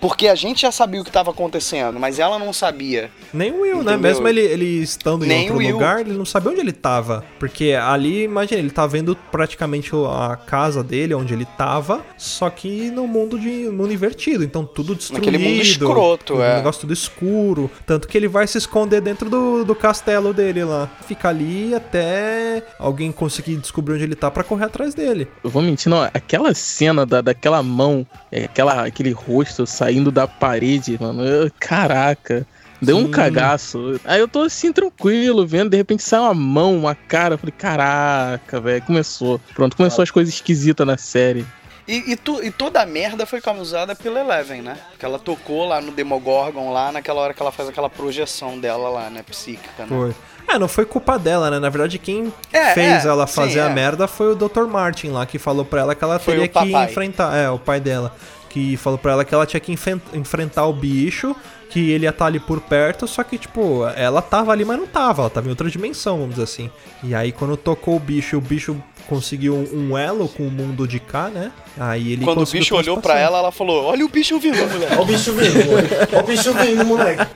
[0.00, 3.10] Porque a gente já sabia o que estava acontecendo, mas ela não sabia.
[3.32, 3.92] Nem o Will, né?
[3.92, 3.98] Entendeu?
[3.98, 7.24] Mesmo ele, ele estando em Nem outro lugar, ele não sabia onde ele tava.
[7.38, 12.90] Porque ali, imagina, ele tá vendo praticamente a casa dele, onde ele tava, só que
[12.90, 14.44] no mundo de mundo invertido.
[14.44, 15.24] Então tudo destruído.
[15.24, 16.56] Naquele mundo escroto, o é.
[16.56, 17.70] negócio tudo escuro.
[17.86, 20.88] Tanto que ele vai se esconder dentro do, do castelo elo dele lá.
[21.06, 25.28] Fica ali até alguém conseguir descobrir onde ele tá pra correr atrás dele.
[25.42, 26.02] Eu vou mentir, não.
[26.02, 31.22] Aquela cena da, daquela mão, é, aquela, aquele rosto saindo da parede, mano.
[31.24, 32.46] eu- caraca.
[32.82, 33.10] Deu um Sim.
[33.10, 34.00] cagaço.
[34.06, 37.34] Aí eu tô assim, tranquilo, vendo, de repente sai uma mão, uma cara.
[37.34, 39.38] Eu falei, caraca, velho, começou.
[39.54, 41.44] Pronto, começou as coisas esquisitas na série.
[41.88, 44.78] E, e, tu- e toda a merda foi causada pela Eleven, né?
[44.98, 48.88] Que ela tocou lá no Demogorgon, lá naquela hora que ela faz aquela projeção dela
[48.88, 49.22] lá, né?
[49.22, 49.88] Psíquica, né?
[49.88, 50.14] Foi.
[50.48, 51.58] É, não foi culpa dela, né?
[51.58, 53.72] Na verdade, quem É, fez é, ela sim, fazer a é.
[53.74, 54.64] merda foi o Dr.
[54.66, 57.34] Martin lá, que falou pra ela que ela Foi teria que enfrentar.
[57.36, 58.14] É, o pai dela.
[58.48, 59.72] Que falou pra ela que ela tinha que
[60.12, 61.36] enfrentar o bicho,
[61.68, 64.88] que ele ia estar ali por perto, só que, tipo, ela tava ali, mas não
[64.88, 65.22] tava.
[65.22, 66.70] Ela tava em outra dimensão, vamos dizer assim.
[67.04, 68.76] E aí, quando tocou o bicho, o bicho
[69.08, 71.52] conseguiu um elo com o mundo de cá, né?
[71.78, 74.92] Aí ele Quando o bicho olhou pra ela, ela falou: Olha o bicho vindo, moleque.
[74.92, 75.94] Olha o bicho vindo, moleque.
[76.12, 77.26] Olha o bicho vindo, moleque.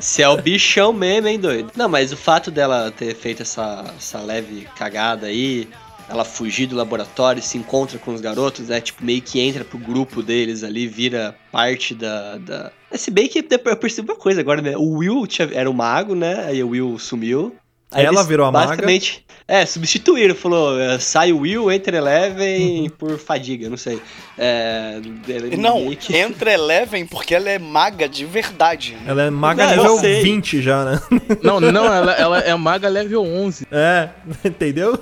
[0.00, 1.72] Se é o bichão mesmo, hein, doido?
[1.76, 5.68] Não, mas o fato dela ter feito essa, essa leve cagada aí,
[6.08, 8.80] ela fugir do laboratório, se encontra com os garotos, né?
[8.80, 12.36] Tipo, meio que entra pro grupo deles ali, vira parte da.
[12.38, 12.70] da...
[12.90, 14.76] É, Se bem que depois eu percebi uma coisa agora, né?
[14.76, 16.44] O Will tinha- era o mago, né?
[16.46, 17.54] Aí o Will sumiu.
[17.96, 18.66] Aí Ela virou a maga.
[18.68, 20.34] Basicamente, é, substituíram.
[20.34, 24.00] Falou, é, sai o Will, entra Eleven por fadiga, não sei.
[24.38, 25.00] É,
[25.56, 28.92] Não, que- entra Eleven porque ela é maga de verdade.
[28.94, 29.00] Né?
[29.06, 30.22] Ela é maga Não, sei.
[30.22, 31.00] 20 já, né?
[31.42, 33.66] Não, não, ela, ela é maga level 11.
[33.70, 34.08] É,
[34.44, 34.98] entendeu?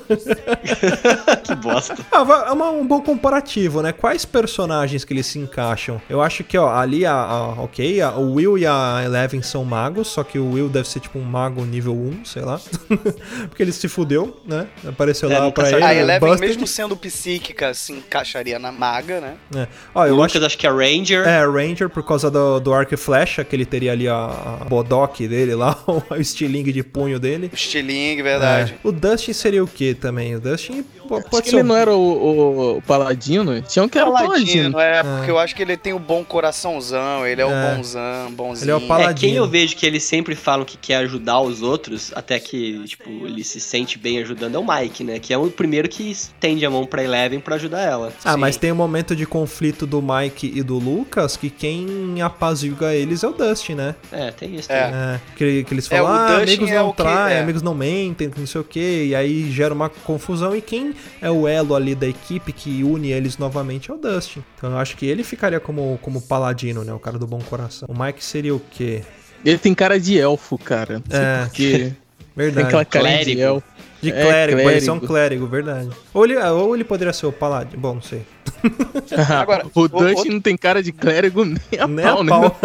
[1.43, 1.95] que bosta.
[2.11, 3.91] Ah, é uma- um bom comparativo, né?
[3.91, 6.01] Quais personagens que eles se encaixam?
[6.09, 9.63] Eu acho que, ó, ali, a, a- ok, a- o Will e a Eleven são
[9.65, 12.59] magos, só que o Will deve ser tipo um mago nível 1, sei lá.
[13.49, 14.67] Porque ele se fudeu, né?
[14.87, 15.83] Apareceu É, lá pra ele.
[15.83, 16.47] A o Eleven, Buster.
[16.47, 19.33] mesmo sendo psíquica, se encaixaria na maga, né?
[19.55, 19.67] É.
[19.93, 21.27] Ó, O eu Lucas acho acho que é Ranger.
[21.27, 24.15] É, Ranger, por causa do, do arco e flecha, que ele teria ali a,
[24.61, 27.49] a bodoque dele lá, o estilingue de punho dele.
[27.53, 28.75] O Stiling, verdade.
[28.83, 28.87] É.
[28.87, 30.35] O Dustin seria o que também?
[30.35, 33.61] O Dustin po- Acho pode que ele um- não era o, o- o paladino.
[33.61, 34.71] Tinha um que era o paladino.
[34.73, 37.47] Paladino, é, porque eu acho que ele tem o bom coraçãozão, ele é, É.
[37.47, 38.65] o bonzão, bonzinho.
[38.65, 39.15] Ele é o É, paladino.
[39.19, 43.09] quem eu vejo que eles sempre falam que quer ajudar os outros, até que, tipo,
[43.25, 45.19] ele se sente bem ajudando, é o Mike, né?
[45.19, 48.11] Que é o primeiro que estende a mão pra Eleven pra ajudar ela.
[48.23, 48.39] Ah, Sim.
[48.39, 53.23] mas tem um momento de conflito do Mike e do Lucas que quem apazigua eles
[53.23, 53.95] é o Dustin, né?
[54.11, 54.71] É, tem isso.
[54.71, 54.85] É.
[54.85, 54.99] também.
[54.99, 57.39] É, que, que eles É, falam, ah, Dustin amigos é não que- traem, é.
[57.41, 60.55] amigos não mentem, não sei o que, e aí gera uma confusão.
[60.55, 64.43] E quem é o elo ali da equipe que une eles novamente é o Dustin.
[64.57, 66.93] Então eu acho que ele ficaria como, como paladino, né?
[66.93, 67.87] O cara do bom coração.
[67.91, 69.01] O Mike seria o quê?
[69.43, 70.95] Ele tem cara de elfo, cara.
[71.07, 71.15] Não
[71.53, 71.95] sei É.
[72.35, 72.67] Tem Verdade.
[72.67, 73.63] aquela cara de Clérigo.
[74.03, 75.07] É, clérigo, pode ser um clérigo.
[75.07, 75.89] clérigo, verdade.
[76.13, 77.81] Ou ele, ou ele poderia ser o paladino.
[77.81, 78.21] Bom, não sei.
[79.39, 82.29] Agora, o o- não tem cara de clérigo nem a Nem pau, a né?
[82.29, 82.59] pau.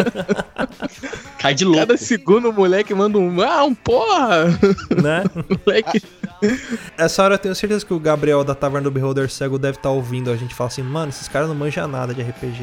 [1.39, 1.81] Cai de louco.
[1.81, 3.41] Cada segundo o moleque manda um.
[3.43, 4.47] Ah, um porra!
[5.03, 5.25] né?
[5.67, 6.03] moleque.
[6.99, 9.91] Essa hora eu tenho certeza que o Gabriel da Taverna do Beholder Cego deve estar
[9.91, 12.63] ouvindo a gente falar assim, mano, esses caras não manjam nada de RPG.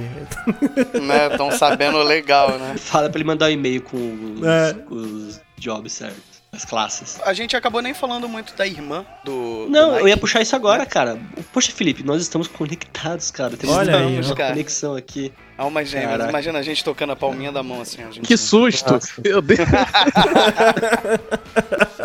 [1.01, 2.75] né, estão sabendo legal, né?
[2.77, 4.75] Fala pra ele mandar um e-mail com os, É.
[4.89, 7.19] os jobs certos, as classes.
[7.23, 9.65] A gente acabou nem falando muito da irmã do.
[9.65, 10.01] do Não, Mike.
[10.01, 11.17] eu ia puxar isso agora, cara.
[11.53, 13.55] Poxa, Felipe, nós estamos conectados, cara.
[13.57, 14.53] Temos Olha aí, uma cara.
[14.53, 15.31] conexão aqui.
[15.57, 16.11] Almas gêmeas.
[16.11, 16.29] Caraca.
[16.29, 18.21] Imagina a gente tocando a palminha da mão assim, a gente.
[18.21, 18.93] Que susto!
[18.93, 19.09] Nossa.
[19.23, 19.59] Meu Deus.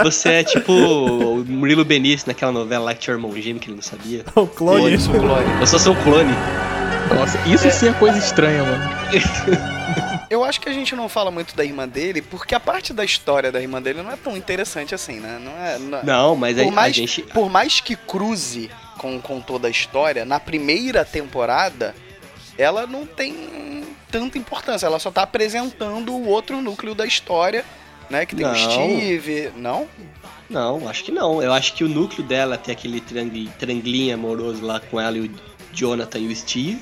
[0.03, 3.69] Você é tipo o Murilo Benício naquela novela lá que tinha o irmão gêmeo que
[3.69, 4.25] ele não sabia.
[4.35, 4.95] o clone.
[4.95, 5.47] Isso, Glória.
[5.61, 6.33] Eu só sou um clone.
[7.15, 8.83] Nossa, isso sim é coisa estranha, mano.
[10.33, 13.05] Eu acho que a gente não fala muito da irmã dele, porque a parte da
[13.05, 15.39] história da irmã dele não é tão interessante assim, né?
[15.39, 15.79] Não é.
[15.79, 17.23] não é- Não, mas por, a mais, gente.
[17.25, 21.95] por mais que cruze com, com toda a história, na primeira temporada,
[22.57, 24.87] ela não tem tanta importância.
[24.87, 27.65] Ela só tá apresentando o outro núcleo da história,
[28.09, 28.25] né?
[28.25, 28.57] Que tem o Não.
[28.57, 29.51] Steve.
[29.57, 29.87] Não?
[30.49, 31.43] Não, acho que não.
[31.43, 33.01] Eu acho que o núcleo dela tem aquele
[33.59, 35.31] triangulinho amoroso lá com ela e o
[35.73, 36.79] Jonathan e o Steve.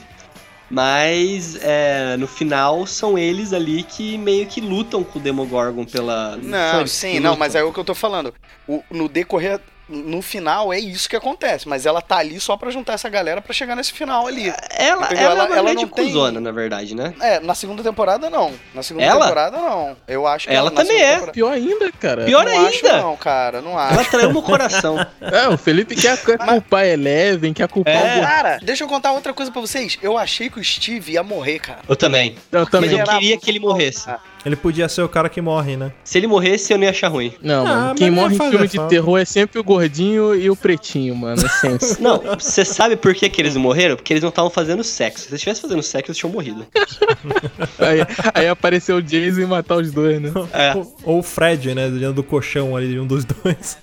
[0.71, 6.37] Mas é, no final são eles ali que meio que lutam com o Demogorgon pela.
[6.37, 8.33] Não, eles sim, não, mas é o que eu tô falando.
[8.69, 9.61] O- no decorrer.
[9.91, 13.43] No final é isso que acontece, mas ela tá ali só pra juntar essa galera
[13.43, 14.53] pra chegar nesse final ali.
[14.71, 15.25] Ela, Entendeu?
[15.25, 17.13] ela, Ela- é uma ela grande não tem- cuzona, na verdade, né?
[17.21, 18.53] É, na segunda temporada não.
[18.73, 19.21] Na segunda Ela?
[19.27, 19.97] temporada não.
[20.07, 21.11] Eu acho que Ela também é.
[21.13, 22.25] temporada- Pior ainda, cara.
[22.25, 23.03] Pior não acho ainda!
[23.03, 24.11] não, cara, não Ela acho.
[24.11, 24.97] traiu meu coração.
[25.21, 28.19] É, o Felipe quer, culpar Eleven, quer culpar É.
[28.19, 28.23] o.
[28.23, 29.99] Cara, deixa eu contar outra coisa pra vocês.
[30.03, 31.81] Eu achei que o Steve ia morrer, cara.
[31.89, 32.37] Eu também.
[32.53, 32.91] Eu também.
[32.91, 34.09] Mas eu queria que ele morresse.
[34.45, 35.93] Ele podia ser o cara que morre, né?
[36.05, 37.33] Se ele morresse, eu não ia achar ruim.
[37.43, 37.95] Não, Ah, mano.
[37.97, 41.15] Quem não morre em filme a de terror é sempre o gordinho e o pretinho,
[41.15, 41.43] mano.
[41.65, 42.03] É.
[42.03, 43.97] Não, você sabe por que, que eles não morreram?
[43.97, 45.25] Porque eles não estavam fazendo sexo.
[45.25, 46.67] Se eles estivessem fazendo sexo, eles tinham morrido.
[47.79, 48.01] Aí,
[48.35, 50.31] aí apareceu o Jason e matar os dois, né?
[50.53, 50.75] É.
[50.75, 51.89] Ou- Ou o Fred, né?
[51.89, 53.79] Dentro do colchão ali, um dos dois.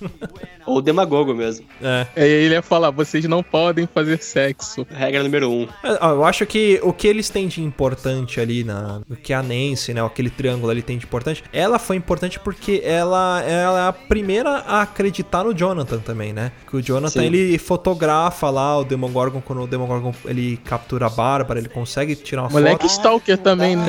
[0.66, 1.66] Ou o demagogo mesmo.
[1.82, 2.06] É.
[2.16, 4.86] Aí ele ia falar, vocês não podem fazer sexo.
[4.90, 5.66] Regra número um.
[5.82, 9.00] É, Eu acho que o que eles têm de importante ali na.
[9.10, 10.04] O que a Nancy, né?
[10.04, 11.44] Aquele triângulo ali tem de importante.
[11.52, 16.52] Ela foi importante porque ela, ela é a primeira a acreditar no Jonathan também, né?
[16.68, 17.26] Que o Jonathan Sim.
[17.26, 19.40] ele fotografa lá o Demogorgon.
[19.40, 22.90] Quando o Demogorgon ele captura a Bárbara, ele consegue tirar uma Moleque foto.
[22.90, 23.88] Stalker também, né?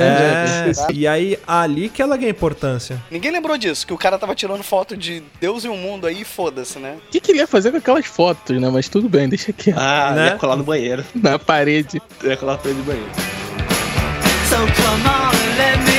[0.68, 3.00] É, e aí ali que ela ganha importância.
[3.10, 6.24] Ninguém lembrou disso, que o cara tava tirando foto de Deus e o mundo aí,
[6.24, 6.96] foda-se, né?
[7.06, 8.68] O que, que ele ia fazer com aquelas fotos, né?
[8.70, 9.72] Mas tudo bem, deixa aqui.
[9.76, 10.26] Ah, Né?
[10.28, 11.04] ia colar no banheiro.
[11.14, 12.00] Na parede.
[12.22, 13.10] Ia colar no do banheiro.
[14.48, 15.89] So come on let me.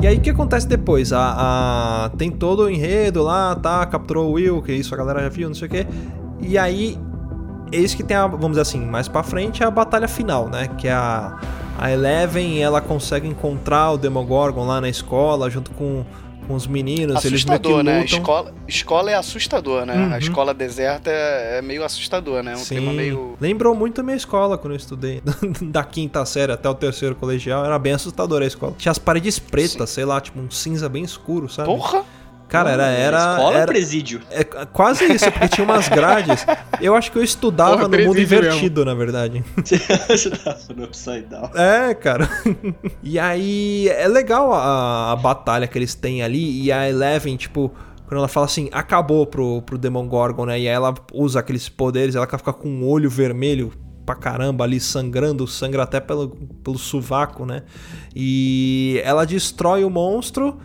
[0.00, 1.12] E aí o que acontece depois?
[1.12, 3.84] A, a- tem todo o enredo lá, tá?
[3.86, 5.86] Capturou o Will, que isso a galera já viu, não sei o quê.
[6.40, 6.96] E aí,
[7.72, 10.68] eis que tem a, vamos dizer assim, mais pra frente a batalha final, né?
[10.78, 11.36] Que é a,
[11.76, 16.04] a Eleven, ela consegue encontrar o Demogorgon lá na escola, junto com,
[16.48, 17.16] com os meninos.
[17.16, 18.04] Assustador, né?
[18.04, 19.94] Escola, escola é assustador, né?
[19.94, 20.14] Uhum.
[20.14, 22.56] A escola deserta é, é meio assustador, né?
[22.56, 23.36] Um clima meio.
[23.38, 25.22] Lembrou muito a minha escola quando eu estudei.
[25.60, 27.64] da quinta série até o terceiro colegial.
[27.64, 28.74] Era bem assustadora a escola.
[28.78, 31.68] Tinha as paredes pretas, sei lá, tipo um cinza bem escuro, sabe?
[31.68, 32.04] Porra!
[32.48, 32.86] Cara, era.
[32.86, 34.20] era Escola ou era, presídio?
[34.30, 36.46] É quase isso, porque tinha umas grades.
[36.80, 39.44] Eu acho que eu estudava Porra, no mundo invertido, na verdade.
[40.08, 41.50] Você tava no upside down.
[41.54, 42.28] É, cara.
[43.02, 46.62] E aí é legal a, a batalha que eles têm ali.
[46.62, 47.72] E a Eleven, tipo,
[48.06, 50.58] quando ela fala assim, acabou pro, pro Demogorgon, né?
[50.58, 53.70] E aí ela usa aqueles poderes, ela fica com um olho vermelho
[54.06, 56.30] pra caramba ali, sangrando, sangra até pelo,
[56.64, 57.64] pelo sovaco, né?
[58.16, 60.58] E ela destrói o monstro.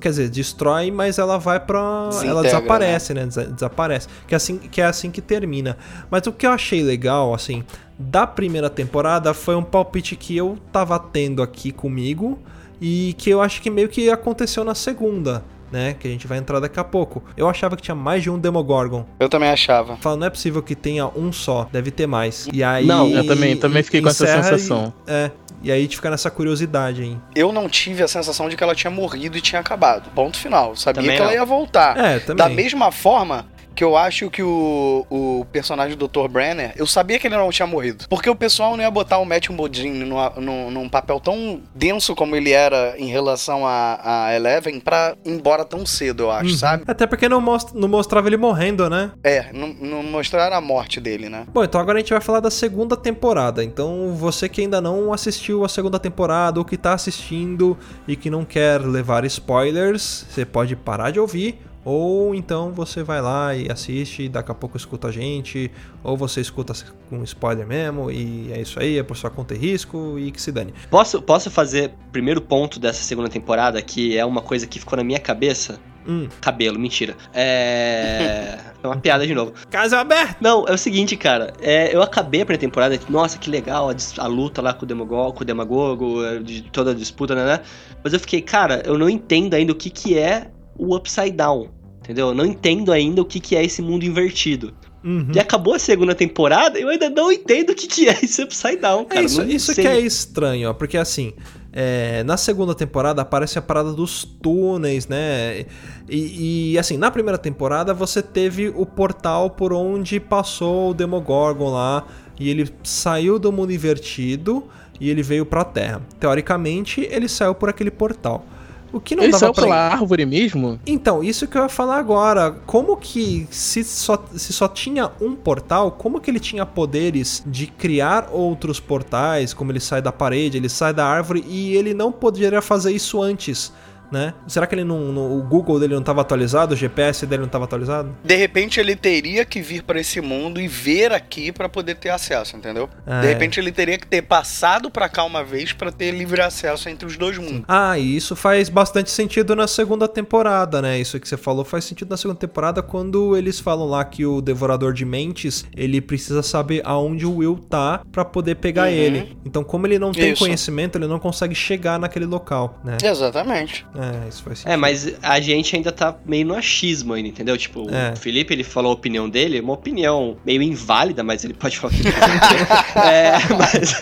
[0.00, 2.08] Quer dizer, destrói, mas ela vai pra.
[2.28, 3.24] ela desaparece, né?
[3.26, 4.08] Des- Desaparece.
[4.26, 5.76] Que é, assim, que é assim que termina.
[6.10, 7.62] Mas o que eu achei legal, assim,
[7.98, 12.38] da primeira temporada foi um palpite que eu tava tendo aqui comigo
[12.80, 15.94] e que eu acho que meio que aconteceu na segunda, né?
[15.98, 17.22] Que a gente vai entrar daqui a pouco.
[17.36, 19.04] Eu achava que tinha mais de um Demogorgon.
[19.18, 19.96] Eu também achava.
[19.96, 22.48] Fala, não é possível que tenha um só, deve ter mais.
[22.52, 22.86] E aí.
[22.86, 24.92] Não, eu também- também fiquei com essa encerra e- sensação.
[25.06, 25.30] é.
[25.62, 27.20] E aí a gente fica nessa curiosidade, hein?
[27.36, 30.08] Eu não tive a sensação de que ela tinha morrido e tinha acabado.
[30.14, 30.74] Ponto final.
[30.74, 31.98] Sabia Também que ela ia voltar.
[31.98, 32.36] É, também.
[32.36, 33.44] Da mesma forma
[33.80, 36.28] que eu acho que o, o personagem do Dr.
[36.28, 38.04] Brenner, eu sabia que ele não tinha morrido.
[38.10, 42.14] Porque o pessoal não ia botar o Matthew Modine numa- num, num papel tão denso
[42.14, 46.50] como ele era em relação a, a Eleven pra ir embora tão cedo, eu acho,
[46.50, 46.56] Uhum.
[46.58, 46.84] sabe?
[46.86, 49.12] Até porque não, mostra, não mostrava ele morrendo, né?
[49.24, 51.46] É, não, não mostraram a morte dele, né?
[51.50, 53.64] Bom, então agora a gente vai falar da segunda temporada.
[53.64, 58.28] Então, você que ainda não assistiu a segunda temporada ou que tá assistindo e que
[58.28, 61.58] não quer levar spoilers, você pode parar de ouvir.
[61.84, 65.70] Ou então você vai lá e assiste, daqui a pouco escuta a gente,
[66.04, 66.74] ou você escuta
[67.08, 70.40] com spoiler mesmo, e é isso aí, é por sua conta e risco, e que
[70.40, 70.74] se dane.
[70.90, 75.04] Posso, posso fazer primeiro ponto dessa segunda temporada, que é uma coisa que ficou na
[75.04, 75.80] minha cabeça?
[76.06, 77.14] Hum, Cabelo, mentira.
[77.34, 78.58] É.
[78.82, 79.52] É uma piada de novo.
[79.70, 80.36] casa aberta!
[80.40, 81.52] Não, é o seguinte, cara.
[81.60, 84.88] é, eu acabei a primeira temporada, nossa, que legal a, a luta lá com o,
[84.88, 87.60] Demagogo, com o Demagogo, é, de toda a disputa, né, né?
[88.02, 90.50] Mas eu fiquei, cara, eu não entendo ainda o que, que é
[90.80, 91.68] o Upside Down.
[92.00, 92.28] Entendeu?
[92.28, 94.72] Eu não entendo ainda o que, que é esse mundo invertido.
[95.04, 95.28] Uhum.
[95.34, 98.76] E acabou a segunda temporada eu ainda não entendo o que, que é esse Upside
[98.76, 99.20] Down, cara.
[99.20, 101.32] É isso, isso que é estranho, ó, porque assim,
[101.72, 105.64] é, na segunda temporada aparece a parada dos túneis, né?
[106.08, 111.70] E, e, assim, na primeira temporada você teve o portal por onde passou o Demogorgon
[111.70, 112.06] lá,
[112.38, 114.64] e ele saiu do mundo invertido
[114.98, 116.02] e ele veio pra Terra.
[116.18, 118.44] Teoricamente, ele saiu por aquele portal.
[118.92, 120.80] O que não Ele dava saiu pra pela árvore mesmo?
[120.86, 122.50] então, isso que eu ia falar agora.
[122.66, 127.66] Como que, se só, se só tinha um portal, como que ele tinha poderes de
[127.66, 129.54] criar outros portais?
[129.54, 133.22] Como ele sai da parede, ele sai da árvore e ele não poderia fazer isso
[133.22, 133.72] antes,
[134.10, 134.34] né?
[134.46, 137.46] Será que ele não, não- o Google dele não estava atualizado, o GPS dele não
[137.46, 138.14] estava atualizado?
[138.24, 142.10] De repente ele teria que vir pra esse mundo e ver aqui pra poder ter
[142.10, 142.88] acesso, entendeu?
[143.06, 143.30] Ah, De é.
[143.30, 147.06] repente ele teria que ter passado pra cá uma vez pra ter livre acesso entre
[147.06, 147.62] os dois mundos.
[147.68, 150.98] Ah, e isso faz bastante sentido na segunda temporada, né?
[150.98, 154.40] Isso que você falou faz sentido na segunda temporada quando eles falam lá que o
[154.40, 158.88] Devorador de Mentes, ele precisa saber aonde o Will tá pra poder pegar Uhum.
[158.88, 159.38] ele.
[159.44, 160.42] Então, como ele não tem Isso.
[160.44, 162.96] conhecimento, ele não consegue chegar naquele local, né?
[163.02, 163.86] Exatamente.
[163.94, 164.72] É, isso faz sentido.
[164.72, 167.56] É, mas a gente ainda tá meio no achismo ainda, entendeu?
[167.58, 168.12] Tipo, É.
[168.12, 171.92] o Felipe, ele falou a opinião dele, uma opinião meio inválida, mas ele pode falar
[171.92, 172.02] o que.
[173.00, 173.94] É, mas...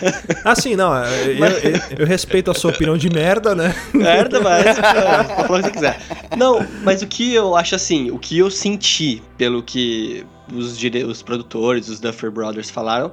[0.43, 3.73] Ah, sim, não, eu, eu- eu respeito a sua opinião de merda, né?
[3.93, 4.65] Merda, mas...
[4.77, 5.99] é, Pode falar o que você quiser.
[6.37, 10.25] Não, mas o que eu acho assim, o que eu senti pelo que...
[10.53, 11.03] os, dire...
[11.03, 13.11] os produtores, os Duffer Brothers falaram,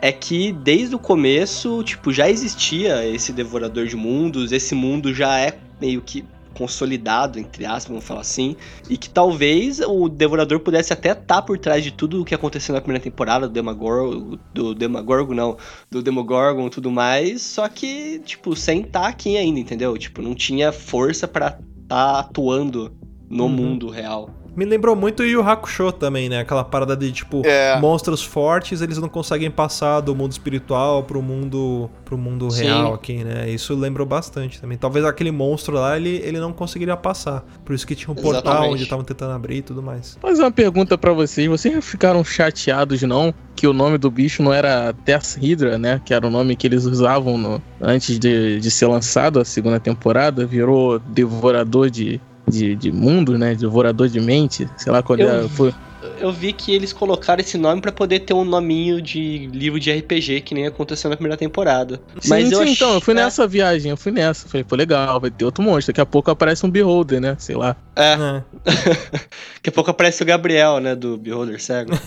[0.00, 5.38] é que desde o começo, tipo, já existia esse devorador de mundos, esse mundo já
[5.40, 6.24] é meio que
[6.54, 8.56] consolidado, entre aspas, vamos falar assim,
[8.90, 12.34] e que talvez o Devorador pudesse até estar tá por trás de tudo o que
[12.34, 15.56] aconteceu na primeira temporada do Demogorgon, do Demogorgon não,
[15.88, 19.96] do Demogorgon e tudo mais, só que, tipo, sem estar tá aqui ainda, entendeu?
[19.96, 22.92] Tipo, não tinha força para estar tá atuando
[23.30, 23.50] no Uhum.
[23.50, 24.30] mundo real.
[24.58, 26.40] Me lembrou muito o Yu Hakusho também, né?
[26.40, 27.78] Aquela parada de, tipo, É.
[27.78, 32.64] monstros fortes, eles não conseguem passar do mundo espiritual pro mundo pro mundo Sim.
[32.64, 33.48] real aqui, né?
[33.48, 34.76] Isso lembrou bastante também.
[34.76, 37.44] Talvez aquele monstro lá, ele, ele não conseguiria passar.
[37.64, 38.72] Por isso que tinha um portal Exatamente.
[38.72, 40.18] onde estavam tentando abrir e tudo mais.
[40.20, 41.46] Fazer uma pergunta pra vocês.
[41.46, 43.32] Vocês já ficaram chateados, não?
[43.54, 46.00] Que o nome do bicho não era Tess Hydra, né?
[46.04, 49.78] Que era o nome que eles usavam no- antes de, de ser lançado a segunda
[49.78, 50.44] temporada.
[50.46, 53.54] Virou Devorador de, de, de Mundo, né?
[53.54, 54.68] Devorador de Mente.
[54.76, 55.48] Sei lá qual Eu.
[55.48, 55.72] Foi,
[56.20, 59.90] Eu vi que eles colocaram esse nome pra poder ter um nominho de livro de
[59.92, 62.00] RPG, que nem aconteceu na primeira temporada.
[62.20, 64.48] Sim, Mas eu sim, ach- então, eu fui é, nessa viagem, eu fui nessa.
[64.48, 65.92] Falei, pô, legal, vai ter outro monstro.
[65.92, 67.36] Daqui a pouco aparece um Beholder, né?
[67.38, 67.76] Sei lá.
[67.96, 68.42] É, É.
[69.56, 71.92] daqui a pouco aparece o Gabriel, né, do Beholder Cego.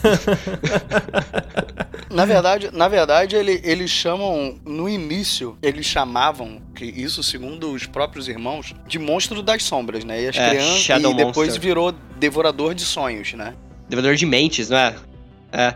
[2.10, 7.86] Na verdade, na verdade ele- eles chamam, no início, eles chamavam, que isso segundo os
[7.86, 10.24] próprios irmãos, de monstro das sombras, né?
[10.24, 10.80] E as É, crianças.
[10.82, 11.62] Shadow e depois Monster.
[11.62, 13.54] virou devorador de sonhos, né?
[13.92, 14.96] Devedor de mentes, não é?
[15.52, 15.76] É.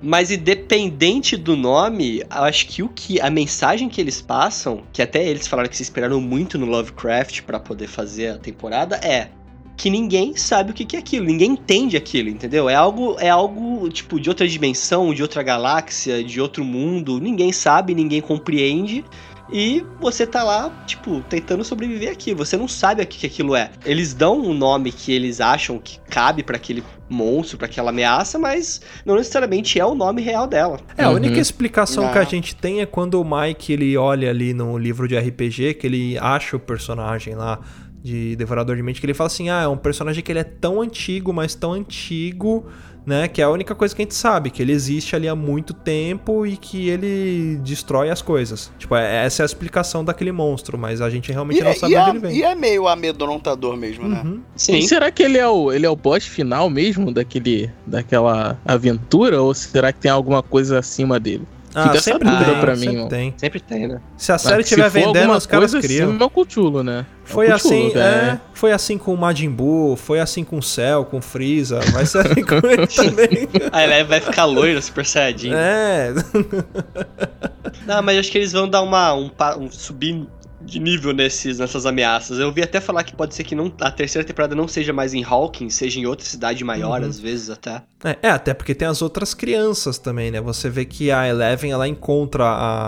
[0.00, 5.26] Mas independente do nome, acho que o que a mensagem que eles passam, que até
[5.26, 9.30] eles falaram que se esperaram muito no Lovecraft pra poder fazer a temporada, é
[9.76, 12.68] que ninguém sabe o que é aquilo, ninguém entende aquilo, entendeu?
[12.68, 17.52] É algo é algo tipo de outra dimensão, de outra galáxia, de outro mundo, ninguém
[17.52, 19.04] sabe, ninguém compreende.
[19.50, 22.34] E você tá lá, tipo, tentando sobreviver aqui.
[22.34, 23.70] Você não sabe o que aquilo é.
[23.84, 28.38] Eles dão um nome que eles acham que cabe pra aquele monstro, pra aquela ameaça,
[28.38, 30.78] mas não necessariamente é o nome real dela.
[30.96, 31.16] É, a Uhum.
[31.16, 32.12] única explicação Não.
[32.12, 35.74] que a gente tem é quando o Mike ele olha ali no livro de RPG,
[35.74, 37.58] que ele acha o personagem lá
[38.02, 40.44] de Devorador de Mente, que ele fala assim: ah, é um personagem que ele é
[40.44, 42.66] tão antigo, mas tão antigo,
[43.08, 43.26] né?
[43.26, 45.72] Que é a única coisa que a gente sabe, que ele existe ali há muito
[45.72, 48.70] tempo e que ele destrói as coisas.
[48.78, 51.74] Tipo, é- essa é a explicação daquele monstro, mas a gente realmente E, não é-
[51.74, 52.36] sabe onde é, ele vem.
[52.36, 54.20] e é meio amedrontador mesmo, né?
[54.24, 54.40] Uhum.
[54.54, 54.76] Sim.
[54.76, 59.40] E será que ele é o, ele é o boss final mesmo daquele, daquela aventura?
[59.42, 61.46] Ou será que tem alguma coisa acima dele?
[61.68, 63.06] Fica essa sempre dúvida tem, pra mim, sempre ó.
[63.08, 63.34] tem.
[63.36, 64.00] Sempre tem, né?
[64.16, 66.10] Se a série Ah, estiver vendendo, os caras criam.
[66.10, 67.00] Assim, é o Cthulhu, né?
[67.00, 67.56] É o Foi Cthulhu,
[67.86, 68.00] assim, é.
[68.00, 71.80] é, foi assim com o Majin Buu, foi assim com o Cell, com o Freeza,
[71.92, 73.48] vai ser assim com ele também.
[73.70, 75.52] Aí ele vai ficar loiro, super saiyajin.
[75.54, 76.14] É,
[77.86, 80.26] Não, mas acho que eles vão dar uma, um, um subir
[80.68, 82.38] de nível nesses, nessas ameaças.
[82.38, 85.14] Eu vi até falar que pode ser que não, a terceira temporada não seja mais
[85.14, 87.08] em Hawkins, seja em outra cidade maior, Uhum.
[87.08, 87.82] às vezes até.
[88.04, 90.40] É, é, até porque tem as outras crianças também, né?
[90.40, 92.44] Você vê que a Eleven, ela encontra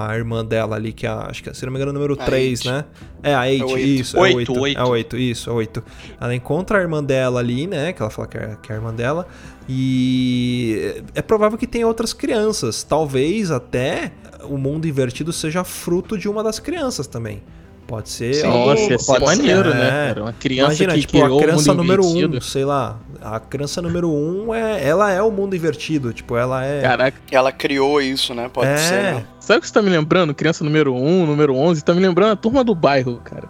[0.08, 1.94] a irmã dela ali, que é, a- acho que, se não me engano, é o
[1.94, 2.68] número A 3, Eight.
[2.70, 2.84] né?
[3.22, 3.78] É, a 8, oito.
[3.88, 4.16] isso.
[4.16, 4.78] é Oito, oito, oito.
[4.80, 5.82] É 8, isso, é 8.
[6.20, 7.92] Ela encontra a irmã dela ali, né?
[7.92, 9.26] Que ela fala que é, que é a irmã dela.
[9.68, 12.82] E é provável que tenha outras crianças.
[12.82, 14.12] Talvez até
[14.44, 17.42] o mundo invertido seja fruto de uma das crianças também.
[17.90, 18.34] Pode ser.
[18.34, 19.36] Sim, algo- Nossa, pode ser.
[19.36, 19.74] maneiro, É.
[19.74, 20.22] né, cara?
[20.22, 22.36] Uma criança Imagina, que tipo, criou a criança o mundo número 1, invertido.
[22.36, 22.98] um, sei lá.
[23.20, 26.12] A criança número 1, um é, ela é o mundo invertido.
[26.12, 26.82] Tipo, ela é.
[26.82, 28.48] Caraca, Ela criou isso, né?
[28.48, 29.24] Pode é, ser, né?
[29.40, 30.32] sabe o que você tá me lembrando?
[30.32, 33.48] Criança número 1, número 11, tá me lembrando a turma do bairro, cara.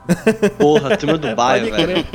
[0.58, 2.06] Porra, turma do bairro, Pode velho.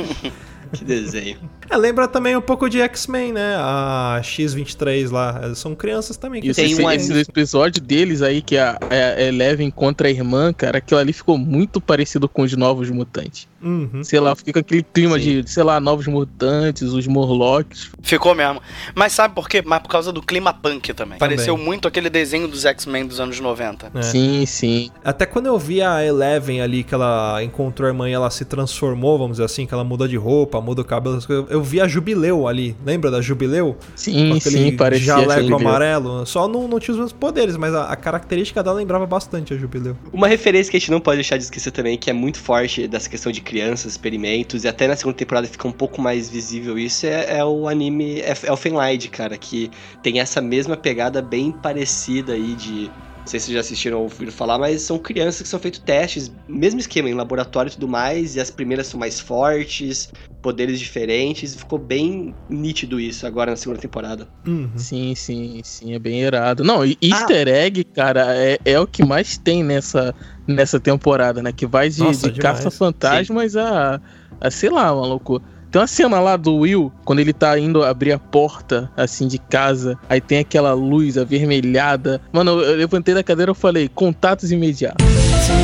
[0.72, 1.38] Que desenho.
[1.68, 3.56] É, lembra também um pouco de X-Men, né?
[3.58, 5.40] A X-23 lá.
[5.42, 6.40] Elas São crianças também.
[6.40, 10.10] Que Isso, Tem esse, um esse episódio deles aí, que a, a Eleven contra a
[10.12, 13.48] irmã, cara, aquilo ali ficou muito parecido com os Novos Mutantes.
[13.60, 14.04] Uhum.
[14.04, 15.42] Sei lá, fica com aquele clima Sim.
[15.42, 17.90] de, sei lá, Novos Mutantes, os Morlocks.
[18.00, 18.62] Ficou mesmo.
[18.94, 19.60] Mas sabe por quê?
[19.66, 21.18] Mas por causa do clima punk também.
[21.18, 21.18] Também.
[21.18, 23.90] Pareceu muito aquele desenho dos X-Men dos anos 90.
[23.94, 24.02] É.
[24.02, 24.90] Sim, sim.
[25.04, 28.44] Até quando eu vi a Eleven ali, que ela encontrou a irmã e ela se
[28.44, 31.62] transformou, vamos dizer assim, que ela muda de roupa, muda o cabelo, essas coisas, eu
[31.62, 32.76] vi a Jubileu ali.
[32.84, 33.76] Lembra da Jubileu?
[33.94, 36.26] Sim, Com aquele sim, parecia jaleco amarelo.
[36.26, 39.56] Só não, não tinha os mesmos poderes, mas a, a característica dela lembrava bastante a
[39.56, 39.96] Jubileu.
[40.12, 42.86] Uma referência que a gente não pode deixar de esquecer também, que é muito forte
[42.88, 46.78] dessa questão de crianças, experimentos, e até na segunda temporada fica um pouco mais visível
[46.78, 49.70] isso, é, é o anime Elf- Elfenlied, cara, que
[50.02, 52.90] tem essa mesma pegada bem parecida aí de...
[53.26, 55.80] Não sei se vocês já assistiram ou ouviram falar, mas são crianças que são feitos
[55.80, 60.78] testes, mesmo esquema, em laboratório e tudo mais, e as primeiras são mais fortes, poderes
[60.78, 64.28] diferentes, ficou bem nítido isso agora na segunda temporada.
[64.46, 64.70] Uhum.
[64.76, 66.62] Sim, sim, sim, é bem irado.
[66.62, 70.14] Não, e easter egg, cara, é, é o que mais tem nessa,
[70.46, 71.50] nessa temporada, né?
[71.50, 74.00] Que vai de, Nossa, de caça-fantasmas a,
[74.40, 75.42] a, sei lá, maluco.
[75.70, 79.38] Tem uma cena lá do Will, quando ele tá indo abrir a porta, assim, de
[79.38, 82.20] casa, aí tem aquela luz avermelhada.
[82.32, 85.04] Mano, eu levantei da cadeira e falei, contatos imediatos.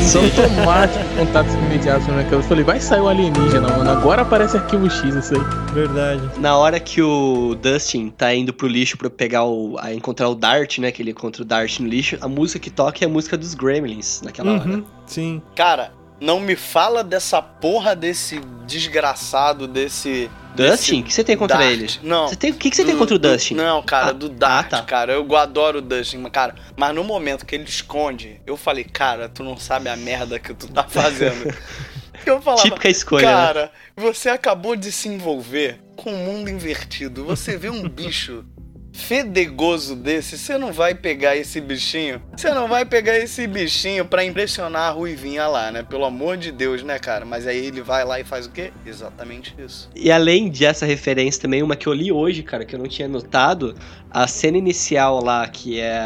[0.07, 2.45] São automáticos contatos imediatos na minha cabeça.
[2.45, 3.91] Eu falei, vai sair o alienígena, mano.
[3.91, 5.75] Agora aparece arquivo X isso aí.
[5.75, 6.23] Verdade.
[6.39, 9.77] Na hora que o Dustin tá indo pro lixo pra pegar o.
[9.81, 10.93] a encontrar o Dart, né?
[10.93, 13.55] Que ele encontra o Dart no lixo, a música que toca é a música dos
[13.55, 14.69] Gremlins naquela hora.
[14.69, 15.43] Uhum, sim.
[15.55, 15.93] Cara,
[16.23, 20.31] não me fala dessa porra desse desgraçado, desse.
[20.55, 21.01] Dustin?
[21.01, 21.71] O que você tem contra Dart.
[21.71, 21.89] ele?
[22.03, 22.29] Não.
[22.29, 23.55] Você tem, o que, que você tem Do- contra o do- Dustin?
[23.55, 24.83] Não, cara, Ah, do Dart, ah, tá.
[24.83, 25.13] cara.
[25.15, 26.55] Eu adoro o Dustin, mas, cara.
[26.77, 30.53] Mas no momento que ele esconde, eu falei, cara, tu não sabe a merda que
[30.53, 31.43] tu tá fazendo.
[32.27, 33.33] eu falava, Típica escolha, né?
[33.33, 37.25] cara, você acabou de se envolver com o mundo invertido.
[37.25, 38.45] Você vê um bicho
[38.93, 42.23] fedegoso desse, você não vai pegar esse bichinho.
[42.37, 45.83] Você não vai pegar esse bichinho pra impressionar a Ruivinha lá, né?
[45.83, 47.25] Pelo amor de Deus, né, cara?
[47.25, 48.73] Mas aí ele vai lá e faz o quê?
[48.85, 49.89] Exatamente isso.
[49.95, 53.09] E além dessa referência também, uma que eu li hoje, cara, que eu não tinha
[53.09, 53.75] notado,
[54.11, 55.99] a cena inicial lá, que é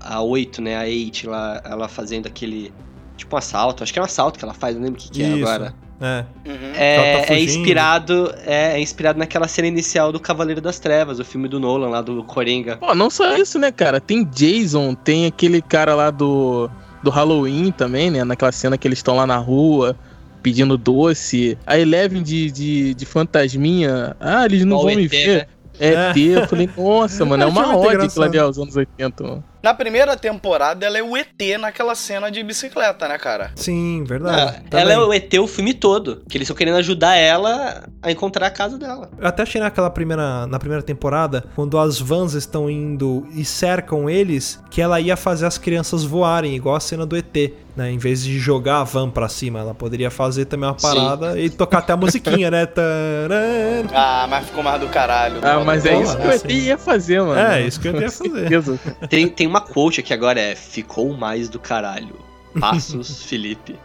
[0.00, 2.72] a 8, né, a 8 lá, ela fazendo aquele,
[3.16, 5.10] tipo um assalto, acho que é um assalto que ela faz, não lembro o que,
[5.10, 5.46] que é Isso.
[5.46, 5.74] agora.
[6.02, 6.24] É.
[6.44, 6.72] Uhum.
[6.74, 11.20] É, Ela tá é inspirado é, é inspirado naquela cena inicial do Cavaleiro das Trevas,
[11.20, 12.76] o filme do Nolan lá, do Coringa.
[12.76, 14.00] Pô, não só isso, né, cara?
[14.00, 16.68] Tem Jason, tem aquele cara lá do,
[17.02, 18.24] do Halloween também, né?
[18.24, 19.96] Naquela cena que eles estão lá na rua
[20.42, 21.56] pedindo doce.
[21.64, 24.16] A Eleven de, de, de fantasminha.
[24.20, 25.38] Ah, eles não o vão me ET, ver.
[25.38, 25.46] né?
[25.78, 26.16] É ET.
[26.16, 29.44] Eu falei, nossa, mano, é uma ode aquilo ali aos anos 80, mano.
[29.62, 33.52] Na primeira temporada, ela é o ET naquela cena de bicicleta, né, cara?
[33.54, 34.60] Sim, verdade.
[34.72, 38.10] Ah, ela é o ET o filme todo, que eles estão querendo ajudar ela a
[38.10, 39.08] encontrar a casa dela.
[39.16, 44.10] Eu até achei naquela primeira, na primeira temporada, quando as vans estão indo e cercam
[44.10, 47.90] eles, que ela ia fazer as crianças voarem, igual a cena do ET, né?
[47.90, 50.86] Em vez de jogar a van pra cima, ela poderia fazer também uma Sim.
[50.86, 52.66] parada e tocar até a musiquinha, né?
[52.66, 53.86] Taran.
[53.94, 55.40] Ah, mas ficou mais do caralho.
[55.42, 56.48] Ah, mas é isso que o assim.
[56.48, 57.38] ET ia fazer, mano.
[57.40, 58.78] É, isso que eu ia fazer.
[59.08, 62.16] Tem, tem uma quote aqui agora, é Ficou mais do caralho.
[62.58, 63.78] Passos, Felipe.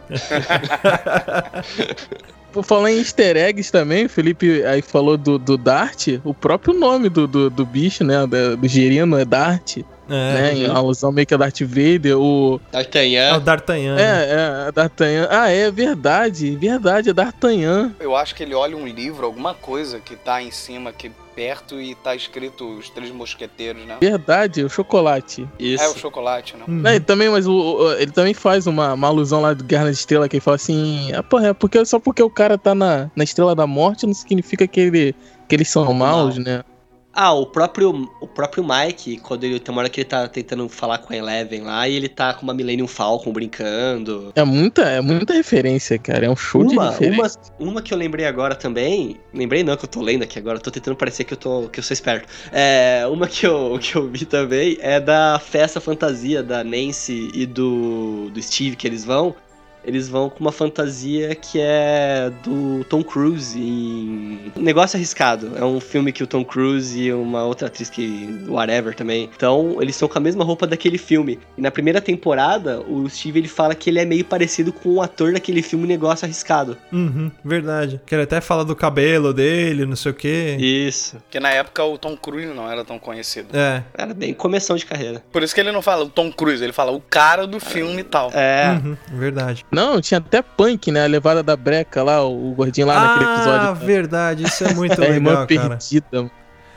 [2.52, 6.72] Por falar em easter eggs também, o Felipe aí falou do, do Dart, o próprio
[6.72, 8.26] nome do, do, do bicho, né?
[8.26, 9.78] Do, do gerino é Dart,
[10.08, 10.50] né?
[10.50, 12.60] É, Em alusão meio que a Darth Vader, o...
[12.72, 13.40] é o D'Artagnan.
[13.40, 13.94] D'Artagnan.
[13.96, 14.02] né?
[14.02, 15.28] É, é, a D'Artagnan.
[15.30, 17.92] Ah, é verdade, verdade, é D'Artagnan.
[18.00, 21.80] Eu acho que ele olha um livro, alguma coisa que tá em cima, aqui perto,
[21.80, 23.96] e tá escrito Os Três Mosqueteiros, né?
[24.00, 25.46] Verdade, o chocolate.
[25.56, 25.84] Isso.
[25.84, 26.64] É o chocolate, né?
[26.66, 26.74] Uhum.
[26.80, 29.84] Não, e também, mas o, o- ele também faz uma, uma alusão lá do Guerra
[29.84, 32.74] nas Estrelas, que ele fala assim, ah, porra, é porque, só porque o cara tá
[32.74, 35.14] na, na Estrela da Morte não significa que, ele,
[35.48, 36.64] que eles são maus, né?
[37.20, 40.68] Ah, o próprio, o próprio Mike, quando ele tem uma hora que ele tá tentando
[40.68, 44.30] falar com a Eleven lá, e ele tá com uma Millennium Falcon brincando.
[44.36, 47.40] É muita, é muita referência, cara, é um show de Uma, referência.
[47.58, 49.16] uma, uma que eu lembrei agora também.
[49.34, 51.80] Lembrei não, que eu tô lendo aqui agora, tô tentando parecer que eu, tô, que
[51.80, 52.28] eu sou esperto.
[52.52, 57.46] É, uma que eu, que eu vi também é da festa fantasia da Nancy e
[57.46, 59.34] do, do Steve que eles vão.
[59.88, 65.52] Eles vão com uma fantasia que é do Tom Cruise em Negócio Arriscado.
[65.56, 68.44] É um filme que o Tom Cruise e uma outra atriz que.
[68.46, 69.30] Whatever também.
[69.34, 71.38] Então, eles estão com a mesma roupa daquele filme.
[71.56, 75.02] E na primeira temporada, o Steve ele fala que ele é meio parecido com o
[75.02, 76.76] ator daquele filme Negócio Arriscado.
[76.92, 77.98] Uhum, verdade.
[78.04, 80.58] Que ele até fala do cabelo dele, não sei o quê.
[80.60, 81.16] Isso.
[81.16, 83.56] Porque na época o Tom Cruise não era tão conhecido.
[83.56, 83.82] É.
[83.96, 85.22] Era bem começão de carreira.
[85.32, 88.00] Por isso que ele não fala o Tom Cruise, ele fala o cara do filme
[88.00, 88.30] e tal.
[88.34, 88.78] É.
[88.84, 89.64] Uhum, verdade.
[89.78, 91.04] Não, tinha até punk, né?
[91.04, 93.86] A levada da breca lá, o gordinho lá naquele ah, episódio.
[93.86, 94.42] verdade.
[94.44, 95.68] Isso é muito É a irmã legal, cara.
[95.76, 96.30] perdida.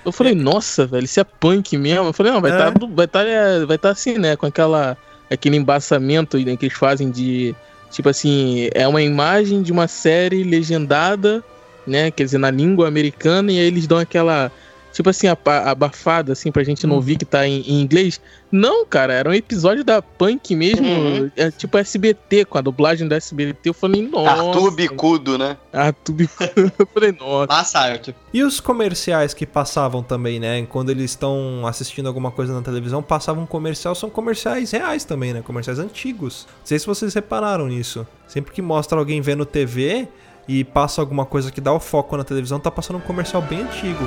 [0.04, 2.06] Eu falei, nossa, velho, isso é punk mesmo.
[2.08, 2.56] Eu falei, não, vai É.
[2.56, 4.36] estar vai tá, é, vai tá assim, né?
[4.36, 4.98] Com aquela
[5.32, 7.56] aquele embaçamento né, que eles fazem de.
[7.90, 11.44] Tipo assim, é uma imagem de uma série legendada,
[11.86, 12.10] né?
[12.12, 14.52] Quer dizer, na língua americana, e aí eles dão aquela.
[14.92, 16.98] Tipo assim, abafada, assim, pra gente não Uhum.
[16.98, 18.20] ouvir que tá em, em inglês.
[18.52, 20.86] Não, cara, era um episódio da Punk mesmo.
[20.86, 21.32] Uhum.
[21.38, 23.70] É tipo SBT, com a dublagem da SBT.
[23.70, 24.30] Eu falei, nossa.
[24.30, 25.56] Arthur Bicudo, né?
[25.72, 26.72] Arthur Bicudo.
[26.78, 27.48] Eu falei, nossa.
[27.48, 28.14] Passa, Arthur.
[28.34, 30.66] E os comerciais que passavam também, né?
[30.66, 35.34] Quando eles estão assistindo alguma coisa na televisão, passavam um comercial, são comerciais reais também,
[35.34, 35.42] né?
[35.42, 36.46] Comerciais antigos.
[36.60, 38.06] Não sei se vocês repararam nisso.
[38.28, 40.08] Sempre que mostra alguém vendo TV
[40.48, 43.62] e passa alguma coisa que dá o foco na televisão, tá passando um comercial bem
[43.62, 44.04] antigo.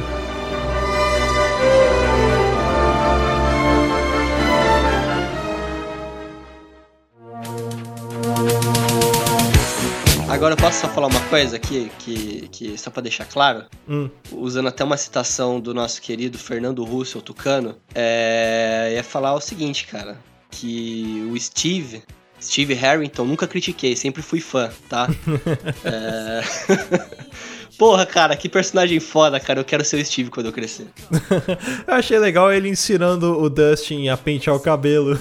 [10.35, 14.11] Agora eu posso só falar uma coisa aqui, que, que só pra deixar claro, Hum.
[14.33, 19.87] usando até uma citação do nosso querido Fernando Russo, Tucano, é, ia falar o seguinte,
[19.87, 20.19] cara,
[20.51, 22.03] que o Steve,
[22.43, 25.07] Steve Harrington, nunca critiquei, sempre fui fã, tá?
[25.85, 26.41] É,
[27.79, 29.59] Porra, cara, que personagem foda, cara.
[29.61, 30.87] Eu quero ser o Steve quando eu crescer.
[31.89, 35.19] Eu achei legal ele ensinando o Dustin a pentear o cabelo.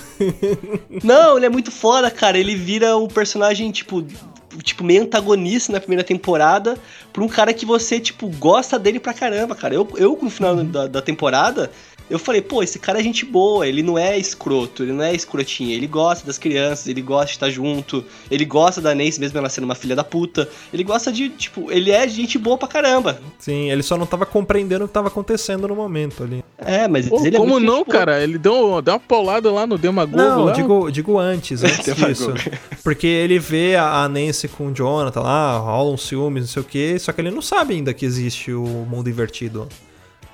[1.03, 2.38] Não, ele é muito foda, cara.
[2.38, 4.05] Ele vira um personagem, tipo,
[4.62, 6.78] tipo, meio antagonista na primeira temporada
[7.12, 9.74] pra um cara que você, tipo, gosta dele pra caramba, cara.
[9.74, 11.72] Eu, eu no final da, da temporada,
[12.10, 15.14] eu falei, pô, esse cara é gente boa, ele não é escroto, ele não é
[15.16, 19.38] escrotinho, ele gosta das crianças, ele gosta de estar junto, ele gosta da Nancy, mesmo
[19.38, 22.68] ela sendo uma filha da puta, ele gosta de, tipo, ele é gente boa pra
[22.68, 23.20] caramba.
[23.39, 26.43] Sim, ele só não tava compreendendo o que tava acontecendo no momento ali.
[26.58, 28.24] É, mas Pô, ele é como não, cara?
[28.24, 30.51] Ele deu, deu uma paulada lá no Demagogo Não, lá.
[30.54, 32.34] digo, digo antes, antes disso.
[32.84, 36.99] Porque ele vê a Nancy com o Jonathan lá, rolam ciúmes, não sei o que,
[36.99, 39.68] só que ele não sabe ainda que existe o mundo invertido.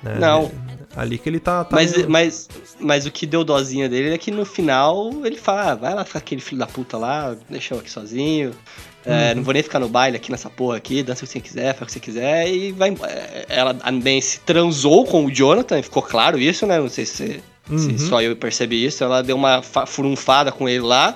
[0.03, 0.17] né?
[0.19, 0.51] Não.
[0.95, 1.63] Ali que ele tá.
[1.63, 5.37] tá Mas, meio- mas, mas o que deu dozinha dele é que no final ele
[5.37, 8.51] fala: ah, vai lá ficar aquele filho da puta lá, deixa eu aqui sozinho.
[9.05, 11.39] é, Não vou nem ficar no baile aqui nessa porra aqui, dança o que você
[11.39, 12.47] quiser, faz o que você quiser.
[12.51, 12.89] E vai.
[13.03, 16.79] é, Ela, a Nancy transou com o Jonathan, ficou claro isso, né?
[16.79, 17.39] Não sei se, você-
[17.77, 17.97] se Uhum.
[17.99, 19.03] só eu percebi isso.
[19.03, 21.15] Ela deu uma fa- furunfada com ele lá,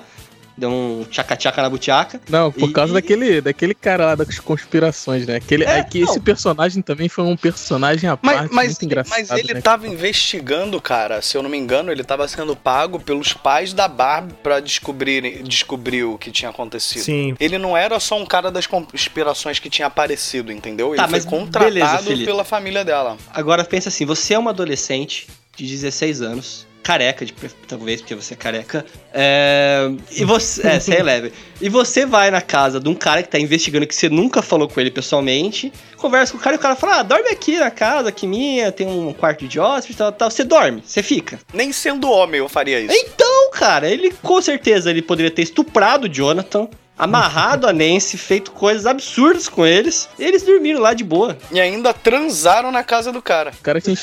[0.56, 2.20] deu um tchaca-tchaca na butiaca.
[2.28, 5.36] Não, por E- causa daquele, daquele cara lá das conspirações, né?
[5.36, 6.08] Aquele, É, é, que não.
[6.10, 9.18] esse personagem também foi um personagem à Mas, parte mas, muito engraçado.
[9.18, 9.60] mas ele né?
[9.60, 11.20] tava investigando, cara.
[11.22, 15.42] Se eu não me engano, ele tava sendo pago pelos pais da Barbie pra descobrir,
[15.42, 17.02] descobrir o que tinha acontecido.
[17.02, 17.34] Sim.
[17.40, 20.88] Ele não era só um cara das conspirações que tinha aparecido, entendeu?
[20.90, 23.16] Ele Tá, foi mas contratado beleza, pela família dela.
[23.32, 25.26] Agora pensa assim, você é uma adolescente
[25.56, 27.34] de 16 anos, careca, de,
[27.66, 31.32] talvez porque você é careca, é, e você, é, você é leve.
[31.60, 34.68] E você vai na casa de um cara que tá investigando que você nunca falou
[34.68, 37.70] com ele pessoalmente, conversa com o cara e o cara fala, ah, dorme aqui na
[37.70, 40.30] casa, aqui minha, tem um quarto de hóspede, tal, tal.
[40.30, 41.40] Você dorme, você fica.
[41.54, 42.94] Nem sendo homem eu faria isso.
[42.94, 48.52] Então, cara, ele com certeza ele poderia ter estuprado o Jonathan, amarrado a Nancy, feito
[48.52, 51.36] coisas absurdas com eles, e eles dormiram lá de boa.
[51.50, 53.50] E ainda transaram na casa do cara.
[53.58, 53.94] O cara tinha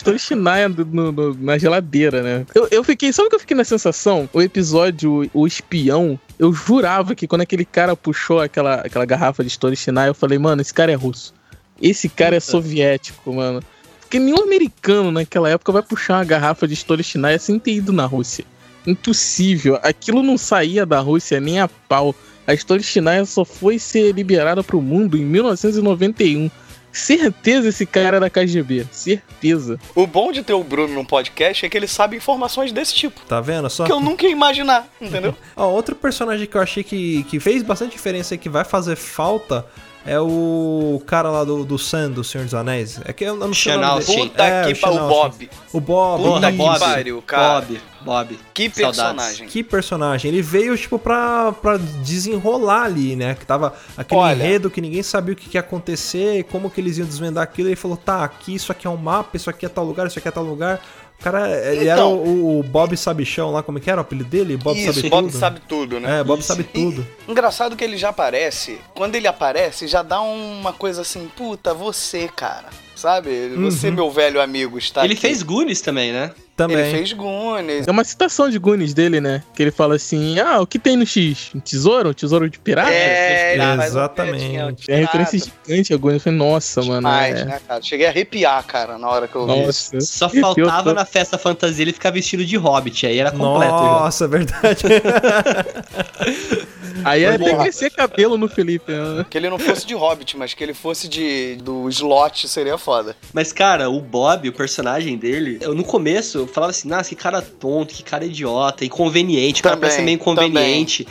[1.11, 2.45] no- na geladeira, né?
[2.53, 3.11] Eu, eu fiquei.
[3.13, 4.29] Sabe o que eu fiquei na sensação?
[4.33, 6.19] O episódio O Espião.
[6.37, 10.61] Eu jurava que quando aquele cara puxou aquela, aquela garrafa de Stolichnaya, eu falei, mano,
[10.61, 11.33] esse cara é russo.
[11.81, 13.61] Esse cara é soviético, mano.
[14.01, 18.05] Porque nenhum americano naquela época vai puxar uma garrafa de Stolichnaya sem ter ido na
[18.05, 18.43] Rússia.
[18.85, 19.79] Impossível.
[19.81, 22.13] Aquilo não saía da Rússia nem a pau.
[22.45, 26.49] A Stolichnaya só foi ser liberada pro mundo em 1991.
[26.91, 28.85] Certeza esse cara era KGB.
[28.91, 29.79] Certeza.
[29.95, 33.21] O bom de ter o Bruno no podcast é que ele sabe informações desse tipo.
[33.21, 33.69] Tá vendo?
[33.69, 35.33] Só Que eu nunca ia imaginar, entendeu?
[35.55, 38.97] Ó, outro personagem que eu achei que, que fez bastante diferença e que vai fazer
[38.97, 39.65] falta
[40.05, 42.99] é o cara lá do, do Sam, do Senhor dos Anéis.
[43.05, 44.15] É que eu não sei o Austin.
[44.15, 44.29] dele.
[44.29, 45.07] Puta É, que pariu, o.
[45.07, 45.49] Bob.
[45.73, 46.23] O Bob.
[46.23, 46.57] Puta isso.
[46.73, 47.61] que pariu, cara.
[47.61, 48.39] Bob, Bob.
[48.53, 48.79] Que Saudades.
[48.97, 49.47] personagem.
[49.47, 50.31] Que personagem.
[50.31, 53.35] Ele veio, tipo, pra, pra desenrolar ali, né?
[53.35, 54.33] Que tava aquele Olha.
[54.35, 57.69] enredo que ninguém sabia o que, que ia acontecer, como que eles iam desvendar aquilo.
[57.69, 60.17] Ele falou, tá, aqui isso aqui é um mapa, isso aqui é tal lugar, isso
[60.17, 60.81] aqui é tal lugar.
[61.21, 62.15] O cara, ele era Então.
[62.15, 64.57] o, o Bob Sabichão lá, como que era o apelido dele?
[64.57, 65.37] Bob Isso, Sabe Bob Tudo?
[65.37, 66.19] sabe tudo, né?
[66.19, 66.47] É, Bob Isso.
[66.47, 67.07] sabe tudo.
[67.27, 68.79] Engraçado que ele já aparece.
[68.95, 72.69] Quando ele aparece, já dá uma coisa assim, puta, você, cara.
[72.95, 73.49] Sabe?
[73.57, 73.93] Você, Uhum.
[73.95, 75.21] meu velho amigo, está ele aqui.
[75.21, 76.31] fez Goonies também, né?
[76.55, 76.77] Também.
[76.77, 77.87] Ele fez Goonies.
[77.87, 79.43] É uma citação de Goonies dele, né?
[79.55, 81.51] Que ele fala assim: Ah, o que tem no X?
[81.55, 82.09] Um tesouro?
[82.09, 82.91] Um tesouro de pirata?
[82.91, 84.49] É, um Exatamente.
[84.49, 86.21] piadinha É referência gigante a Goonies.
[86.21, 86.95] Eu falei, nossa, mano.
[86.97, 87.45] demais, é...
[87.45, 87.81] né, cara?
[87.81, 89.95] Cheguei a arrepiar, cara, na hora que eu vi isso.
[89.95, 90.01] Nossa.
[90.01, 90.95] Só Arrepiou faltava todo.
[90.95, 93.71] na festa fantasia ele ficar vestido de hobbit, aí era completo.
[93.71, 93.81] já.
[93.81, 94.83] Nossa, é verdade.
[97.03, 98.91] Aí é até crescer cabelo no Felipe.
[98.91, 99.25] né?
[99.29, 103.15] Que ele não fosse de Hobbit, mas que ele fosse de do slot seria foda.
[103.33, 107.15] Mas, cara, o Bob, o personagem dele, eu no começo eu falava assim, nossa, que
[107.15, 111.07] cara tonto, que cara idiota, inconveniente, o cara Também, parece meio inconveniente.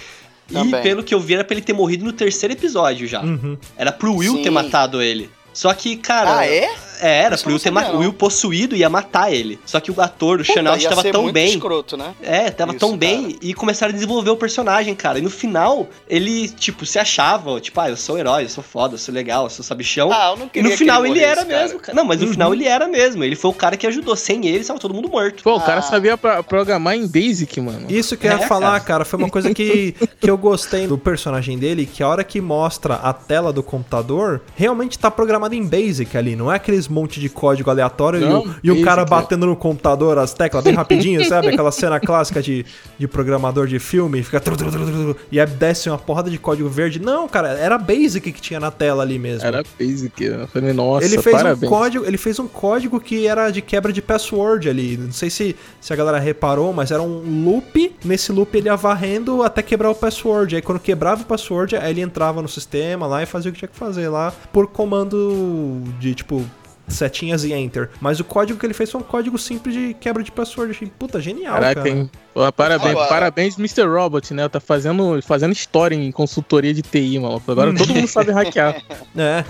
[0.48, 0.82] E Também.
[0.82, 3.22] pelo que eu vi, era pra ele ter morrido no terceiro episódio já.
[3.22, 3.56] Uhum.
[3.76, 4.42] Era pro Will Sim.
[4.42, 5.30] ter matado ele.
[5.52, 6.38] Só que, cara.
[6.38, 6.68] ah, é?
[7.00, 7.98] É, era Isso pro Will ter ma- o.
[7.98, 9.58] Will possuído ia matar ele.
[9.64, 11.48] Só que o ator, o Puta, Sean Austin, ia tava ser tão muito bem.
[11.54, 12.14] escroto, né?
[12.22, 12.98] É, tava Isso, tão cara.
[12.98, 15.18] bem e começaram a desenvolver o personagem, cara.
[15.18, 18.62] E no final, ele, tipo, se achava, tipo, ah, eu sou um herói, eu sou
[18.62, 20.10] foda, eu sou legal, eu sou sabichão.
[20.12, 21.62] Ah, eu não e queria no final que ele, ele era morresse, cara.
[21.64, 21.96] mesmo, cara.
[21.96, 22.32] Não, mas no Uhum.
[22.32, 23.24] final ele era mesmo.
[23.24, 24.14] Ele foi o cara que ajudou.
[24.16, 25.42] Sem ele, estava todo mundo morto.
[25.42, 25.82] Pô, o cara Ah.
[25.82, 27.86] sabia pra- programar em Basic, mano.
[27.88, 28.80] Isso que eu ia É, falar, cara.
[29.00, 29.04] cara.
[29.04, 32.94] foi uma coisa que, que eu gostei do personagem dele, que a hora que mostra
[32.96, 37.28] a tela do computador, realmente tá programado em Basic ali, não é aqueles monte de
[37.28, 39.04] código aleatório e Não, o- e, um cara é.
[39.04, 41.48] batendo no computador as teclas bem rapidinho, sabe?
[41.50, 42.64] Aquela cena clássica de,
[42.98, 44.40] de programador de filme, fica.
[44.40, 47.00] tru, tru, tru, tru, tru, e aí desce uma porrada de código verde.
[47.00, 49.46] Não, cara, era Basic que tinha na tela ali mesmo.
[49.46, 50.22] Era basic.
[50.24, 51.62] Eu falei, nossa, ele fez parabéns.
[51.70, 54.96] um código, ele fez um código que era de quebra de password ali.
[54.96, 57.94] Não sei se, se a galera reparou, mas era um loop.
[58.04, 60.56] Nesse loop ele ia varrendo até quebrar o password.
[60.56, 63.58] Aí quando quebrava o password, aí ele entrava no sistema lá e fazia o que
[63.60, 66.44] tinha que fazer lá por comando de tipo
[66.90, 67.90] setinhas e enter.
[68.00, 70.72] Mas o código que ele fez foi um código simples de quebra de password.
[70.72, 71.88] Achei, puta, genial, Caraca, cara.
[71.88, 72.10] hein?
[72.34, 73.82] Pô, parabéns, Agora- parabéns, Mr.
[73.86, 74.48] Robot, né?
[74.48, 77.50] Tá fazendo, fazendo história em consultoria de TI, maluco.
[77.50, 78.82] Agora todo mundo sabe hackear.
[79.16, 79.44] É.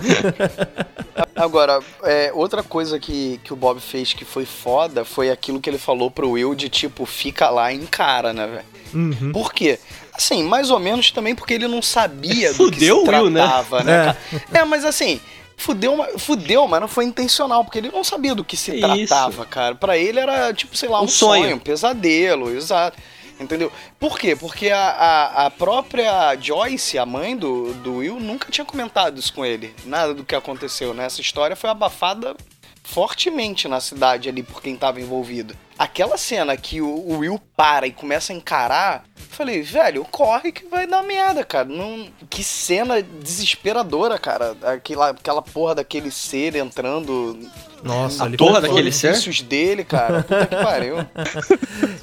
[1.35, 5.69] Agora, é, outra coisa que, que o Bob fez que foi foda foi aquilo que
[5.69, 8.65] ele falou pro Will de tipo, fica lá e encara, né, velho?
[8.93, 9.31] Uhum.
[9.31, 9.79] Por quê?
[10.13, 13.29] Assim, mais ou menos também porque ele não sabia do que Fudeu se o Will,
[13.29, 13.41] né?
[13.41, 14.05] tratava, né?
[14.05, 14.17] cara?
[14.53, 15.19] É, mas assim,
[15.61, 19.07] fudeu, fudeu, mas não foi intencional, porque ele não sabia do que se Isso.
[19.07, 19.75] tratava, cara.
[19.75, 21.43] Pra ele era, tipo, sei lá, um, Um sonho.
[21.43, 22.97] sonho, um pesadelo, exato.
[23.39, 23.71] Entendeu?
[23.99, 24.35] Por quê?
[24.35, 29.33] Porque a, a, a própria Joyce, a mãe do, do Will, nunca tinha comentado isso
[29.33, 29.73] com ele.
[29.85, 31.05] Nada do que aconteceu, né?
[31.05, 32.35] Essa história foi abafada
[32.83, 35.55] fortemente na cidade ali por quem tava envolvido.
[35.81, 40.85] Aquela cena que o, Will para e começa a encarar, falei, velho, corre que vai
[40.85, 41.67] dar merda, cara.
[41.67, 44.55] Não, que cena desesperadora, cara.
[44.61, 47.49] Aquela, aquela porra daquele ser entrando.
[47.83, 49.17] Nossa, A ali torre daquele ser?
[49.43, 50.23] dele, cara.
[50.23, 50.95] Puta que pariu.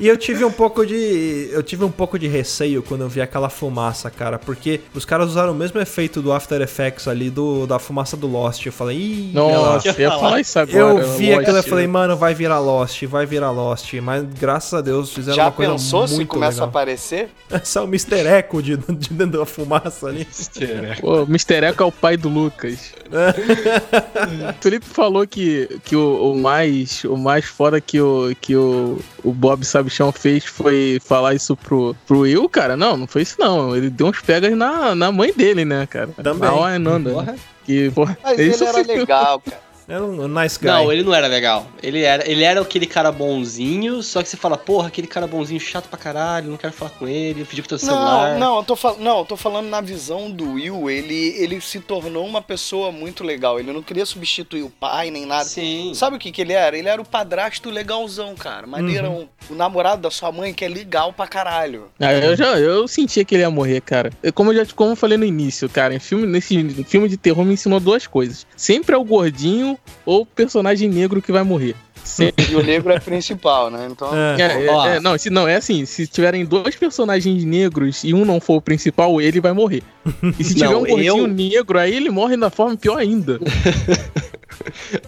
[0.00, 1.48] E eu tive um pouco de.
[1.50, 4.38] Eu tive um pouco de receio quando eu vi aquela fumaça, cara.
[4.38, 8.28] Porque os caras usaram o mesmo efeito do After Effects ali do, da fumaça do
[8.28, 8.64] Lost.
[8.64, 10.78] Eu falei, ih, Nossa, eu ia falar isso agora.
[10.78, 11.40] Eu vi Lost.
[11.42, 13.92] aquilo e falei, mano, vai virar Lost, vai virar Lost.
[13.94, 16.68] Mas graças a Deus fizeram Já uma coisa pensou muito se começa a legal.
[16.68, 17.28] aparecer?
[17.50, 18.20] Esse é o Mr.
[18.20, 20.28] Echo de, de dentro da fumaça ali.
[21.00, 21.64] Pô, Mr.
[21.66, 22.92] Echo é o pai do Lucas.
[23.10, 28.98] o Felipe falou que, que o, o mais o mais foda que o, que o,
[29.22, 32.76] o Bob Sabichão fez foi falar isso pro, pro Will, cara.
[32.76, 33.76] Não, não foi isso não.
[33.76, 36.08] Ele deu uns pegas na, na mãe dele, né, cara?
[36.22, 36.48] Também.
[36.48, 37.10] Na Oenanda.
[37.10, 37.36] Porra.
[37.64, 39.67] Que, porra, Mas isso ele era legal, cara.
[39.89, 40.66] Era um nice guy.
[40.69, 41.66] Não, ele não era legal.
[41.82, 45.59] Ele era, ele era aquele cara bonzinho, só que você fala, porra, aquele cara bonzinho
[45.59, 48.32] chato pra caralho, não quero falar com ele, pediu com teu celular.
[48.32, 50.90] Não, não, eu tô, fal não, eu tô falando na visão do Will.
[50.90, 53.59] Ele, ele se tornou uma pessoa muito legal.
[53.59, 55.44] Ele não queria substituir o pai nem nada.
[55.44, 55.93] Sim.
[55.94, 56.77] Sabe o que, que ele era?
[56.77, 58.66] Ele era o padrasto legalzão, cara.
[58.66, 59.16] Maneirão.
[59.20, 59.28] Uhum.
[59.51, 61.89] O namorado da sua mãe que é legal pra caralho.
[61.98, 64.12] Ah, eu já eu sentia que ele ia morrer, cara.
[64.23, 66.55] Eu- Como eu já como eu falei no início, cara, em filme, nesse
[66.85, 68.47] filme de terror me ensinou duas coisas.
[68.56, 71.74] Sempre é o gordinho ou o personagem negro que vai morrer.
[72.05, 72.46] Sempre.
[72.50, 73.86] E o negro é principal, né?
[73.90, 74.09] Então.
[74.14, 74.40] É.
[74.40, 78.24] É, é, é, não, se, não, é assim, se tiverem dois personagens negros e um
[78.24, 79.82] não for o principal, ele vai morrer.
[80.38, 83.38] E se tiver Não, um gordinho eu- negro, aí ele morre da forma pior ainda.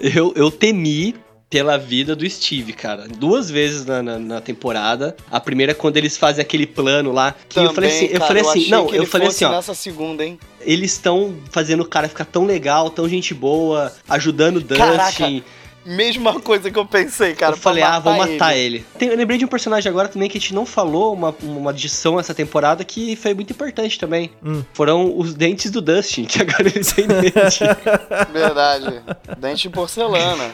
[0.01, 1.15] Eu, eu temi
[1.51, 3.09] pela vida do Steve, cara.
[3.09, 5.17] Duas vezes na, na, na temporada.
[5.29, 7.35] A primeira é quando eles fazem aquele plano lá.
[7.49, 9.51] Que eu falei assim, eu cara, falei assim, achei não, que eu falei assim, ó.
[9.51, 10.39] nessa segunda, hein?
[10.61, 15.43] Eles estão fazendo o cara ficar tão legal, tão gente boa, ajudando o Caraca, Dustin.
[15.91, 17.55] Mesma coisa que eu pensei, cara.
[17.55, 18.87] eu falei, ah, vou matar ele.
[18.97, 21.71] Tem- eu lembrei de um personagem agora também que a gente não falou, uma, uma
[21.71, 24.31] adição essa temporada que foi muito importante também.
[24.45, 24.63] Hum.
[24.73, 27.65] Foram os dentes do Dustin, que agora ele tem dente.
[28.33, 29.03] Verdade.
[29.37, 30.51] Dente de porcelana.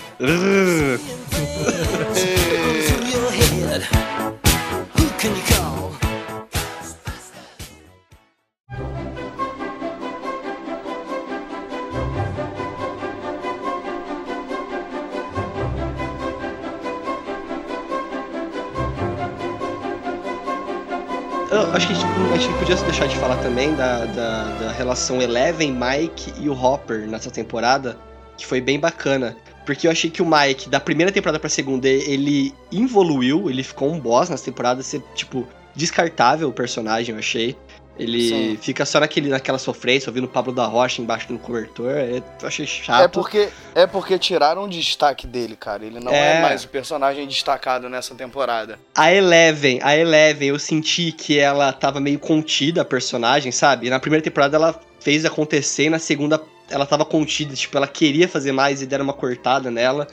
[21.72, 25.22] Acho que a gente, a gente podia deixar de falar também da, da, da relação
[25.22, 27.96] Eleven, Mike e o Hopper nessa temporada,
[28.36, 29.36] que foi bem bacana.
[29.64, 33.92] Porque eu achei que o Mike, da primeira temporada pra segunda, ele evoluiu, ele ficou
[33.92, 37.56] um boss nessa temporada, ser, tipo, descartável o personagem, eu achei.
[37.98, 38.58] Ele Sim.
[38.60, 41.90] fica só naquele, naquela sofrência, ouvindo o Pablo da Rocha embaixo do cobertor.
[41.90, 43.02] Eu achei chato.
[43.02, 45.84] É porque, é porque tiraram o destaque dele, cara.
[45.84, 46.38] Ele não é.
[46.38, 46.42] É.
[46.42, 48.78] mais o personagem destacado nessa temporada.
[48.94, 53.88] A Eleven, a Eleven, eu senti que ela tava meio contida, a personagem, sabe?
[53.88, 58.28] Na primeira temporada ela fez acontecer, e na segunda ela tava contida, tipo, ela queria
[58.28, 60.06] fazer mais e deram uma cortada nela.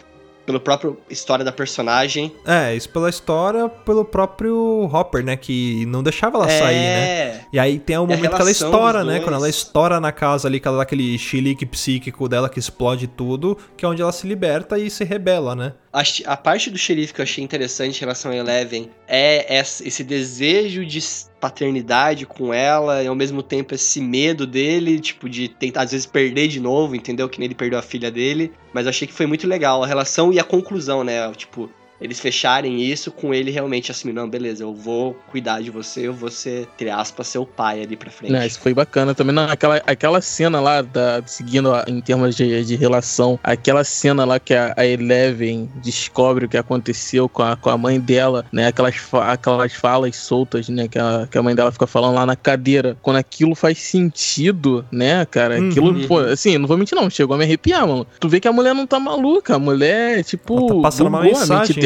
[0.46, 2.34] Pela própria história da personagem.
[2.46, 5.38] É, isso pela história, pelo próprio Hopper, né?
[5.38, 7.10] Que não deixava ela sair, né?
[7.10, 7.42] É.
[7.54, 9.14] E aí tem o momento que ela estoura, né?
[9.14, 9.24] dois.
[9.24, 13.08] Quando ela estoura na casa ali, que ela dá aquele chilique psíquico dela que explode
[13.08, 15.74] tudo, que é onde ela se liberta e se rebela, né?
[15.94, 20.04] Acho- A parte do xerife que eu achei interessante em relação a Eleven é esse
[20.04, 21.00] desejo de
[21.40, 26.08] paternidade com ela e ao mesmo tempo esse medo dele, tipo, de tentar às vezes
[26.08, 27.30] perder de novo, entendeu?
[27.30, 28.52] Que nem ele perdeu a filha dele.
[28.74, 31.32] Mas eu achei que foi muito legal a relação e a conclusão, né?
[31.34, 31.70] Tipo,
[32.04, 36.14] eles fecharem isso com ele realmente assim, não, beleza, eu vou cuidar de você, eu
[36.14, 38.32] vou ser, entre aspas, seu pai ali pra frente.
[38.34, 39.34] Né, isso foi bacana também.
[39.34, 44.26] Não, aquela, aquela cena lá, da, seguindo a- em termos de, de relação, aquela cena
[44.26, 48.46] lá que a, a Eleven descobre o que aconteceu com a, com a mãe dela,
[48.52, 48.68] né?
[48.68, 50.88] Aquelas, aquelas falas soltas, né?
[50.88, 52.98] Que a, que a mãe dela fica falando lá na cadeira.
[53.02, 53.78] Quando aquilo faz
[54.18, 55.58] sentido, né, cara?
[55.58, 56.08] Aquilo, Uhum.
[56.08, 57.10] pô, assim, não vou mentir, não.
[57.10, 58.06] Chegou a me arrepiar, mano.
[58.20, 59.56] Tu vê que a mulher não tá maluca.
[59.56, 61.34] A mulher, tipo, Ela tá passando uma bugou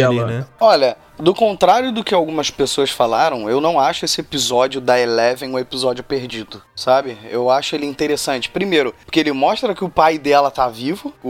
[0.08, 0.46] ali, né?
[0.60, 5.50] Olha, do contrário do que algumas pessoas falaram, eu não acho esse episódio da Eleven
[5.52, 7.18] um episódio perdido, sabe?
[7.30, 8.50] Eu acho ele interessante.
[8.50, 11.30] Primeiro, porque ele mostra que o pai dela tá vivo, o,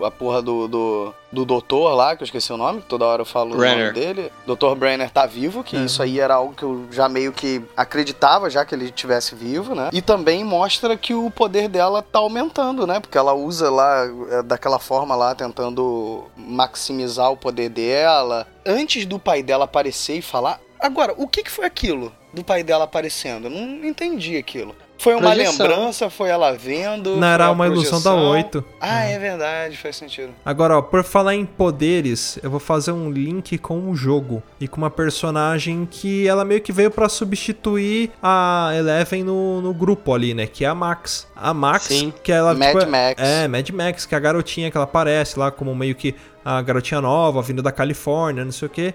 [0.00, 3.22] o- a porra do, do, do doutor lá, que eu esqueci o nome, toda hora
[3.22, 3.86] eu falo o Brenner.
[3.86, 4.32] nome dele.
[4.46, 4.74] Dr.
[4.76, 5.80] Brenner tá vivo, que É.
[5.84, 9.74] isso aí era algo que eu já meio que acreditava, já que ele estivesse vivo,
[9.74, 9.90] né?
[9.92, 13.00] E também mostra que o poder dela tá aumentando, né?
[13.00, 18.46] Porque ela usa lá é, daquela forma lá, tentando maximizar o poder dela.
[18.66, 20.60] Antes do pai dela aparecer e falar.
[20.80, 23.44] Agora, o que, que foi aquilo do pai dela aparecendo?
[23.44, 24.74] Eu não entendi aquilo.
[24.98, 25.66] Foi uma Projeção.
[25.66, 26.10] lembrança?
[26.10, 27.16] Foi ela vendo?
[27.16, 28.30] Não era uma ilusão da projeção?
[28.30, 28.64] 8.
[28.80, 30.30] Ah, é verdade, faz sentido.
[30.44, 34.66] Agora, ó, por falar em poderes, eu vou fazer um link com um jogo e
[34.66, 40.14] com uma personagem que ela meio que veio pra substituir a Eleven no, no grupo
[40.14, 40.46] ali, né?
[40.46, 41.26] Que é a Max.
[41.36, 42.12] A Max, Sim.
[42.22, 43.22] que ela Mad tipo, é- Max.
[43.22, 46.14] É, Mad Max, que é a garotinha que ela aparece lá como meio que
[46.44, 48.94] a garotinha nova, vindo da Califórnia, não sei o quê.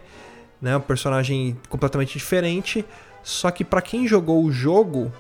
[0.62, 0.76] Né?
[0.76, 2.84] Um personagem completamente diferente.
[3.24, 5.12] Só que pra quem jogou o jogo,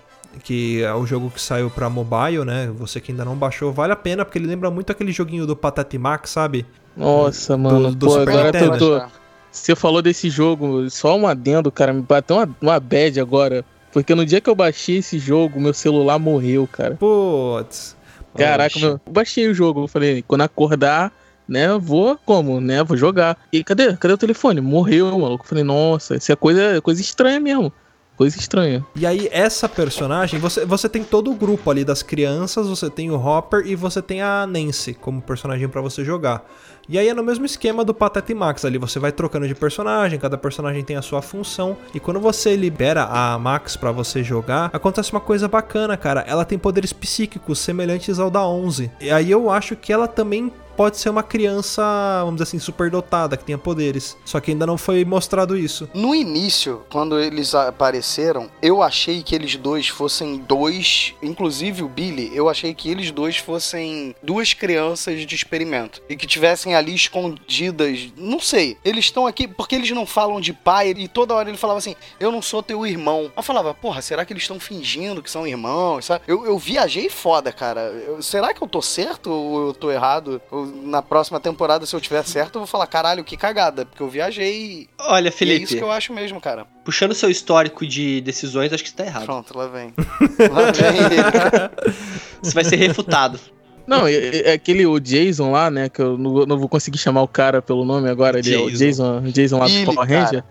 [0.43, 2.71] que é o jogo que saiu pra mobile, né?
[2.77, 5.55] Você que ainda não baixou, vale a pena, porque ele lembra muito aquele joguinho do
[5.55, 6.65] Patati Max, sabe?
[6.95, 7.93] Nossa, mano.
[7.93, 8.73] do pô, Super agora Nintendo.
[8.73, 9.05] eu tô,
[9.51, 13.65] Você falou desse jogo, só um adendo, cara, me bateu uma, uma bad agora.
[13.91, 16.95] Porque no dia que eu baixei esse jogo, meu celular morreu, cara.
[16.95, 17.97] Putz.
[18.35, 21.11] Caraca, meu, eu baixei o jogo, eu falei, quando acordar,
[21.47, 23.37] né, vou como, né, vou jogar.
[23.51, 23.95] E cadê?
[23.97, 24.61] Cadê o telefone?
[24.61, 25.43] Morreu, maluco.
[25.43, 27.73] Eu falei, nossa, isso é coisa, coisa estranha mesmo.
[28.21, 28.85] Coisa estranha.
[28.95, 33.09] E aí, essa personagem, você, você tem todo o grupo ali das crianças, você tem
[33.09, 36.45] o Hopper e você tem a Nancy como personagem pra você jogar.
[36.87, 39.55] E aí é no mesmo esquema do Pateta e Max ali, você vai trocando de
[39.55, 44.23] personagem, cada personagem tem a sua função, e quando você libera a Max pra você
[44.23, 48.91] jogar, acontece uma coisa bacana, cara, ela tem poderes psíquicos semelhantes ao da 11.
[49.01, 51.83] E aí eu acho que ela também pode ser uma criança,
[52.21, 54.17] vamos dizer assim, superdotada, que tenha poderes.
[54.25, 55.87] Só que ainda não foi mostrado isso.
[55.93, 62.31] No início, quando eles apareceram, eu achei que eles dois fossem dois, inclusive o Billy,
[62.33, 68.11] eu achei que eles dois fossem duas crianças de experimento e que tivessem ali escondidas,
[68.17, 68.75] não sei.
[68.83, 71.95] Eles estão aqui porque eles não falam de pai e toda hora ele falava assim:
[72.19, 73.31] "Eu não sou teu irmão".
[73.37, 76.23] Eu falava: "Porra, será que eles estão fingindo que são irmãos?", sabe?
[76.27, 77.81] Eu, eu viajei foda, cara.
[77.81, 80.41] Eu- será que eu tô certo ou eu tô errado?
[80.49, 84.01] Ou na próxima temporada se eu tiver certo, eu vou falar: "Caralho, que cagada", porque
[84.01, 86.65] eu viajei Olha, e é Felipe, isso que eu acho mesmo, cara.
[86.83, 89.25] puxando seu histórico de decisões, acho que você tá errado.
[89.25, 89.93] Pronto, lá vem.
[90.51, 91.95] Lá vem ele.
[92.41, 93.39] Você vai ser refutado.
[93.85, 95.89] Não, é, é aquele o Jason lá, né?
[95.89, 98.39] Que eu não, não vou conseguir chamar o cara pelo nome agora.
[98.39, 99.21] Ele é o Jason.
[99.21, 100.43] Jason, Jason lá do Power Ranger.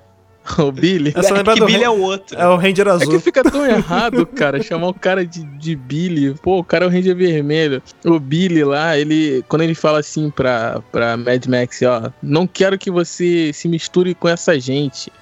[0.58, 1.12] O Billy.
[1.14, 2.36] Essa lembra que do Billy é o outro.
[2.38, 3.10] É o Ranger É Azul.
[3.12, 6.34] que fica tão errado, cara, chamar o cara de, de Billy.
[6.42, 7.82] Pô, o cara é o Ranger Vermelho.
[8.04, 9.44] O Billy lá, ele.
[9.48, 14.14] Quando ele fala assim pra, pra Mad Max, ó, não quero que você se misture
[14.14, 15.12] com essa gente.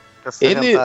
[0.41, 0.77] Ele-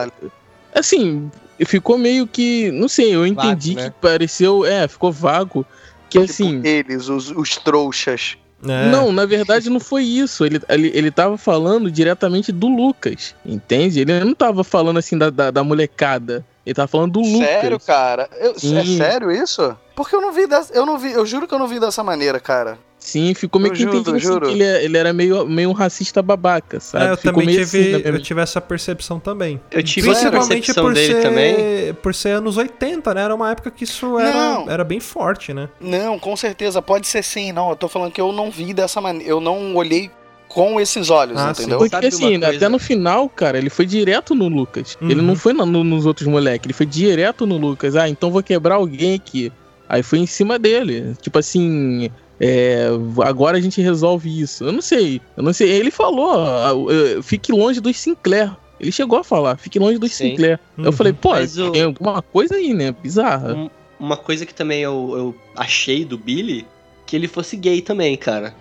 [0.74, 1.30] Assim,
[1.64, 2.70] ficou meio que.
[2.72, 3.90] Não sei, eu entendi né?
[3.90, 4.64] que pareceu.
[4.66, 5.64] É, ficou vago.
[6.10, 6.60] Que Tipo, assim.
[6.64, 8.36] eles, os, os trouxas.
[8.66, 8.88] É.
[8.90, 10.44] Não, na verdade não foi isso.
[10.44, 14.00] Ele, ele, ele tava falando diretamente do Lucas, entende?
[14.00, 16.44] Ele não tava falando assim da, da, da molecada.
[16.64, 17.86] Ele tava falando do Sério, Lucas.
[17.86, 18.28] cara?
[18.40, 19.76] Eu- é sério isso?
[19.94, 22.02] Porque eu não vi dessa, eu não vi, eu juro que eu não vi dessa
[22.02, 22.78] maneira, cara.
[23.04, 25.68] Sim, ficou meio Eu que juro, entendido assim, que ele, é- ele era meio, meio
[25.68, 27.04] um racista babaca, sabe?
[27.04, 29.60] É, eu ficou também meio tive, assim, eu tive essa percepção também.
[29.70, 31.94] Eu tive essa Principalmente percepção por dele ser, também.
[32.02, 33.20] por ser anos 80, né?
[33.24, 34.70] Era uma época que isso era, Não.
[34.70, 35.68] era bem forte, né?
[35.78, 37.68] Não, com certeza, pode ser sim, não.
[37.68, 40.10] Eu tô falando que eu não vi dessa maneira, eu não olhei
[40.48, 41.60] com esses olhos, Ah, sim.
[41.64, 41.78] entendeu?
[41.80, 42.56] Porque Sabe assim, coisa?
[42.56, 44.96] até no final, cara, ele foi direto no Lucas.
[44.98, 45.10] Uhum.
[45.10, 47.96] Ele não foi na- no- nos outros moleques, ele foi direto no Lucas.
[47.96, 49.52] Ah, então vou quebrar alguém aqui.
[49.86, 51.14] Aí foi em cima dele.
[51.20, 52.10] Tipo assim,
[52.40, 52.86] é,
[53.24, 54.64] agora a gente resolve isso.
[54.64, 55.70] Eu não sei, eu não sei.
[55.70, 58.52] Ele falou, fique longe dos Sinclair.
[58.80, 60.30] Ele chegou a falar, fique longe dos Sim.
[60.30, 60.58] Sinclair.
[60.76, 60.84] Uhum.
[60.84, 62.92] Eu falei, pô, Mas o- tem alguma coisa aí, né?
[63.02, 63.54] Bizarra.
[63.54, 66.66] Um- uma coisa que também eu, eu achei do Billy,
[67.06, 68.54] que ele fosse gay também, cara.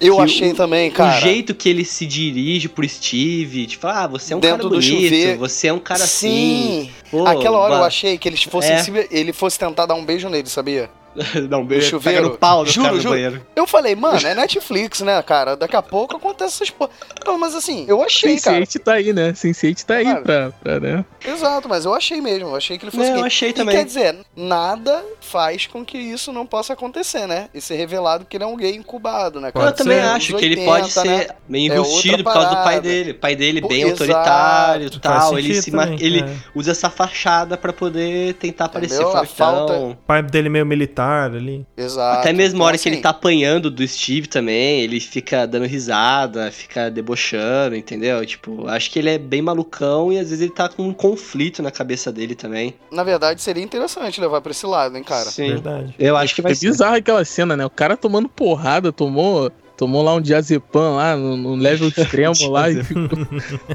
[0.00, 1.16] Eu que achei o- também, cara.
[1.18, 4.68] O jeito que ele se dirige pro Steve, tipo, ah, você é um Dentro cara
[4.70, 5.38] bonito, chuveiro.
[5.38, 6.90] você é um cara assim.
[7.12, 7.24] Sim.
[7.26, 9.06] Aquela hora eu ba- achei que eles fossem É.
[9.12, 10.90] ele fosse tentar dar um beijo nele, sabia?
[11.50, 12.20] Não, um beijo, chuveiro.
[12.22, 13.14] pega no pau do Juro, cara no juro.
[13.14, 13.46] banheiro.
[13.54, 15.56] Eu falei, mano, é Netflix, né, cara?
[15.56, 16.90] Daqui a pouco acontece essas porra.
[17.26, 18.58] Não, mas assim, eu achei, cara.
[18.60, 19.32] Sense8 tá aí, né?
[19.32, 21.04] Sense8 tá aí pra, pra, né?
[21.26, 22.48] Exato, mas eu achei mesmo.
[22.48, 23.76] Eu achei que ele fosse É, eu achei E também.
[23.76, 27.48] quer dizer, nada faz com que isso não possa acontecer, né?
[27.54, 29.50] E ser revelado que ele é um gay incubado, né?
[29.52, 30.04] Pode eu também ser.
[30.04, 31.26] acho Anos que ele 80, pode ser né?
[31.48, 33.10] meio É enrustido outra por causa do pai dele.
[33.12, 34.02] O pai dele Pô, bem exato.
[34.02, 35.38] autoritário e tal.
[35.38, 36.36] Ele, se também, ele é.
[36.54, 39.10] usa essa fachada pra poder tentar aparecer Entendeu?
[39.16, 39.36] A fortão.
[39.58, 41.66] falta- O pai dele meio militar ali.
[41.76, 42.20] Exato.
[42.20, 45.46] Até mesmo a Então, hora que ele assim, tá apanhando do Steve também, ele fica
[45.46, 48.24] dando risada, fica debochando, entendeu?
[48.24, 51.62] Tipo, acho que ele é bem malucão e às vezes ele tá com um conflito
[51.62, 52.74] na cabeça dele também.
[52.90, 55.24] Na verdade, seria interessante levar pra esse lado, hein, cara?
[55.30, 55.48] Sim.
[55.48, 55.94] Verdade.
[55.98, 56.66] Eu acho que vai É ser.
[56.68, 57.64] bizarro aquela cena, né?
[57.64, 59.50] O cara tomando porrada, tomou.
[59.76, 63.08] Tomou lá um diazepam lá no, no level extremo lá e ficou,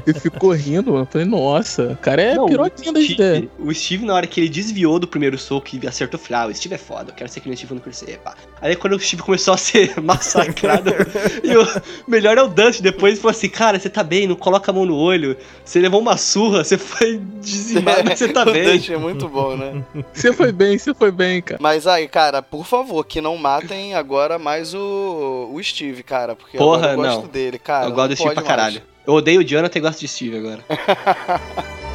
[0.06, 1.02] e ficou rindo, mano.
[1.04, 3.38] Eu Falei, nossa, o cara é Não, piroquinho o das ideias.
[3.38, 6.42] Steve, o Steve, na hora que ele desviou do primeiro soco e acertou, eu falei,
[6.42, 8.34] ah, o Steve é foda, eu quero ser que nem o Steve quando crescer, pá.
[8.60, 10.90] Aí quando o Steve começou a ser massacrado,
[11.42, 14.36] e o melhor é o Dust, depois ele falou assim, cara, você tá bem, não
[14.36, 18.42] coloca a mão no olho, você levou uma surra, você foi dizimado, mas você tá
[18.48, 18.64] o bem.
[18.64, 19.84] Dante é muito bom, né?
[20.12, 21.60] Você foi bem, você foi bem, cara.
[21.60, 26.36] Mas aí, cara, por favor, que não matem agora mais o, o Steve, cara.
[26.36, 27.28] Porque Porra, eu gosto não.
[27.28, 27.86] dele, cara.
[27.86, 28.48] eu gosto do Steve pra mais.
[28.48, 28.82] caralho.
[29.06, 30.64] Eu odeio o Jonathan e gosto de Steve agora.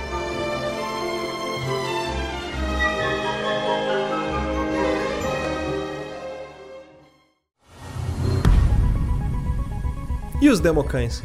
[10.42, 11.24] E os democães?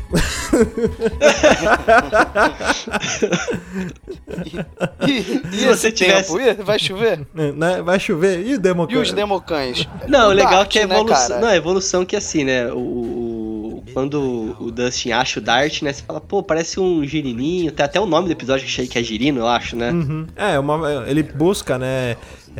[5.06, 6.64] E, e Se esse você tivesse- tempo?
[6.64, 7.20] Vai chover?
[7.35, 7.82] né?
[7.82, 8.40] Vai chover.
[8.47, 9.89] E o E os democães?
[10.06, 11.28] Não, o legal é Dart, que a né, evolução.
[11.28, 11.40] cara?
[11.40, 12.72] não, a evolução que é assim, né?
[12.72, 15.93] O, o- quando o Dustin acha o Dart, né?
[15.93, 17.72] Você fala, pô, parece um girininho.
[17.72, 19.90] Tem até o nome do episódio que achei que é girino, eu acho, né?
[19.90, 20.26] Uhum.
[20.36, 22.16] É, uma, ele busca, né?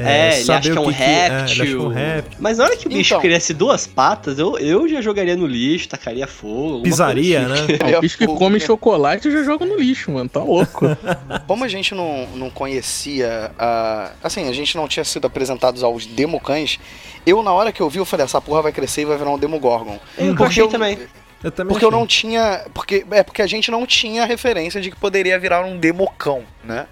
[0.06, 1.42] É, ele saber acha que é um que é, ele réptil.
[1.44, 2.38] acha que é um réptil.
[2.40, 3.20] Mas na hora que o bicho Então.
[3.20, 6.82] cresce duas patas, eu, eu já jogaria no lixo, tacaria fogo.
[6.82, 7.72] Pisaria, coisa assim.
[7.72, 7.78] né?
[7.84, 10.28] Aí O é bicho que come chocolate eu já jogo no lixo, mano.
[10.28, 10.86] Tá louco.
[11.46, 16.06] Como a gente não, não conhecia, a, assim, a gente não tinha sido apresentados aos
[16.06, 16.78] democães,
[17.26, 19.30] eu na hora que eu vi, eu falei, essa porra vai crescer e vai virar
[19.30, 19.98] um demogorgon.
[20.16, 20.98] Eu Porque achei eu- também.
[21.42, 22.00] Eu também Porque eu achei.
[22.00, 22.64] não tinha.
[22.74, 26.86] Porque, é porque a gente não tinha referência de que poderia virar um democão, né?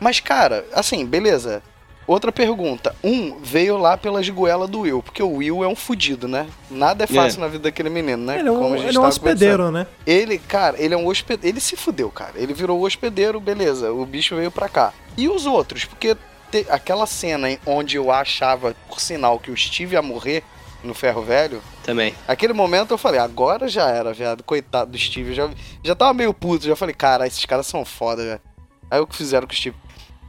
[0.00, 1.62] Mas, cara, assim, beleza.
[2.06, 2.94] Outra pergunta.
[3.02, 6.46] Um veio lá pelas goelas do Will, porque o Will é um fudido, né?
[6.70, 8.38] Nada é fácil na vida daquele menino, né?
[8.38, 9.86] Ele é um, Como a gente ele é um hospedeiro, né?
[10.06, 11.48] Ele, cara, ele é um hospedeiro.
[11.54, 12.32] Ele se fudeu, cara.
[12.36, 13.90] Ele virou hospedeiro, beleza.
[13.92, 14.92] O bicho veio pra cá.
[15.16, 15.84] E os outros?
[15.84, 16.16] Porque
[16.50, 20.44] te- aquela cena em onde eu achava, por sinal, que o Steve ia morrer
[20.84, 21.60] no ferro velho.
[21.82, 22.14] Também.
[22.28, 24.44] Aquele momento eu falei, agora já era, viado.
[24.44, 25.34] Coitado do Steve.
[25.34, 25.50] Já,
[25.82, 26.66] já tava meio puto.
[26.66, 28.40] Já falei, cara, esses caras são foda, velho.
[28.88, 29.74] Aí o que fizeram com o Steve?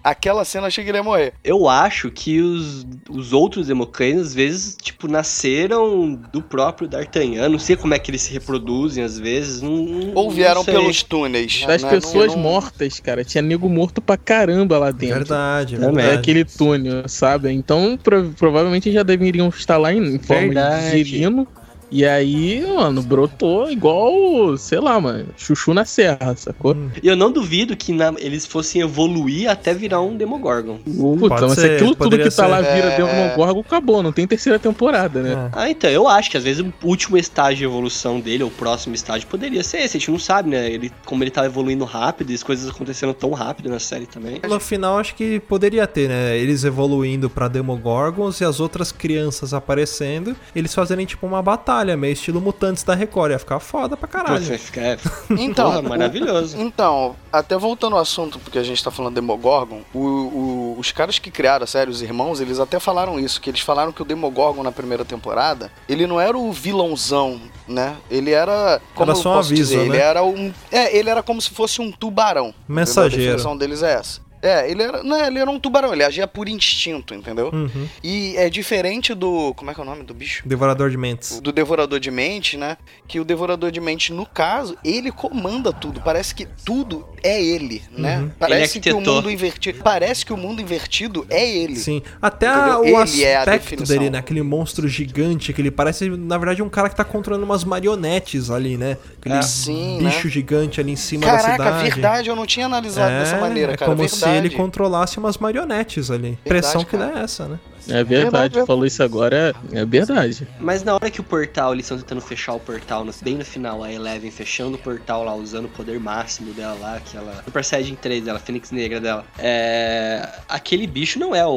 [0.10, 1.34] Aquela cena eu achei que ele ia morrer.
[1.44, 7.50] Eu acho que os, os outros Democranes, às vezes, tipo, nasceram do próprio D'Artagnan.
[7.50, 9.62] Não sei como é que eles se reproduzem, às vezes.
[9.62, 11.64] Não, Ou vieram pelos túneis.
[11.68, 11.90] Das né?
[11.90, 13.24] pessoas Não- não- mortas, cara.
[13.26, 15.16] Tinha nego morto pra caramba lá dentro.
[15.18, 15.96] Verdade, Também.
[15.96, 16.16] verdade.
[16.16, 17.52] É aquele túnel, sabe?
[17.52, 20.92] Então, pro- provavelmente já deveriam estar lá em, em forma Verdade.
[20.92, 21.48] de girino.
[21.90, 26.76] E aí, mano, brotou igual, sei lá, mano, chuchu na serra, sacou?
[27.02, 30.78] E eu não duvido que na- eles fossem evoluir até virar um Demogorgon.
[30.80, 32.48] Puta, Pode mas se ser, aquilo tudo que tá ser.
[32.48, 32.98] lá vira É.
[32.98, 35.32] Demogorgon, acabou, não tem terceira temporada, né?
[35.34, 35.50] É.
[35.54, 38.52] Ah, então, eu acho que às vezes o último estágio de evolução dele, ou o
[38.52, 39.96] próximo estágio, poderia ser esse.
[39.98, 40.70] A gente não sabe, né?
[40.70, 44.42] Ele, como ele tá evoluindo rápido e as coisas acontecendo tão rápido na série também.
[44.48, 46.38] No final, acho que poderia ter, né?
[46.38, 52.14] Eles evoluindo pra Demogorgons e as outras crianças aparecendo, eles fazerem tipo uma batalha, meio
[52.14, 53.32] estilo Mutantes da Record.
[53.32, 54.44] Ia ficar foda pra caralho.
[54.44, 54.98] vai ficar- é,
[55.38, 56.58] Então, porra, maravilhoso.
[56.60, 61.20] Então, até voltando ao assunto, porque a gente tá falando Demogorgon, o- o- os caras
[61.20, 64.06] que criaram a série, os irmãos, eles até falaram isso, que eles falaram que o
[64.06, 67.96] Demogorgon na primeira temporada, ele não era o vilãozão, né?
[68.10, 69.96] Ele era, como Era só eu um posso aviso, dizer, né?
[69.96, 72.48] ele era um, é, ele era como se fosse um tubarão.
[72.48, 72.64] entendeu?
[72.70, 73.24] A Mensageiro.
[73.26, 74.27] definição deles é essa.
[74.48, 77.50] É, ele era, não, ele era um tubarão, ele agia por instinto, entendeu?
[77.54, 77.88] Uhum.
[78.04, 80.44] E é diferente do, como é que é o nome do bicho?
[80.46, 81.40] Devorador de mentes.
[81.40, 82.78] do Devorador de Mente, né?
[83.08, 86.02] Que o Devorador de Mente, no caso, ele comanda tudo.
[86.02, 88.20] Parece que tudo é ele, né?
[88.20, 88.32] Uhum.
[88.40, 89.80] Parece Ele que o mundo invertido.
[89.84, 91.76] Parece que o mundo invertido é ele.
[91.76, 92.80] Sim, até Entendeu?
[92.82, 93.98] o Ele é a aspecto definição.
[93.98, 94.18] dele, né?
[94.20, 98.50] Aquele monstro gigante, que ele parece, na verdade, um cara que tá controlando umas marionetes
[98.50, 98.98] ali, né?
[99.20, 99.42] Aquele É.
[99.42, 100.32] Sim, bicho né?
[100.32, 101.84] gigante ali em cima da Caraca, cidade.
[101.90, 103.92] verdade, eu não tinha analisado dessa maneira, é cara.
[103.92, 104.20] como verdade.
[104.20, 106.38] se ele controlasse umas marionetes ali.
[106.46, 107.60] A Impressão que dá é essa, né?
[107.90, 110.48] É verdade, falou isso agora, é verdade.
[110.60, 113.84] Mas na hora que o portal, eles estão tentando fechar o portal, bem no final,
[113.84, 117.96] a Eleven fechando o portal lá, usando o poder máximo dela lá, aquela Super Saiyajin
[117.96, 119.26] 3 dela, Fênix Negra dela.
[119.38, 120.28] É...
[120.48, 121.50] Aquele bicho não é o,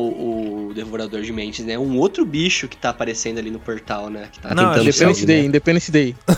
[0.68, 1.74] o Devorador de Mentes, né?
[1.74, 4.28] É um outro bicho que tá aparecendo ali no portal, né?
[4.32, 5.46] Que tá Não, tentando Independence Day, né?
[5.46, 6.16] Independence Day.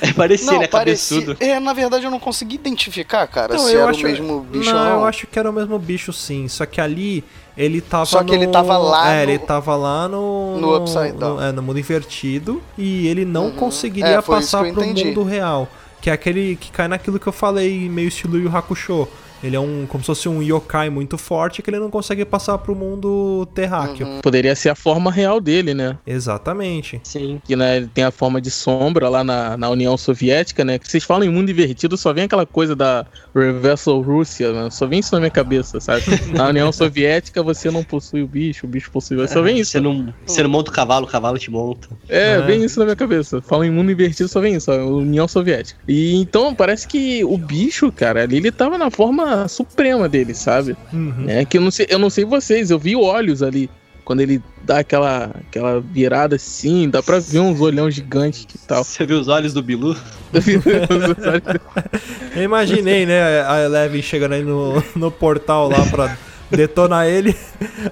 [0.00, 0.66] É parecer, Não, né?
[0.66, 1.20] parecia.
[1.20, 1.36] Cabeçudo.
[1.44, 4.40] É, na verdade eu não consegui identificar, cara, Não, se eu era acho- o mesmo
[4.40, 4.92] bicho não, ou não.
[5.00, 7.24] eu acho que era o mesmo bicho sim, só que ali
[7.56, 8.42] ele tava Só que no...
[8.42, 10.58] ele tava lá É, no- ele tava lá no...
[10.58, 11.36] no Upside Down.
[11.36, 13.52] no- é, no mundo invertido e ele não Uhum.
[13.52, 15.04] conseguiria É, passar pro entendi.
[15.06, 15.68] mundo real.
[16.00, 19.08] Que é aquele que cai naquilo que eu falei, meio estilo Yu Hakusho.
[19.42, 22.56] Ele é um, como se fosse um yokai muito forte que ele não consegue passar
[22.58, 24.06] pro mundo terráqueo.
[24.06, 24.20] Uhum.
[24.20, 25.98] Poderia ser a forma real dele, né?
[26.06, 27.00] Exatamente.
[27.04, 27.40] Sim.
[27.44, 30.78] Que né, ele tem a forma de sombra lá na, na União Soviética, né?
[30.78, 33.04] Que vocês falam em mundo invertido, só vem aquela coisa da
[33.34, 34.70] Reversal Rússia, né?
[34.70, 36.02] Só vem isso na minha cabeça, sabe?
[36.32, 39.34] Na União Soviética você não possui o bicho, o bicho possui você.
[39.34, 39.72] Só vem isso.
[39.72, 41.88] Você não, você não monta o cavalo, o cavalo te monta.
[42.08, 42.40] É, É.
[42.40, 43.42] vem isso na minha cabeça.
[43.42, 45.78] Fala em mundo invertido, só vem isso, União Soviética.
[45.86, 50.76] E então parece que o bicho, cara, ali ele tava na forma suprema dele, sabe?
[50.92, 51.26] Uhum.
[51.28, 53.70] É que eu não sei, eu não sei vocês, eu vi olhos ali.
[54.04, 58.84] Quando ele dá aquela, aquela virada assim, dá pra ver uns olhão gigantes e tal.
[58.84, 59.96] Você viu os olhos do Bilu?
[62.36, 66.18] Eu imaginei, né, a Eleven chegando aí no, no portal lá pra
[66.50, 67.34] detonar ele.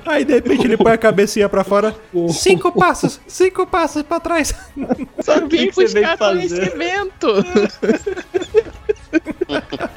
[0.05, 1.95] Aí de repente ele põe a cabecinha pra fora.
[2.31, 4.55] Cinco passos, cinco passos pra trás.
[5.21, 7.29] Só que vim buscar conhecimento.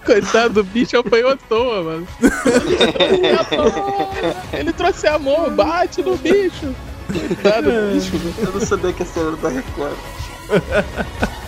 [0.05, 2.07] Coitado do bicho, apanhou à toa, mano.
[4.53, 6.75] Ele trouxe amor, bate no bicho.
[7.07, 8.11] Coitado do bicho.
[8.37, 9.95] Eu não sabia que essa era da Record.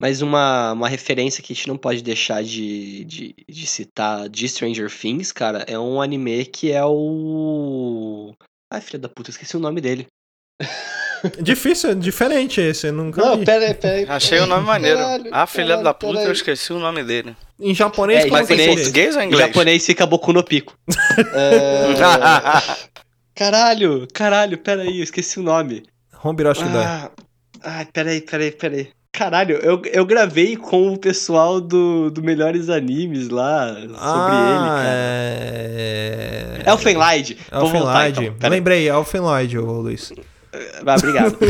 [0.00, 4.48] Mas uma, uma referência que a gente não pode deixar de, de, de citar de
[4.48, 8.32] Stranger Things, cara, é um anime que é o.
[8.72, 10.06] Ai, filha da puta, esqueci o nome dele.
[11.42, 13.44] Difícil, diferente esse, eu nunca Não, vi.
[13.44, 14.06] pera aí, pera aí.
[14.08, 14.98] Achei o nome maneiro.
[14.98, 16.26] Caralho, ah, filha caralho, da puta, peraí.
[16.28, 17.36] eu esqueci o nome dele.
[17.60, 19.46] Em japonês, É, como Mas em é japonês- português ou em Em inglês?
[19.48, 20.72] japonês fica Boku no Pico.
[21.34, 21.88] É...
[23.34, 25.82] Caralho, caralho, peraí, eu esqueci o nome.
[26.24, 26.84] Hombiroshi Dai.
[26.84, 27.10] Ah,
[27.64, 28.88] ai, peraí, peraí, peraí.
[29.12, 34.76] Caralho, eu, eu gravei com o pessoal do, do Melhores Animes lá sobre ele, Ah,
[34.76, 34.82] cara.
[34.86, 36.62] é...
[36.66, 37.36] Elfenlight.
[37.52, 38.24] Elfenlight.
[38.24, 38.50] então.
[38.50, 40.12] Lembrei, Elfenlight, ô Luiz.
[40.86, 41.36] Ah, obrigado.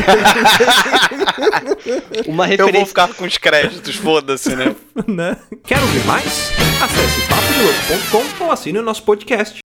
[2.26, 2.86] Uma Eu vou referência.
[2.86, 4.74] ficar com os créditos, foda-se, né?
[5.06, 5.36] né?
[5.64, 6.50] Quer ouvir mais?
[6.82, 9.59] Acesse papodelouco.com ou assine o nosso podcast.